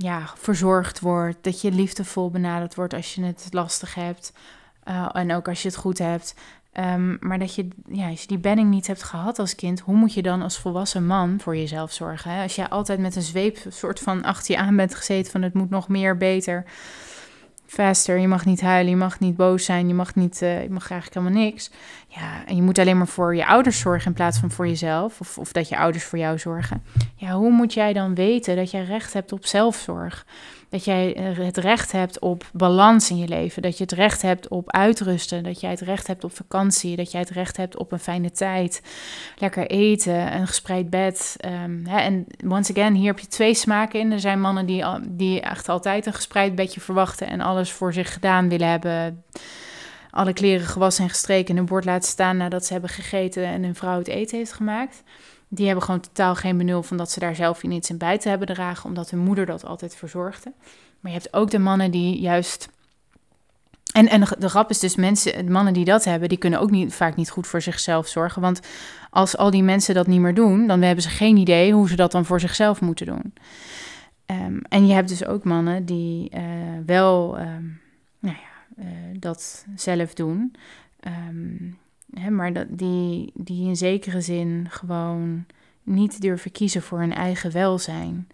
ja, 0.00 0.30
verzorgd 0.36 1.00
wordt, 1.00 1.38
dat 1.40 1.60
je 1.60 1.70
liefdevol 1.70 2.30
benaderd 2.30 2.74
wordt 2.74 2.94
als 2.94 3.14
je 3.14 3.24
het 3.24 3.48
lastig 3.50 3.94
hebt 3.94 4.32
uh, 4.88 5.08
en 5.12 5.34
ook 5.34 5.48
als 5.48 5.62
je 5.62 5.68
het 5.68 5.76
goed 5.76 5.98
hebt. 5.98 6.34
Um, 6.72 7.16
maar 7.20 7.38
dat 7.38 7.54
je, 7.54 7.68
ja, 7.88 8.08
als 8.08 8.20
je 8.20 8.26
die 8.26 8.38
benning 8.38 8.70
niet 8.70 8.86
hebt 8.86 9.02
gehad 9.02 9.38
als 9.38 9.54
kind, 9.54 9.80
hoe 9.80 9.94
moet 9.94 10.14
je 10.14 10.22
dan 10.22 10.42
als 10.42 10.58
volwassen 10.58 11.06
man 11.06 11.40
voor 11.40 11.56
jezelf 11.56 11.92
zorgen? 11.92 12.30
Hè? 12.30 12.42
Als 12.42 12.54
jij 12.54 12.68
altijd 12.68 12.98
met 12.98 13.16
een 13.16 13.22
zweep 13.22 13.58
soort 13.68 14.00
van 14.00 14.22
achter 14.22 14.54
je 14.54 14.60
aan 14.60 14.76
bent 14.76 14.94
gezeten 14.94 15.32
van 15.32 15.42
het 15.42 15.54
moet 15.54 15.70
nog 15.70 15.88
meer, 15.88 16.16
beter, 16.16 16.64
faster, 17.68 18.18
je 18.18 18.28
mag 18.28 18.44
niet 18.44 18.60
huilen, 18.60 18.90
je 18.90 18.96
mag 18.96 19.20
niet 19.20 19.36
boos 19.36 19.64
zijn, 19.64 19.88
je 19.88 19.94
mag, 19.94 20.14
niet, 20.14 20.42
uh, 20.42 20.62
je 20.62 20.70
mag 20.70 20.90
eigenlijk 20.90 21.20
helemaal 21.20 21.44
niks. 21.44 21.70
Ja, 22.08 22.46
en 22.46 22.56
je 22.56 22.62
moet 22.62 22.78
alleen 22.78 22.98
maar 22.98 23.06
voor 23.06 23.36
je 23.36 23.46
ouders 23.46 23.78
zorgen 23.78 24.06
in 24.06 24.12
plaats 24.12 24.38
van 24.38 24.50
voor 24.50 24.66
jezelf, 24.66 25.20
of, 25.20 25.38
of 25.38 25.52
dat 25.52 25.68
je 25.68 25.78
ouders 25.78 26.04
voor 26.04 26.18
jou 26.18 26.38
zorgen. 26.38 26.82
Ja, 27.16 27.32
hoe 27.32 27.50
moet 27.50 27.72
jij 27.74 27.92
dan 27.92 28.14
weten 28.14 28.56
dat 28.56 28.70
jij 28.70 28.84
recht 28.84 29.12
hebt 29.12 29.32
op 29.32 29.46
zelfzorg? 29.46 30.26
Dat 30.68 30.84
jij 30.84 31.34
het 31.40 31.56
recht 31.56 31.92
hebt 31.92 32.18
op 32.18 32.44
balans 32.52 33.10
in 33.10 33.18
je 33.18 33.28
leven. 33.28 33.62
Dat 33.62 33.76
je 33.76 33.82
het 33.82 33.92
recht 33.92 34.22
hebt 34.22 34.48
op 34.48 34.70
uitrusten. 34.72 35.42
Dat 35.42 35.60
jij 35.60 35.70
het 35.70 35.80
recht 35.80 36.06
hebt 36.06 36.24
op 36.24 36.36
vakantie. 36.36 36.96
Dat 36.96 37.10
jij 37.10 37.20
het 37.20 37.30
recht 37.30 37.56
hebt 37.56 37.76
op 37.76 37.92
een 37.92 37.98
fijne 37.98 38.30
tijd. 38.30 38.82
Lekker 39.38 39.66
eten, 39.66 40.34
een 40.34 40.46
gespreid 40.46 40.90
bed. 40.90 41.36
Hè, 41.84 41.98
en 41.98 42.26
once 42.46 42.72
again, 42.72 42.94
hier 42.94 43.06
heb 43.06 43.18
je 43.18 43.26
twee 43.26 43.54
smaken 43.54 44.00
in. 44.00 44.12
Er 44.12 44.20
zijn 44.20 44.40
mannen 44.40 44.66
die, 44.66 44.84
die 45.08 45.40
echt 45.40 45.68
altijd 45.68 46.06
een 46.06 46.14
gespreid 46.14 46.54
bedje 46.54 46.80
verwachten 46.80 47.26
en 47.26 47.40
alles 47.40 47.72
voor 47.72 47.92
zich 47.92 48.12
gedaan 48.12 48.48
willen 48.48 48.68
hebben 48.68 49.24
alle 50.10 50.32
kleren 50.32 50.66
gewassen 50.66 51.04
en 51.04 51.10
gestreken 51.10 51.50
en 51.50 51.56
hun 51.56 51.66
bord 51.66 51.84
laten 51.84 52.08
staan 52.08 52.36
nadat 52.36 52.66
ze 52.66 52.72
hebben 52.72 52.90
gegeten 52.90 53.44
en 53.44 53.62
hun 53.62 53.74
vrouw 53.74 53.98
het 53.98 54.08
eten 54.08 54.38
heeft 54.38 54.52
gemaakt. 54.52 55.02
Die 55.48 55.66
hebben 55.66 55.84
gewoon 55.84 56.00
totaal 56.00 56.34
geen 56.34 56.58
benul 56.58 56.82
van 56.82 56.96
dat 56.96 57.10
ze 57.10 57.20
daar 57.20 57.34
zelf 57.34 57.62
iets 57.62 57.90
in 57.90 57.98
bij 57.98 58.18
te 58.18 58.28
hebben 58.28 58.46
dragen, 58.46 58.84
omdat 58.84 59.10
hun 59.10 59.20
moeder 59.20 59.46
dat 59.46 59.64
altijd 59.64 59.96
verzorgde. 59.96 60.52
Maar 61.00 61.12
je 61.12 61.18
hebt 61.18 61.34
ook 61.34 61.50
de 61.50 61.58
mannen 61.58 61.90
die 61.90 62.20
juist. 62.20 62.68
En, 63.92 64.08
en 64.08 64.20
de 64.38 64.48
grap 64.48 64.70
is 64.70 64.78
dus, 64.78 64.96
mensen, 64.96 65.52
mannen 65.52 65.72
die 65.72 65.84
dat 65.84 66.04
hebben, 66.04 66.28
die 66.28 66.38
kunnen 66.38 66.60
ook 66.60 66.70
niet, 66.70 66.94
vaak 66.94 67.16
niet 67.16 67.30
goed 67.30 67.46
voor 67.46 67.62
zichzelf 67.62 68.08
zorgen. 68.08 68.42
Want 68.42 68.60
als 69.10 69.36
al 69.36 69.50
die 69.50 69.62
mensen 69.62 69.94
dat 69.94 70.06
niet 70.06 70.20
meer 70.20 70.34
doen, 70.34 70.66
dan 70.66 70.82
hebben 70.82 71.02
ze 71.02 71.10
geen 71.10 71.36
idee 71.36 71.72
hoe 71.72 71.88
ze 71.88 71.96
dat 71.96 72.12
dan 72.12 72.24
voor 72.24 72.40
zichzelf 72.40 72.80
moeten 72.80 73.06
doen. 73.06 73.34
Ehm, 74.26 74.58
en 74.68 74.86
je 74.86 74.94
hebt 74.94 75.08
dus 75.08 75.24
ook 75.24 75.44
mannen 75.44 75.84
die 75.84 76.30
uh, 76.34 76.42
wel 76.86 77.38
ehm, 77.38 77.64
nou 78.18 78.36
ja, 78.36 78.84
uh, 78.84 78.86
dat 79.12 79.66
zelf 79.76 80.14
doen. 80.14 80.54
Um, 81.28 81.78
maar 82.30 82.52
dat, 82.52 82.66
die, 82.70 83.32
die 83.34 83.68
in 83.68 83.76
zekere 83.76 84.20
zin 84.20 84.66
gewoon 84.70 85.44
niet 85.82 86.20
durven 86.20 86.52
kiezen 86.52 86.82
voor 86.82 86.98
hun 86.98 87.14
eigen 87.14 87.52
welzijn 87.52 88.28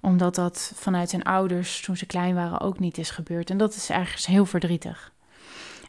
omdat 0.00 0.34
dat 0.34 0.72
vanuit 0.74 1.12
hun 1.12 1.22
ouders 1.22 1.80
toen 1.80 1.96
ze 1.96 2.06
klein 2.06 2.34
waren 2.34 2.60
ook 2.60 2.78
niet 2.78 2.98
is 2.98 3.10
gebeurd. 3.10 3.50
En 3.50 3.58
dat 3.58 3.74
is 3.74 3.90
ergens 3.90 4.26
heel 4.26 4.46
verdrietig. 4.46 5.12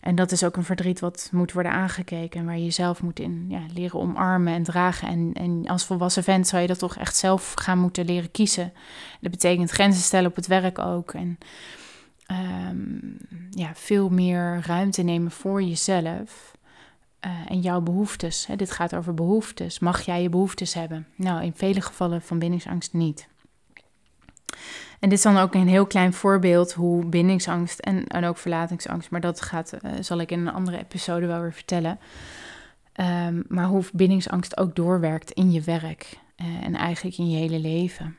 En 0.01 0.15
dat 0.15 0.31
is 0.31 0.43
ook 0.43 0.55
een 0.55 0.63
verdriet 0.63 0.99
wat 0.99 1.29
moet 1.31 1.51
worden 1.51 1.71
aangekeken 1.71 2.39
en 2.39 2.45
waar 2.45 2.57
je 2.57 2.63
jezelf 2.63 3.01
moet 3.01 3.19
in 3.19 3.45
ja, 3.49 3.61
leren 3.73 3.99
omarmen 3.99 4.53
en 4.53 4.63
dragen. 4.63 5.07
En, 5.07 5.31
en 5.33 5.67
als 5.67 5.85
volwassen 5.85 6.23
vent 6.23 6.47
zou 6.47 6.61
je 6.61 6.67
dat 6.67 6.79
toch 6.79 6.97
echt 6.97 7.15
zelf 7.15 7.53
gaan 7.55 7.79
moeten 7.79 8.05
leren 8.05 8.31
kiezen. 8.31 8.73
Dat 9.19 9.31
betekent 9.31 9.69
grenzen 9.69 10.03
stellen 10.03 10.29
op 10.29 10.35
het 10.35 10.47
werk 10.47 10.79
ook. 10.79 11.13
En 11.13 11.37
ehm, 12.25 12.97
ja, 13.49 13.71
veel 13.75 14.09
meer 14.09 14.61
ruimte 14.65 15.01
nemen 15.01 15.31
voor 15.31 15.61
jezelf. 15.61 16.57
Uh, 17.25 17.31
en 17.47 17.59
jouw 17.59 17.81
behoeftes. 17.81 18.47
Hè, 18.47 18.55
dit 18.55 18.71
gaat 18.71 18.95
over 18.95 19.13
behoeftes. 19.13 19.79
Mag 19.79 20.01
jij 20.01 20.21
je 20.21 20.29
behoeftes 20.29 20.73
hebben? 20.73 21.07
Nou, 21.15 21.43
in 21.43 21.53
vele 21.55 21.81
gevallen 21.81 22.21
van 22.21 22.39
bindingsangst 22.39 22.93
niet. 22.93 23.27
En 24.99 25.09
dit 25.09 25.17
is 25.17 25.21
dan 25.21 25.37
ook 25.37 25.53
een 25.53 25.67
heel 25.67 25.85
klein 25.85 26.13
voorbeeld 26.13 26.73
hoe 26.73 27.05
bindingsangst 27.05 27.79
en, 27.79 28.07
en 28.07 28.25
ook 28.25 28.37
verlatingsangst, 28.37 29.09
maar 29.09 29.21
dat 29.21 29.41
gaat, 29.41 29.73
uh, 29.81 29.91
zal 29.99 30.19
ik 30.19 30.31
in 30.31 30.39
een 30.39 30.53
andere 30.53 30.77
episode 30.77 31.25
wel 31.25 31.41
weer 31.41 31.53
vertellen. 31.53 31.99
Um, 32.95 33.43
maar 33.47 33.65
hoe 33.65 33.83
bindingsangst 33.93 34.57
ook 34.57 34.75
doorwerkt 34.75 35.31
in 35.31 35.51
je 35.51 35.61
werk 35.61 36.19
uh, 36.37 36.65
en 36.65 36.75
eigenlijk 36.75 37.17
in 37.17 37.29
je 37.29 37.37
hele 37.37 37.59
leven. 37.59 38.15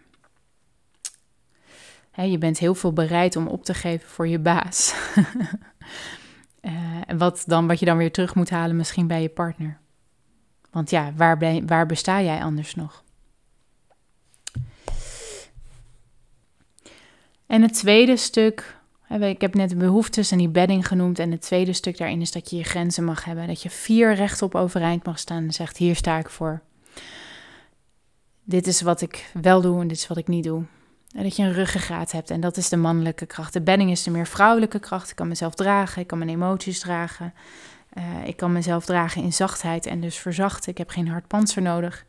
Je 2.14 2.38
bent 2.38 2.58
heel 2.58 2.74
veel 2.74 2.92
bereid 2.92 3.36
om 3.36 3.46
op 3.46 3.64
te 3.64 3.74
geven 3.74 4.08
voor 4.08 4.28
je 4.28 4.38
baas. 4.38 4.94
en 7.06 7.18
wat, 7.18 7.42
dan, 7.46 7.66
wat 7.66 7.78
je 7.78 7.84
dan 7.84 7.96
weer 7.96 8.12
terug 8.12 8.34
moet 8.34 8.50
halen, 8.50 8.76
misschien 8.76 9.06
bij 9.06 9.22
je 9.22 9.28
partner. 9.28 9.78
Want 10.70 10.90
ja, 10.90 11.12
waar, 11.16 11.64
waar 11.66 11.86
besta 11.86 12.22
jij 12.22 12.42
anders 12.42 12.74
nog? 12.74 13.04
En 17.46 17.62
het 17.62 17.74
tweede 17.74 18.16
stuk, 18.16 18.76
ik 19.08 19.40
heb 19.40 19.54
net 19.54 19.68
de 19.68 19.76
behoeftes 19.76 20.30
en 20.30 20.38
die 20.38 20.48
bedding 20.48 20.86
genoemd. 20.86 21.18
En 21.18 21.30
het 21.30 21.40
tweede 21.40 21.72
stuk 21.72 21.98
daarin 21.98 22.20
is 22.20 22.32
dat 22.32 22.50
je 22.50 22.56
je 22.56 22.64
grenzen 22.64 23.04
mag 23.04 23.24
hebben. 23.24 23.46
Dat 23.46 23.62
je 23.62 23.70
vier 23.70 24.14
rechtop 24.14 24.54
overeind 24.54 25.04
mag 25.04 25.18
staan 25.18 25.42
en 25.42 25.52
zegt: 25.52 25.76
Hier 25.76 25.96
sta 25.96 26.18
ik 26.18 26.30
voor. 26.30 26.62
Dit 28.44 28.66
is 28.66 28.80
wat 28.80 29.00
ik 29.00 29.30
wel 29.40 29.60
doe 29.60 29.80
en 29.80 29.88
dit 29.88 29.96
is 29.96 30.06
wat 30.06 30.16
ik 30.16 30.28
niet 30.28 30.44
doe. 30.44 30.64
Dat 31.12 31.36
je 31.36 31.42
een 31.42 31.52
ruggengraat 31.52 32.12
hebt 32.12 32.30
en 32.30 32.40
dat 32.40 32.56
is 32.56 32.68
de 32.68 32.76
mannelijke 32.76 33.26
kracht. 33.26 33.52
De 33.52 33.60
bedding 33.60 33.90
is 33.90 34.02
de 34.02 34.10
meer 34.10 34.26
vrouwelijke 34.26 34.78
kracht. 34.78 35.10
Ik 35.10 35.16
kan 35.16 35.28
mezelf 35.28 35.54
dragen, 35.54 36.02
ik 36.02 36.06
kan 36.06 36.18
mijn 36.18 36.30
emoties 36.30 36.80
dragen. 36.80 37.34
Uh, 37.98 38.04
ik 38.26 38.36
kan 38.36 38.52
mezelf 38.52 38.84
dragen 38.84 39.22
in 39.22 39.32
zachtheid 39.32 39.86
en 39.86 40.00
dus 40.00 40.18
verzachten. 40.18 40.70
Ik 40.70 40.78
heb 40.78 40.88
geen 40.88 41.08
hard 41.08 41.26
panzer 41.26 41.62
nodig. 41.62 42.04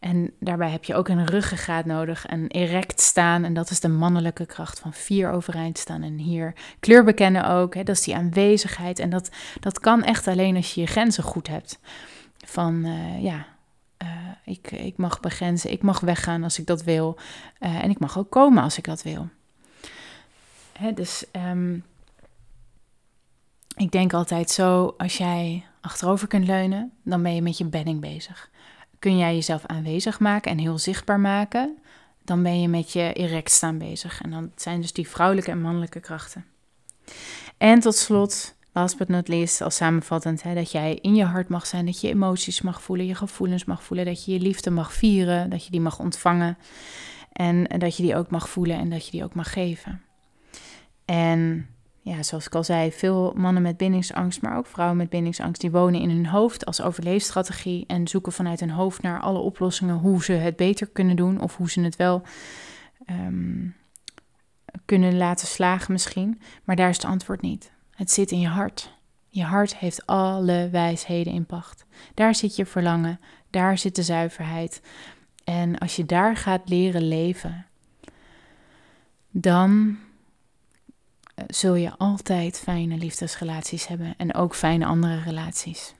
En 0.00 0.32
daarbij 0.40 0.70
heb 0.70 0.84
je 0.84 0.94
ook 0.94 1.08
een 1.08 1.26
ruggengraat 1.26 1.84
nodig, 1.84 2.24
een 2.28 2.46
erect 2.46 3.00
staan. 3.00 3.44
En 3.44 3.54
dat 3.54 3.70
is 3.70 3.80
de 3.80 3.88
mannelijke 3.88 4.46
kracht 4.46 4.80
van 4.80 4.92
vier 4.92 5.30
overeind 5.30 5.78
staan. 5.78 6.02
En 6.02 6.18
hier 6.18 6.54
kleur 6.80 7.04
bekennen 7.04 7.48
ook, 7.48 7.74
hè, 7.74 7.82
dat 7.82 7.96
is 7.96 8.02
die 8.02 8.16
aanwezigheid. 8.16 8.98
En 8.98 9.10
dat, 9.10 9.30
dat 9.60 9.80
kan 9.80 10.04
echt 10.04 10.26
alleen 10.26 10.56
als 10.56 10.74
je 10.74 10.80
je 10.80 10.86
grenzen 10.86 11.24
goed 11.24 11.48
hebt. 11.48 11.78
Van 12.46 12.84
uh, 12.84 13.22
ja, 13.22 13.46
ik, 14.48 14.70
ik 14.70 14.96
mag 14.96 15.20
begrenzen, 15.20 15.72
ik 15.72 15.82
mag 15.82 16.00
weggaan 16.00 16.42
als 16.42 16.58
ik 16.58 16.66
dat 16.66 16.82
wil. 16.82 17.16
Uh, 17.60 17.84
en 17.84 17.90
ik 17.90 17.98
mag 17.98 18.18
ook 18.18 18.30
komen 18.30 18.62
als 18.62 18.78
ik 18.78 18.84
dat 18.84 19.02
wil. 19.02 19.28
Hè, 20.72 20.92
dus 20.92 21.24
um, 21.32 21.84
ik 23.76 23.90
denk 23.90 24.12
altijd 24.12 24.50
zo, 24.50 24.94
als 24.96 25.16
jij 25.16 25.64
achterover 25.80 26.28
kunt 26.28 26.46
leunen, 26.46 26.92
dan 27.02 27.22
ben 27.22 27.34
je 27.34 27.42
met 27.42 27.58
je 27.58 27.64
bedding 27.64 28.00
bezig 28.00 28.50
kun 28.98 29.18
jij 29.18 29.34
jezelf 29.34 29.66
aanwezig 29.66 30.20
maken 30.20 30.50
en 30.50 30.58
heel 30.58 30.78
zichtbaar 30.78 31.20
maken, 31.20 31.78
dan 32.24 32.42
ben 32.42 32.60
je 32.60 32.68
met 32.68 32.92
je 32.92 33.12
erect 33.12 33.50
staan 33.50 33.78
bezig. 33.78 34.20
En 34.22 34.30
dan 34.30 34.52
zijn 34.56 34.80
dus 34.80 34.92
die 34.92 35.08
vrouwelijke 35.08 35.50
en 35.50 35.60
mannelijke 35.60 36.00
krachten. 36.00 36.44
En 37.56 37.80
tot 37.80 37.96
slot, 37.96 38.54
last 38.78 38.98
but 38.98 39.08
not 39.08 39.28
least, 39.28 39.60
als 39.60 39.76
samenvattend, 39.76 40.42
dat 40.54 40.70
jij 40.70 40.94
in 40.94 41.14
je 41.14 41.24
hart 41.24 41.48
mag 41.48 41.66
zijn, 41.66 41.86
dat 41.86 42.00
je 42.00 42.08
emoties 42.08 42.60
mag 42.60 42.82
voelen, 42.82 43.06
je 43.06 43.14
gevoelens 43.14 43.64
mag 43.64 43.82
voelen, 43.82 44.06
dat 44.06 44.24
je 44.24 44.32
je 44.32 44.40
liefde 44.40 44.70
mag 44.70 44.92
vieren, 44.92 45.50
dat 45.50 45.64
je 45.64 45.70
die 45.70 45.80
mag 45.80 45.98
ontvangen 45.98 46.58
en 47.32 47.64
dat 47.78 47.96
je 47.96 48.02
die 48.02 48.16
ook 48.16 48.30
mag 48.30 48.48
voelen 48.48 48.78
en 48.78 48.90
dat 48.90 49.04
je 49.04 49.10
die 49.10 49.24
ook 49.24 49.34
mag 49.34 49.52
geven. 49.52 50.02
En 51.04 51.66
ja, 52.00 52.22
zoals 52.22 52.46
ik 52.46 52.54
al 52.54 52.64
zei, 52.64 52.92
veel 52.92 53.32
mannen 53.36 53.62
met 53.62 53.76
bindingsangst, 53.76 54.42
maar 54.42 54.56
ook 54.56 54.66
vrouwen 54.66 54.96
met 54.96 55.08
bindingsangst, 55.08 55.60
die 55.60 55.70
wonen 55.70 56.00
in 56.00 56.10
hun 56.10 56.26
hoofd 56.26 56.66
als 56.66 56.82
overleefstrategie 56.82 57.84
en 57.86 58.08
zoeken 58.08 58.32
vanuit 58.32 58.60
hun 58.60 58.70
hoofd 58.70 59.02
naar 59.02 59.20
alle 59.20 59.38
oplossingen 59.38 59.96
hoe 59.96 60.24
ze 60.24 60.32
het 60.32 60.56
beter 60.56 60.86
kunnen 60.86 61.16
doen 61.16 61.40
of 61.40 61.56
hoe 61.56 61.70
ze 61.70 61.80
het 61.80 61.96
wel 61.96 62.22
um, 63.10 63.74
kunnen 64.84 65.16
laten 65.16 65.46
slagen 65.46 65.92
misschien. 65.92 66.40
Maar 66.64 66.76
daar 66.76 66.88
is 66.88 66.96
het 66.96 67.04
antwoord 67.04 67.40
niet. 67.40 67.76
Het 67.98 68.10
zit 68.10 68.30
in 68.30 68.40
je 68.40 68.48
hart. 68.48 68.92
Je 69.28 69.44
hart 69.44 69.76
heeft 69.76 70.06
alle 70.06 70.68
wijsheden 70.70 71.32
in 71.32 71.46
pacht. 71.46 71.84
Daar 72.14 72.34
zit 72.34 72.56
je 72.56 72.66
verlangen, 72.66 73.20
daar 73.50 73.78
zit 73.78 73.96
de 73.96 74.02
zuiverheid. 74.02 74.82
En 75.44 75.78
als 75.78 75.96
je 75.96 76.06
daar 76.06 76.36
gaat 76.36 76.68
leren 76.68 77.08
leven, 77.08 77.66
dan 79.30 79.98
zul 81.46 81.74
je 81.74 81.96
altijd 81.96 82.58
fijne 82.58 82.96
liefdesrelaties 82.96 83.86
hebben 83.86 84.14
en 84.16 84.34
ook 84.34 84.54
fijne 84.54 84.86
andere 84.86 85.20
relaties. 85.22 85.94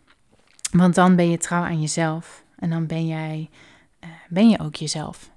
Want 0.73 0.95
dan 0.95 1.17
ben 1.17 1.31
je 1.31 1.39
trouw 1.39 1.63
aan 1.63 1.81
jezelf 1.81 2.45
en 2.59 2.71
dan 2.71 2.87
ben 2.87 3.07
jij 3.07 3.51
uh, 4.05 4.11
ben 4.29 4.49
je 4.49 4.59
ook 4.59 4.75
jezelf. 4.75 5.31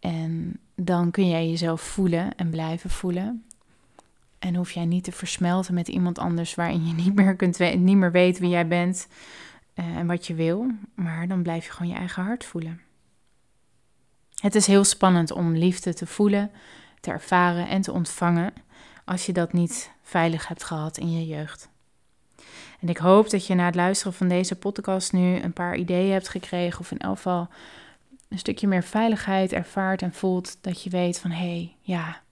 En 0.00 0.58
dan 0.74 1.10
kun 1.10 1.28
jij 1.28 1.48
jezelf 1.48 1.80
voelen 1.80 2.34
en 2.34 2.50
blijven 2.50 2.90
voelen. 2.90 3.44
En 4.40 4.54
hoef 4.54 4.70
jij 4.70 4.84
niet 4.84 5.04
te 5.04 5.12
versmelten 5.12 5.74
met 5.74 5.88
iemand 5.88 6.18
anders 6.18 6.54
waarin 6.54 6.86
je 6.86 6.94
niet 7.02 7.14
meer, 7.14 7.36
kunt 7.36 7.58
niet 7.58 7.96
meer 7.96 8.12
weet 8.12 8.38
wie 8.38 8.50
jij 8.50 8.66
bent 8.66 9.08
uh, 9.74 9.96
en 9.96 10.06
wat 10.06 10.26
je 10.26 10.34
wil. 10.34 10.66
Maar 10.94 11.28
dan 11.28 11.42
blijf 11.42 11.64
je 11.64 11.70
gewoon 11.70 11.92
je 11.92 11.98
eigen 11.98 12.22
hart 12.22 12.44
voelen. 12.44 12.80
Het 14.40 14.54
is 14.54 14.66
heel 14.66 14.84
spannend 14.84 15.30
om 15.30 15.52
liefde 15.52 15.94
te 15.94 16.06
voelen, 16.06 16.50
te 17.00 17.10
ervaren 17.10 17.68
en 17.68 17.80
te 17.80 17.92
ontvangen 17.92 18.52
als 19.04 19.26
je 19.26 19.32
dat 19.32 19.52
niet 19.52 19.90
veilig 20.02 20.48
hebt 20.48 20.64
gehad 20.64 20.98
in 20.98 21.12
je 21.12 21.26
jeugd. 21.26 21.68
En 22.80 22.88
ik 22.88 22.98
hoop 22.98 23.30
dat 23.30 23.46
je 23.46 23.54
na 23.54 23.64
het 23.64 23.74
luisteren 23.74 24.12
van 24.12 24.28
deze 24.28 24.56
podcast 24.56 25.12
nu 25.12 25.36
een 25.36 25.52
paar 25.52 25.76
ideeën 25.76 26.12
hebt 26.12 26.28
gekregen, 26.28 26.80
of 26.80 26.90
in 26.90 26.98
elk 26.98 27.16
geval 27.16 27.48
een 28.28 28.38
stukje 28.38 28.66
meer 28.68 28.82
veiligheid 28.82 29.52
ervaart 29.52 30.02
en 30.02 30.12
voelt 30.12 30.56
dat 30.60 30.82
je 30.82 30.90
weet 30.90 31.18
van 31.18 31.30
hé, 31.30 31.36
hey, 31.36 31.74
ja, 31.80 32.22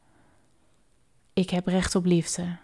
ik 1.39 1.51
heb 1.51 1.67
recht 1.67 1.95
op 1.95 2.05
liefde. 2.05 2.57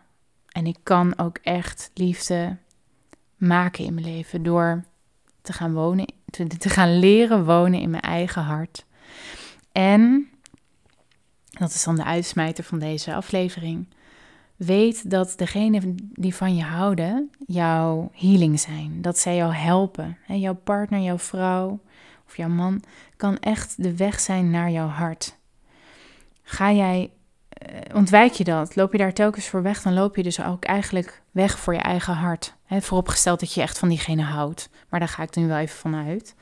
En 0.49 0.67
ik 0.67 0.77
kan 0.83 1.19
ook 1.19 1.39
echt 1.43 1.91
liefde 1.95 2.57
maken 3.37 3.85
in 3.85 3.95
mijn 3.95 4.07
leven 4.07 4.43
door 4.43 4.85
te 5.43 5.53
gaan 5.53 5.73
wonen, 5.73 6.13
te 6.59 6.69
gaan 6.69 6.99
leren 6.99 7.45
wonen 7.45 7.81
in 7.81 7.91
mijn 7.91 8.03
eigen 8.03 8.43
hart. 8.43 8.85
En 9.73 10.29
dat 11.51 11.71
is 11.71 11.85
dan 11.85 11.97
de 11.97 12.05
uitsmijter 12.05 12.65
van 12.65 12.79
deze 12.79 13.15
aflevering. 13.15 13.89
Weet 14.57 15.11
dat 15.11 15.35
degenen 15.37 15.97
die 16.13 16.35
van 16.35 16.57
je 16.57 16.63
houden 16.63 17.31
jouw 17.47 18.11
healing 18.13 18.61
zijn. 18.61 19.03
Dat 19.03 19.19
zij 19.19 19.37
jou 19.37 19.55
helpen. 19.55 20.19
En 20.27 20.41
jouw 20.41 20.55
partner, 20.55 21.01
jouw 21.01 21.19
vrouw 21.19 21.81
of 22.27 22.37
jouw 22.37 22.49
man 22.49 22.83
kan 23.17 23.39
echt 23.39 23.83
de 23.83 23.97
weg 23.97 24.21
zijn 24.21 24.51
naar 24.51 24.71
jouw 24.71 24.89
hart. 24.89 25.37
Ga 26.43 26.73
jij, 26.73 27.11
ontwijk 27.95 28.33
je 28.33 28.45
dat? 28.45 28.77
Loop 28.77 28.93
je 28.93 28.99
daar 28.99 29.13
telkens 29.13 29.49
voor 29.49 29.63
weg? 29.63 29.83
Dan 29.83 29.95
loop 29.95 30.17
je 30.17 30.23
dus 30.23 30.43
ook 30.43 30.65
eigenlijk 30.65 31.23
weg 31.31 31.59
voor 31.59 31.75
je 31.75 31.81
eigen 31.81 32.15
hart. 32.15 32.55
He, 32.65 32.81
vooropgesteld 32.83 33.41
dat 33.41 33.55
je 33.55 33.61
echt 33.61 33.79
van 33.79 33.89
diegene 33.89 34.23
houdt. 34.23 34.69
Maar 34.89 35.01
daar 35.01 35.09
ga 35.09 35.23
ik 35.23 35.37
nu 35.37 35.47
wel 35.47 35.57
even 35.57 35.77
van 35.77 35.95
uit. 35.95 36.35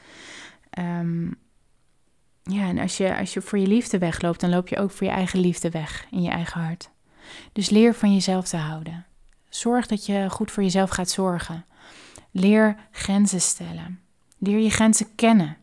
Um, 0.78 1.34
ja, 2.42 2.68
en 2.68 2.78
als 2.78 2.96
je, 2.96 3.16
als 3.16 3.34
je 3.34 3.40
voor 3.40 3.58
je 3.58 3.66
liefde 3.66 3.98
wegloopt, 3.98 4.40
dan 4.40 4.50
loop 4.50 4.68
je 4.68 4.78
ook 4.78 4.90
voor 4.90 5.06
je 5.06 5.12
eigen 5.12 5.40
liefde 5.40 5.70
weg 5.70 6.06
in 6.10 6.22
je 6.22 6.30
eigen 6.30 6.60
hart. 6.60 6.90
Dus 7.52 7.70
leer 7.70 7.94
van 7.94 8.12
jezelf 8.14 8.48
te 8.48 8.56
houden. 8.56 9.06
Zorg 9.48 9.86
dat 9.86 10.06
je 10.06 10.30
goed 10.30 10.50
voor 10.50 10.62
jezelf 10.62 10.90
gaat 10.90 11.10
zorgen. 11.10 11.64
Leer 12.30 12.76
grenzen 12.90 13.40
stellen. 13.40 14.00
Leer 14.38 14.58
je 14.58 14.70
grenzen 14.70 15.14
kennen. 15.14 15.56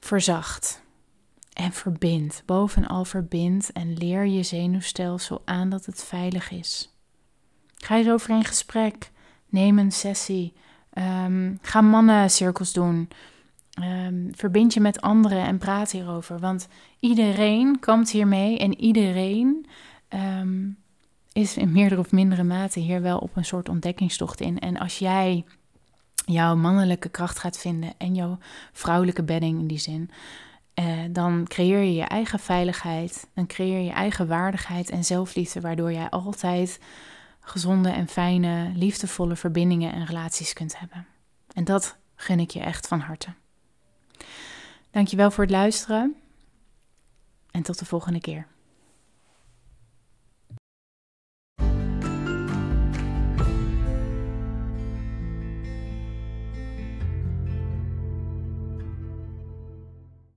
Verzacht. 0.00 0.82
En 1.52 1.72
verbind, 1.72 2.42
bovenal 2.46 3.04
verbind 3.04 3.72
en 3.72 3.96
leer 3.96 4.26
je 4.26 4.42
zenuwstelsel 4.42 5.42
aan 5.44 5.68
dat 5.68 5.86
het 5.86 6.04
veilig 6.04 6.50
is. 6.50 6.96
Ga 7.76 7.96
eens 7.96 8.08
over 8.08 8.30
in 8.30 8.44
gesprek. 8.44 9.10
Neem 9.48 9.78
een 9.78 9.92
sessie. 9.92 10.52
Um, 10.94 11.58
ga 11.62 11.80
mannencirkels 11.80 12.72
doen. 12.72 13.08
Um, 13.82 14.28
verbind 14.34 14.74
je 14.74 14.80
met 14.80 15.00
anderen 15.00 15.44
en 15.44 15.58
praat 15.58 15.90
hierover. 15.90 16.38
Want 16.38 16.68
iedereen 17.00 17.78
kampt 17.80 18.10
hiermee 18.10 18.58
en 18.58 18.80
iedereen 18.80 19.66
um, 20.08 20.76
is 21.32 21.56
in 21.56 21.72
meerdere 21.72 22.00
of 22.00 22.12
mindere 22.12 22.42
mate 22.42 22.80
hier 22.80 23.02
wel 23.02 23.18
op 23.18 23.36
een 23.36 23.44
soort 23.44 23.68
ontdekkingstocht 23.68 24.40
in. 24.40 24.58
En 24.58 24.78
als 24.78 24.98
jij 24.98 25.44
jouw 26.14 26.56
mannelijke 26.56 27.08
kracht 27.08 27.38
gaat 27.38 27.58
vinden 27.58 27.92
en 27.98 28.14
jouw 28.14 28.38
vrouwelijke 28.72 29.22
bedding 29.22 29.58
in 29.58 29.66
die 29.66 29.78
zin, 29.78 30.10
uh, 30.74 31.02
dan 31.10 31.44
creëer 31.48 31.78
je 31.82 31.94
je 31.94 32.02
eigen 32.02 32.38
veiligheid, 32.38 33.28
dan 33.34 33.46
creëer 33.46 33.78
je 33.78 33.84
je 33.84 33.92
eigen 33.92 34.26
waardigheid 34.26 34.90
en 34.90 35.04
zelfliefde, 35.04 35.60
waardoor 35.60 35.92
jij 35.92 36.08
altijd 36.08 36.80
gezonde 37.40 37.90
en 37.90 38.08
fijne, 38.08 38.72
liefdevolle 38.74 39.36
verbindingen 39.36 39.92
en 39.92 40.06
relaties 40.06 40.52
kunt 40.52 40.78
hebben. 40.78 41.06
En 41.54 41.64
dat 41.64 41.96
gun 42.14 42.40
ik 42.40 42.50
je 42.50 42.60
echt 42.60 42.86
van 42.86 43.00
harte. 43.00 43.28
Dankjewel 44.90 45.30
voor 45.30 45.44
het 45.44 45.52
luisteren 45.52 46.16
en 47.50 47.62
tot 47.62 47.78
de 47.78 47.84
volgende 47.84 48.20
keer. 48.20 48.46